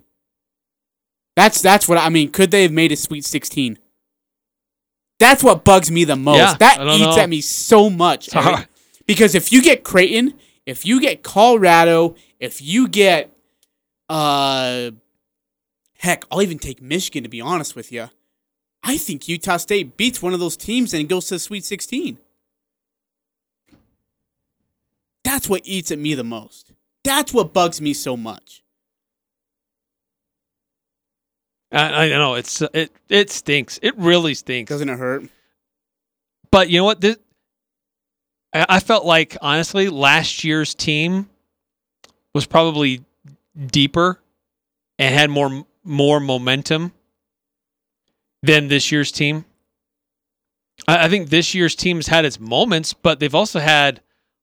That's 1.36 1.60
that's 1.60 1.88
what 1.88 1.98
I 1.98 2.08
mean. 2.08 2.30
Could 2.30 2.50
they 2.50 2.62
have 2.62 2.72
made 2.72 2.92
a 2.92 2.96
Sweet 2.96 3.24
16? 3.24 3.78
That's 5.18 5.42
what 5.42 5.64
bugs 5.64 5.90
me 5.90 6.04
the 6.04 6.16
most. 6.16 6.38
Yeah, 6.38 6.54
that 6.54 6.80
eats 6.80 7.16
know. 7.16 7.22
at 7.22 7.28
me 7.28 7.40
so 7.40 7.90
much. 7.90 8.34
Eric. 8.34 8.68
Because 9.06 9.34
if 9.34 9.52
you 9.52 9.62
get 9.62 9.84
Creighton, 9.84 10.34
if 10.66 10.86
you 10.86 11.00
get 11.00 11.22
Colorado, 11.22 12.14
if 12.38 12.62
you 12.62 12.88
get 12.88 13.34
uh 14.08 14.90
heck, 15.98 16.24
I'll 16.30 16.42
even 16.42 16.58
take 16.58 16.80
Michigan 16.80 17.22
to 17.22 17.28
be 17.28 17.40
honest 17.40 17.74
with 17.74 17.90
you. 17.90 18.10
I 18.84 18.98
think 18.98 19.26
Utah 19.28 19.56
State 19.56 19.96
beats 19.96 20.20
one 20.20 20.34
of 20.34 20.40
those 20.40 20.58
teams 20.58 20.92
and 20.92 21.08
goes 21.08 21.26
to 21.26 21.36
the 21.36 21.38
Sweet 21.38 21.64
16. 21.64 22.18
That's 25.24 25.48
what 25.48 25.62
eats 25.64 25.90
at 25.90 25.98
me 25.98 26.14
the 26.14 26.22
most. 26.22 26.70
That's 27.02 27.32
what 27.32 27.54
bugs 27.54 27.80
me 27.80 27.94
so 27.94 28.14
much. 28.16 28.62
I, 31.72 32.04
I 32.04 32.08
know 32.10 32.34
it's 32.34 32.62
it 32.72 32.92
it 33.08 33.30
stinks. 33.30 33.80
It 33.82 33.96
really 33.98 34.34
stinks. 34.34 34.68
Doesn't 34.68 34.88
it 34.88 34.98
hurt? 34.98 35.24
But 36.52 36.70
you 36.70 36.78
know 36.78 36.84
what? 36.84 37.00
This, 37.00 37.16
I, 38.52 38.66
I 38.68 38.80
felt 38.80 39.04
like 39.04 39.36
honestly, 39.42 39.88
last 39.88 40.44
year's 40.44 40.74
team 40.74 41.28
was 42.32 42.46
probably 42.46 43.02
deeper 43.66 44.20
and 44.98 45.12
had 45.12 45.30
more 45.30 45.66
more 45.82 46.20
momentum 46.20 46.92
than 48.44 48.68
this 48.68 48.92
year's 48.92 49.10
team. 49.10 49.44
I, 50.86 51.06
I 51.06 51.08
think 51.08 51.30
this 51.30 51.54
year's 51.54 51.74
team's 51.74 52.08
had 52.08 52.24
its 52.24 52.38
moments, 52.38 52.92
but 52.92 53.20
they've 53.20 53.34
also 53.34 53.58
had 53.58 54.00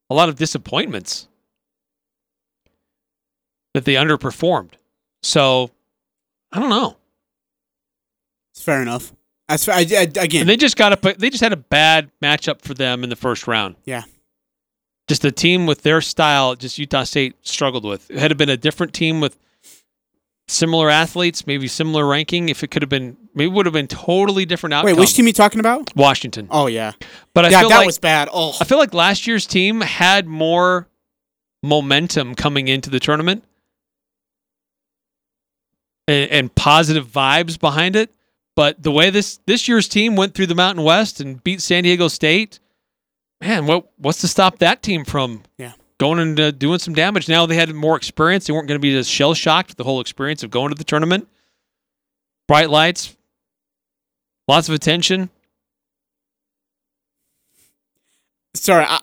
a 0.09 0.15
lot 0.15 0.29
of 0.29 0.35
disappointments 0.35 1.27
that 3.73 3.85
they 3.85 3.93
underperformed. 3.93 4.71
So 5.23 5.71
I 6.51 6.59
don't 6.59 6.69
know. 6.69 6.97
It's 8.53 8.63
fair 8.63 8.81
enough. 8.81 9.13
That's 9.47 9.65
fair. 9.65 9.75
I, 9.75 9.79
I, 9.79 10.01
again. 10.01 10.41
And 10.41 10.49
they 10.49 10.57
just 10.57 10.77
got 10.77 10.93
a 10.93 11.15
they 11.17 11.29
just 11.29 11.43
had 11.43 11.53
a 11.53 11.57
bad 11.57 12.09
matchup 12.21 12.61
for 12.61 12.73
them 12.73 13.03
in 13.03 13.09
the 13.09 13.15
first 13.15 13.47
round. 13.47 13.75
Yeah. 13.85 14.03
Just 15.07 15.25
a 15.25 15.31
team 15.31 15.65
with 15.65 15.83
their 15.83 16.01
style, 16.01 16.55
just 16.55 16.77
Utah 16.77 17.03
State 17.03 17.35
struggled 17.41 17.83
with. 17.83 18.09
It 18.09 18.17
had 18.17 18.31
it 18.31 18.37
been 18.37 18.49
a 18.49 18.57
different 18.57 18.93
team 18.93 19.19
with 19.19 19.37
similar 20.51 20.89
athletes, 20.89 21.47
maybe 21.47 21.67
similar 21.67 22.05
ranking, 22.05 22.49
if 22.49 22.63
it 22.63 22.71
could 22.71 22.81
have 22.81 22.89
been 22.89 23.17
maybe 23.33 23.49
it 23.49 23.53
would 23.53 23.65
have 23.65 23.73
been 23.73 23.87
totally 23.87 24.45
different 24.45 24.73
outcome. 24.73 24.93
Wait, 24.93 24.99
which 24.99 25.13
team 25.13 25.25
are 25.25 25.29
you 25.29 25.33
talking 25.33 25.59
about? 25.59 25.95
Washington. 25.95 26.47
Oh 26.51 26.67
yeah, 26.67 26.91
But 27.33 27.45
I 27.45 27.49
yeah, 27.49 27.59
feel 27.61 27.69
that 27.69 27.77
like 27.77 27.85
was 27.85 27.99
bad. 27.99 28.29
Oh, 28.31 28.55
I 28.59 28.65
feel 28.65 28.77
like 28.77 28.93
last 28.93 29.25
year's 29.27 29.45
team 29.45 29.81
had 29.81 30.27
more 30.27 30.87
momentum 31.63 32.35
coming 32.35 32.67
into 32.67 32.89
the 32.89 32.99
tournament 32.99 33.43
and, 36.07 36.29
and 36.31 36.55
positive 36.55 37.07
vibes 37.07 37.59
behind 37.59 37.95
it. 37.95 38.11
But 38.55 38.83
the 38.83 38.91
way 38.91 39.09
this 39.09 39.39
this 39.45 39.67
year's 39.67 39.87
team 39.87 40.15
went 40.15 40.33
through 40.33 40.47
the 40.47 40.55
Mountain 40.55 40.83
West 40.83 41.21
and 41.21 41.41
beat 41.43 41.61
San 41.61 41.83
Diego 41.83 42.07
State, 42.09 42.59
man, 43.39 43.65
what 43.65 43.89
what's 43.97 44.19
to 44.21 44.27
stop 44.27 44.59
that 44.59 44.83
team 44.83 45.05
from 45.05 45.43
Yeah. 45.57 45.73
Going 46.01 46.19
and 46.19 46.39
uh, 46.39 46.51
doing 46.51 46.79
some 46.79 46.93
damage? 46.93 47.29
Now 47.29 47.45
they 47.45 47.55
had 47.55 47.73
more 47.73 47.95
experience; 47.95 48.47
they 48.47 48.53
weren't 48.53 48.67
going 48.67 48.79
to 48.79 48.81
be 48.81 48.97
as 48.97 49.07
shell 49.07 49.33
shocked 49.33 49.69
with 49.69 49.77
the 49.77 49.83
whole 49.83 50.01
experience 50.01 50.43
of 50.43 50.49
going 50.49 50.69
to 50.69 50.75
the 50.75 50.83
tournament. 50.83 51.27
Bright 52.47 52.69
lights, 52.69 53.15
lots 54.47 54.67
of 54.67 54.75
attention. 54.75 55.29
sorry, 58.53 58.85
I, 58.87 58.99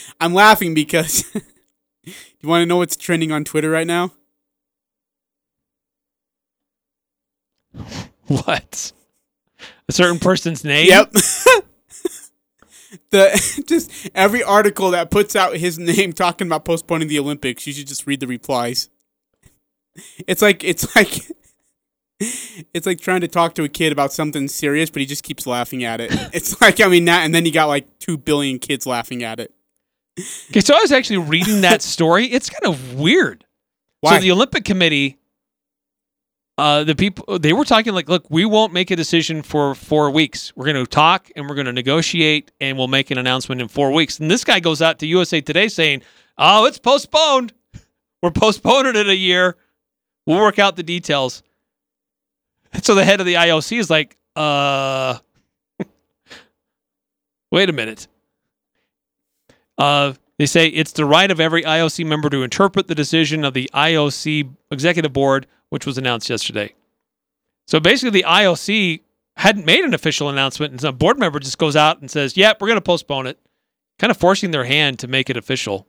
I'm 0.20 0.34
laughing 0.34 0.74
because 0.74 1.24
you 2.04 2.48
want 2.48 2.62
to 2.62 2.66
know 2.66 2.76
what's 2.78 2.96
trending 2.96 3.32
on 3.32 3.44
Twitter 3.44 3.70
right 3.70 3.86
now? 3.86 4.12
What? 8.26 8.92
A 9.88 9.92
certain 9.92 10.18
person's 10.18 10.64
name? 10.64 10.88
Yep. 10.88 11.12
The 13.10 13.64
just 13.66 14.10
every 14.14 14.42
article 14.42 14.90
that 14.90 15.10
puts 15.10 15.36
out 15.36 15.56
his 15.56 15.78
name 15.78 16.12
talking 16.12 16.46
about 16.46 16.64
postponing 16.64 17.08
the 17.08 17.18
Olympics, 17.18 17.66
you 17.66 17.72
should 17.72 17.86
just 17.86 18.06
read 18.06 18.20
the 18.20 18.26
replies. 18.26 18.88
It's 20.26 20.42
like 20.42 20.64
it's 20.64 20.94
like 20.96 21.26
it's 22.20 22.86
like 22.86 23.00
trying 23.00 23.20
to 23.22 23.28
talk 23.28 23.54
to 23.54 23.64
a 23.64 23.68
kid 23.68 23.92
about 23.92 24.12
something 24.12 24.48
serious, 24.48 24.90
but 24.90 25.00
he 25.00 25.06
just 25.06 25.24
keeps 25.24 25.46
laughing 25.46 25.84
at 25.84 26.00
it. 26.00 26.12
It's 26.32 26.60
like 26.60 26.80
I 26.80 26.88
mean 26.88 27.04
that, 27.06 27.24
and 27.24 27.34
then 27.34 27.44
you 27.44 27.52
got 27.52 27.66
like 27.66 27.98
two 27.98 28.16
billion 28.16 28.58
kids 28.58 28.86
laughing 28.86 29.22
at 29.22 29.40
it. 29.40 29.52
Okay, 30.50 30.60
so 30.60 30.74
I 30.74 30.80
was 30.80 30.92
actually 30.92 31.18
reading 31.18 31.62
that 31.62 31.80
story. 31.82 32.26
It's 32.26 32.50
kind 32.50 32.74
of 32.74 32.94
weird. 32.94 33.44
Why? 34.00 34.16
So 34.16 34.22
the 34.22 34.32
Olympic 34.32 34.64
Committee, 34.64 35.18
uh, 36.58 36.84
the 36.84 36.94
people 36.94 37.38
they 37.38 37.52
were 37.52 37.64
talking 37.64 37.94
like, 37.94 38.08
look, 38.08 38.26
we 38.28 38.44
won't 38.44 38.72
make 38.72 38.90
a 38.90 38.96
decision 38.96 39.42
for 39.42 39.74
four 39.74 40.10
weeks. 40.10 40.52
We're 40.54 40.66
going 40.66 40.84
to 40.84 40.90
talk 40.90 41.30
and 41.34 41.48
we're 41.48 41.54
going 41.54 41.66
to 41.66 41.72
negotiate, 41.72 42.50
and 42.60 42.76
we'll 42.76 42.88
make 42.88 43.10
an 43.10 43.18
announcement 43.18 43.60
in 43.60 43.68
four 43.68 43.90
weeks. 43.92 44.20
And 44.20 44.30
this 44.30 44.44
guy 44.44 44.60
goes 44.60 44.82
out 44.82 44.98
to 44.98 45.06
USA 45.06 45.40
Today 45.40 45.68
saying, 45.68 46.02
"Oh, 46.36 46.66
it's 46.66 46.78
postponed. 46.78 47.54
We're 48.22 48.30
postponing 48.30 48.96
it 48.96 49.08
a 49.08 49.16
year. 49.16 49.56
We'll 50.26 50.40
work 50.40 50.58
out 50.58 50.76
the 50.76 50.82
details." 50.82 51.42
And 52.72 52.84
so 52.84 52.94
the 52.94 53.04
head 53.04 53.20
of 53.20 53.26
the 53.26 53.34
IOC 53.34 53.78
is 53.78 53.88
like, 53.88 54.16
"Uh, 54.36 55.18
wait 57.50 57.70
a 57.70 57.72
minute." 57.72 58.08
Uh, 59.78 60.12
they 60.38 60.46
say 60.46 60.68
it's 60.68 60.92
the 60.92 61.04
right 61.04 61.30
of 61.30 61.40
every 61.40 61.62
IOC 61.62 62.06
member 62.06 62.30
to 62.30 62.42
interpret 62.42 62.88
the 62.88 62.94
decision 62.94 63.44
of 63.44 63.54
the 63.54 63.70
IOC 63.74 64.50
executive 64.70 65.12
board, 65.12 65.46
which 65.68 65.86
was 65.86 65.98
announced 65.98 66.30
yesterday. 66.30 66.74
So 67.66 67.80
basically, 67.80 68.20
the 68.20 68.26
IOC 68.28 69.00
hadn't 69.36 69.66
made 69.66 69.84
an 69.84 69.94
official 69.94 70.28
announcement, 70.28 70.72
and 70.72 70.80
some 70.80 70.96
board 70.96 71.18
member 71.18 71.38
just 71.38 71.58
goes 71.58 71.76
out 71.76 72.00
and 72.00 72.10
says, 72.10 72.36
"Yep, 72.36 72.60
we're 72.60 72.68
going 72.68 72.76
to 72.76 72.82
postpone 72.82 73.26
it," 73.26 73.38
kind 73.98 74.10
of 74.10 74.16
forcing 74.16 74.50
their 74.50 74.64
hand 74.64 74.98
to 74.98 75.08
make 75.08 75.30
it 75.30 75.36
official, 75.36 75.86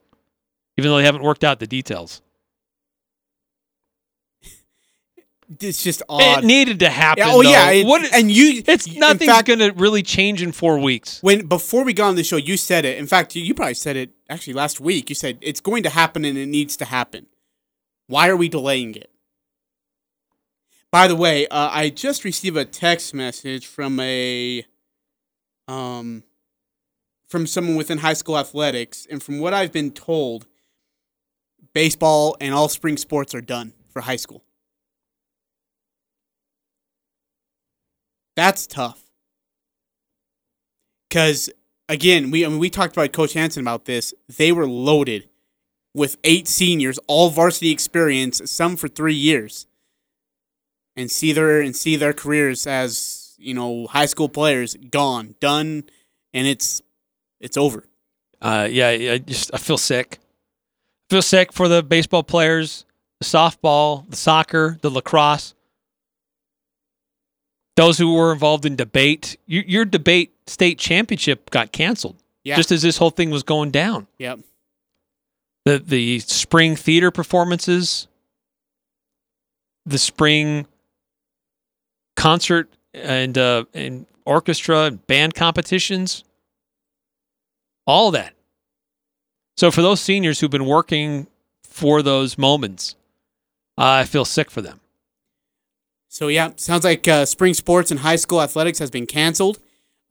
even 0.77 0.91
though 0.91 0.97
they 0.97 1.05
haven't 1.05 1.23
worked 1.23 1.43
out 1.43 1.59
the 1.59 1.67
details. 1.67 2.21
It's 5.59 5.83
just 5.83 6.01
odd. 6.09 6.43
It 6.43 6.45
needed 6.47 6.79
to 6.79 6.89
happen. 6.89 7.23
Oh 7.27 7.43
though. 7.43 7.49
yeah, 7.49 7.71
it- 7.71 7.85
What- 7.85 8.13
and 8.13 8.31
you 8.31 8.63
it's 8.65 8.87
in 8.87 8.99
nothing's 8.99 9.31
fact- 9.31 9.47
to 9.47 9.71
really 9.75 10.03
change 10.03 10.41
in 10.41 10.51
four 10.51 10.77
weeks. 10.79 11.19
when 11.21 11.47
before 11.47 11.83
we 11.83 11.93
got 11.93 12.07
on 12.09 12.15
the 12.15 12.23
show, 12.23 12.37
you 12.37 12.57
said 12.57 12.85
it. 12.85 12.97
In 12.97 13.07
fact, 13.07 13.35
you, 13.35 13.43
you 13.43 13.53
probably 13.53 13.73
said 13.73 13.95
it 13.97 14.11
actually 14.29 14.53
last 14.53 14.79
week. 14.79 15.09
You 15.09 15.15
said 15.15 15.37
it's 15.41 15.59
going 15.61 15.83
to 15.83 15.89
happen 15.89 16.25
and 16.25 16.37
it 16.37 16.47
needs 16.47 16.77
to 16.77 16.85
happen. 16.85 17.27
Why 18.07 18.27
are 18.29 18.35
we 18.37 18.49
delaying 18.49 18.95
it? 18.95 19.09
By 20.91 21.07
the 21.07 21.15
way, 21.15 21.47
uh, 21.47 21.69
I 21.71 21.89
just 21.89 22.23
received 22.23 22.55
a 22.57 22.65
text 22.65 23.13
message 23.13 23.65
from 23.65 23.99
a 23.99 24.65
um 25.67 26.23
from 27.27 27.47
someone 27.47 27.75
within 27.75 27.97
high 27.99 28.13
school 28.13 28.37
athletics, 28.37 29.07
and 29.09 29.21
from 29.23 29.39
what 29.39 29.53
I've 29.55 29.71
been 29.71 29.89
told, 29.91 30.45
baseball 31.73 32.37
and 32.39 32.53
all 32.53 32.69
spring 32.69 32.95
sports 32.97 33.33
are 33.33 33.41
done 33.41 33.73
for 33.89 34.01
high 34.01 34.17
school. 34.17 34.43
That's 38.35 38.67
tough. 38.67 39.01
Because 41.09 41.49
again, 41.87 42.31
we 42.31 42.45
I 42.45 42.49
mean, 42.49 42.59
we 42.59 42.69
talked 42.69 42.95
about 42.95 43.11
Coach 43.13 43.33
Hansen 43.33 43.61
about 43.61 43.85
this. 43.85 44.13
They 44.27 44.51
were 44.51 44.67
loaded 44.67 45.29
with 45.93 46.17
eight 46.23 46.47
seniors, 46.47 46.99
all 47.07 47.29
varsity 47.29 47.71
experience, 47.71 48.41
some 48.49 48.75
for 48.75 48.87
three 48.87 49.13
years, 49.13 49.67
and 50.95 51.11
see 51.11 51.31
their 51.31 51.61
and 51.61 51.75
see 51.75 51.95
their 51.95 52.13
careers 52.13 52.65
as 52.65 53.35
you 53.37 53.53
know 53.53 53.87
high 53.87 54.07
school 54.07 54.29
players 54.29 54.75
gone, 54.75 55.35
done, 55.39 55.83
and 56.33 56.47
it's 56.47 56.81
it's 57.39 57.57
over. 57.57 57.85
Uh, 58.41 58.67
yeah, 58.69 58.89
I 58.89 59.17
just 59.19 59.51
I 59.53 59.57
feel 59.57 59.77
sick. 59.77 60.19
I 61.09 61.13
feel 61.13 61.21
sick 61.21 61.53
for 61.53 61.67
the 61.67 61.83
baseball 61.83 62.23
players, 62.23 62.85
the 63.19 63.25
softball, 63.25 64.09
the 64.09 64.15
soccer, 64.15 64.79
the 64.81 64.89
lacrosse. 64.89 65.53
Those 67.75 67.97
who 67.97 68.13
were 68.13 68.31
involved 68.31 68.65
in 68.65 68.75
debate, 68.75 69.37
your, 69.47 69.63
your 69.63 69.85
debate 69.85 70.33
state 70.47 70.77
championship 70.77 71.49
got 71.49 71.71
canceled 71.71 72.17
Yeah. 72.43 72.55
just 72.55 72.71
as 72.71 72.81
this 72.83 72.97
whole 72.97 73.09
thing 73.09 73.29
was 73.31 73.43
going 73.43 73.71
down. 73.71 74.07
Yep. 74.19 74.39
The 75.65 75.79
the 75.79 76.19
spring 76.19 76.75
theater 76.75 77.09
performances, 77.09 78.07
the 79.85 79.97
spring 79.97 80.67
concert 82.15 82.69
and 82.93 83.37
uh, 83.37 83.65
and 83.73 84.05
orchestra 84.25 84.83
and 84.83 85.07
band 85.07 85.33
competitions, 85.35 86.23
all 87.87 88.11
that. 88.11 88.33
So 89.57 89.71
for 89.71 89.81
those 89.81 90.01
seniors 90.01 90.39
who've 90.39 90.51
been 90.51 90.65
working 90.65 91.27
for 91.63 92.01
those 92.01 92.37
moments, 92.37 92.95
I 93.77 94.03
feel 94.03 94.25
sick 94.25 94.51
for 94.51 94.61
them. 94.61 94.79
So 96.13 96.27
yeah, 96.27 96.51
sounds 96.57 96.83
like 96.83 97.07
uh, 97.07 97.25
spring 97.25 97.55
sports 97.55 97.89
and 97.89 97.99
high 97.99 98.17
school 98.17 98.39
athletics 98.39 98.77
has 98.77 98.91
been 98.91 99.07
canceled. 99.07 99.57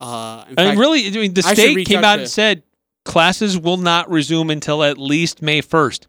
Uh, 0.01 0.43
And 0.57 0.77
really, 0.77 1.07
I 1.07 1.11
mean, 1.11 1.33
the 1.33 1.43
I 1.45 1.53
state 1.53 1.87
came 1.87 1.99
out 1.99 2.03
out 2.03 2.19
and 2.19 2.27
said 2.27 2.63
classes 3.05 3.57
will 3.57 3.77
not 3.77 4.09
resume 4.09 4.49
until 4.49 4.83
at 4.83 4.97
least 4.97 5.41
May 5.41 5.61
1st. 5.61 6.07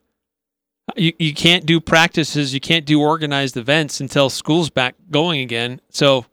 You, 0.97 1.12
you 1.20 1.32
can't 1.32 1.64
do 1.64 1.80
practices, 1.80 2.53
you 2.53 2.59
can't 2.59 2.84
do 2.84 3.01
organized 3.01 3.57
events 3.57 4.01
until 4.01 4.30
school's 4.30 4.68
back 4.68 4.97
going 5.12 5.40
again. 5.40 5.80
So, 5.90 6.26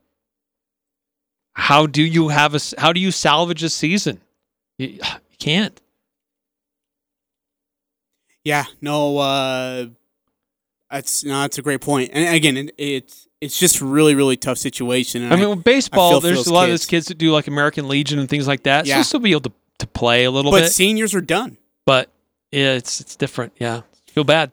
how 1.54 1.86
do 1.86 2.02
you 2.02 2.30
have 2.30 2.56
a 2.56 2.60
how 2.80 2.92
do 2.92 3.00
you 3.00 3.12
salvage 3.12 3.62
a 3.62 3.70
season? 3.70 4.22
You, 4.80 4.88
you 4.88 5.38
can't. 5.38 5.80
Yeah, 8.44 8.66
no, 8.82 9.20
uh, 9.20 9.86
that's 10.90 11.24
no, 11.24 11.42
that's 11.42 11.60
a 11.60 11.62
great 11.62 11.82
point. 11.82 12.10
And 12.12 12.36
again, 12.36 12.58
it, 12.58 12.74
it's 12.80 13.28
it's 13.42 13.60
just 13.60 13.82
a 13.82 13.86
really 13.86 14.16
really 14.16 14.38
tough 14.38 14.58
situation. 14.58 15.24
And 15.24 15.34
I 15.34 15.36
mean, 15.36 15.50
with 15.50 15.64
baseball, 15.64 16.20
there's 16.20 16.38
those 16.38 16.48
a 16.48 16.54
lot 16.54 16.66
of 16.66 16.70
those 16.70 16.86
kids 16.86 17.08
that 17.08 17.18
do 17.18 17.32
like 17.32 17.48
American 17.48 17.88
Legion 17.88 18.20
and 18.20 18.30
things 18.30 18.48
like 18.48 18.64
that. 18.64 18.86
So 18.86 18.90
Yeah. 18.90 18.96
they'll 18.96 19.04
still 19.04 19.20
be 19.20 19.32
able 19.32 19.42
to, 19.42 19.52
to 19.80 19.88
play 19.88 20.24
a 20.26 20.32
little 20.32 20.52
but 20.52 20.58
bit. 20.60 20.64
But 20.66 20.72
seniors 20.72 21.14
are 21.16 21.22
done. 21.22 21.58
but 21.86 22.10
yeah, 22.52 22.74
it's 22.74 23.02
it's 23.02 23.16
different. 23.16 23.54
Yeah, 23.60 23.82
feel 24.08 24.24
bad. 24.24 24.52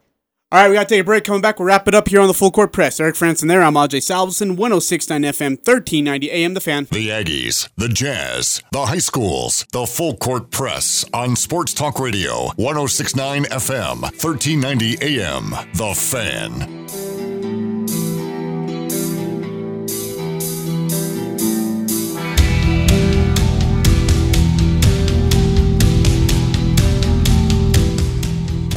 All 0.50 0.58
right, 0.58 0.68
we 0.70 0.76
got 0.76 0.88
to 0.88 0.94
take 0.94 1.02
a 1.02 1.04
break. 1.04 1.24
Coming 1.24 1.42
back, 1.42 1.58
we'll 1.58 1.68
wrap 1.68 1.86
it 1.88 1.94
up 1.94 2.08
here 2.08 2.22
on 2.22 2.26
the 2.26 2.32
Full 2.32 2.50
Court 2.50 2.72
Press. 2.72 2.98
Eric 3.00 3.16
Frandsen 3.16 3.48
there. 3.48 3.62
I'm 3.62 3.74
Ajay 3.74 3.98
Salvesen, 4.00 4.56
1069 4.56 5.22
FM, 5.24 5.50
1390 5.58 6.30
AM, 6.30 6.54
The 6.54 6.60
Fan. 6.62 6.84
The 6.90 7.08
Aggies, 7.08 7.68
the 7.76 7.90
Jazz, 7.90 8.62
the 8.72 8.86
high 8.86 8.96
schools, 8.96 9.66
the 9.72 9.84
full 9.84 10.16
court 10.16 10.50
press 10.50 11.04
on 11.12 11.36
Sports 11.36 11.74
Talk 11.74 12.00
Radio, 12.00 12.46
1069 12.56 13.44
FM, 13.44 14.00
1390 14.00 14.96
AM. 15.02 15.50
The 15.74 15.94
Fan. 15.94 17.27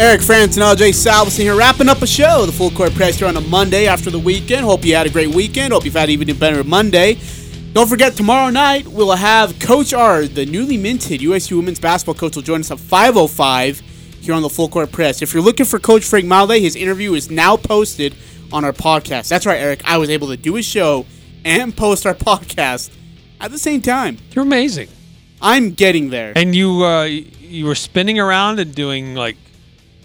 Eric 0.02 0.22
Frandsen, 0.22 0.64
Ajay 0.64 0.90
Salvesen 0.90 1.42
here, 1.42 1.56
wrapping 1.56 1.88
up 1.88 2.02
a 2.02 2.08
show. 2.08 2.48
The 2.48 2.52
Full 2.52 2.72
Court 2.72 2.92
Press 2.96 3.20
here 3.20 3.28
on 3.28 3.38
a 3.38 3.42
Monday 3.42 3.86
after 3.86 4.10
the 4.10 4.18
weekend. 4.18 4.66
Hope 4.66 4.84
you 4.84 4.96
had 4.96 5.06
a 5.06 5.12
great 5.12 5.28
weekend. 5.28 5.74
Hope 5.74 5.86
you've 5.86 5.94
had 5.94 6.10
even 6.10 6.28
a 6.32 6.34
better 6.34 6.64
Monday. 6.64 7.20
Don't 7.74 7.88
forget, 7.88 8.16
tomorrow 8.16 8.50
night 8.50 8.88
we'll 8.88 9.12
have 9.12 9.60
Coach 9.60 9.94
Ard, 9.94 10.30
the 10.30 10.48
newly 10.48 10.76
minted 10.76 11.22
USU 11.22 11.58
women's 11.58 11.80
basketball 11.80 12.16
coach, 12.16 12.36
will 12.36 12.42
join 12.42 12.62
us 12.62 12.72
at 12.72 12.80
5.05 12.80 13.82
here 14.22 14.34
on 14.34 14.42
the 14.42 14.50
Full 14.50 14.70
Court 14.70 14.92
Press. 14.92 15.22
If 15.22 15.36
you're 15.36 15.44
looking 15.44 15.68
for 15.68 15.78
Coach 15.78 16.04
Frank 16.04 16.26
Maile, 16.26 16.48
his 16.48 16.76
interview 16.76 17.14
is 17.14 17.30
now 17.30 17.56
posted 17.56 18.16
on 18.52 18.66
our 18.66 18.74
podcast. 18.74 19.30
That's 19.30 19.46
right, 19.46 19.60
Eric. 19.60 19.84
I 19.86 20.00
was 20.00 20.10
able 20.10 20.30
to 20.30 20.36
do 20.38 20.58
a 20.58 20.64
show 20.64 21.06
and 21.46 21.78
post 21.78 22.08
our 22.08 22.16
podcast 22.16 22.90
at 23.40 23.52
the 23.52 23.60
same 23.60 23.84
time. 23.84 24.18
You're 24.32 24.46
amazing. 24.46 24.88
I'm 25.44 25.74
getting 25.74 26.10
there. 26.10 26.34
And 26.36 26.56
you 26.56 26.84
uh, 26.84 27.04
you 27.04 27.68
were 27.68 27.76
spinning 27.76 28.20
around 28.20 28.60
and 28.60 28.74
doing 28.74 29.14
like 29.14 29.38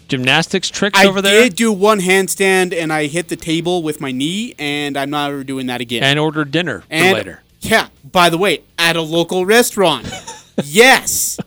gymnastics 0.08 0.68
tricks 0.70 0.98
I 0.98 1.06
over 1.06 1.20
there, 1.22 1.40
I 1.40 1.44
did 1.48 1.56
do 1.56 1.72
one 1.72 2.00
handstand 2.00 2.72
and 2.74 2.92
I 2.92 3.06
hit 3.06 3.28
the 3.28 3.36
table 3.36 3.82
with 3.82 4.00
my 4.00 4.12
knee, 4.12 4.54
and 4.58 4.96
I'm 4.96 5.10
not 5.10 5.30
ever 5.30 5.44
doing 5.44 5.66
that 5.66 5.80
again. 5.80 6.02
and 6.02 6.18
ordered 6.18 6.50
dinner 6.50 6.80
for 6.80 6.86
And- 6.90 7.12
later. 7.16 7.42
Yeah, 7.60 7.88
by 8.04 8.30
the 8.30 8.38
way, 8.38 8.62
at 8.78 8.94
a 8.96 9.00
local 9.00 9.44
restaurant. 9.44 10.06
yes. 10.64 11.38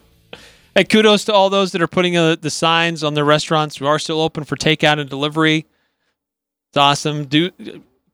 Hey, 0.76 0.84
kudos 0.84 1.24
to 1.26 1.34
all 1.34 1.50
those 1.50 1.72
that 1.72 1.82
are 1.82 1.88
putting 1.88 2.18
uh, 2.18 2.36
the 2.40 2.50
signs 2.50 3.04
on 3.04 3.14
their 3.14 3.24
restaurants. 3.24 3.80
We 3.80 3.88
are 3.88 4.00
still 4.00 4.20
open 4.20 4.44
for 4.44 4.56
takeout 4.58 5.00
and 5.00 5.10
delivery. 5.10 5.66
It's 6.70 6.78
awesome. 6.78 7.26
Do 7.26 7.52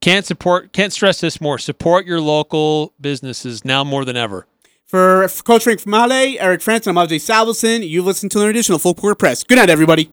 can't 0.01 0.25
support 0.25 0.71
can't 0.71 0.93
stress 0.93 1.19
this 1.19 1.41
more. 1.41 1.57
Support 1.57 2.05
your 2.05 2.21
local 2.21 2.93
businesses 3.01 3.65
now 3.65 3.83
more 3.83 4.05
than 4.05 4.17
ever. 4.17 4.45
For, 4.85 5.27
Coach 5.43 5.63
Frank 5.63 5.85
Maile, 5.87 6.37
Eric 6.39 6.61
Frandsen, 6.61 6.89
I'm 6.89 6.95
Ajay 6.95 7.15
Salvesen. 7.19 7.87
You've 7.89 8.05
listened 8.05 8.31
to 8.33 8.41
an 8.41 8.47
additional 8.49 8.77
Full 8.77 8.93
Court 8.93 9.17
Press. 9.17 9.43
Good 9.43 9.55
night, 9.57 9.69
everybody. 9.69 10.03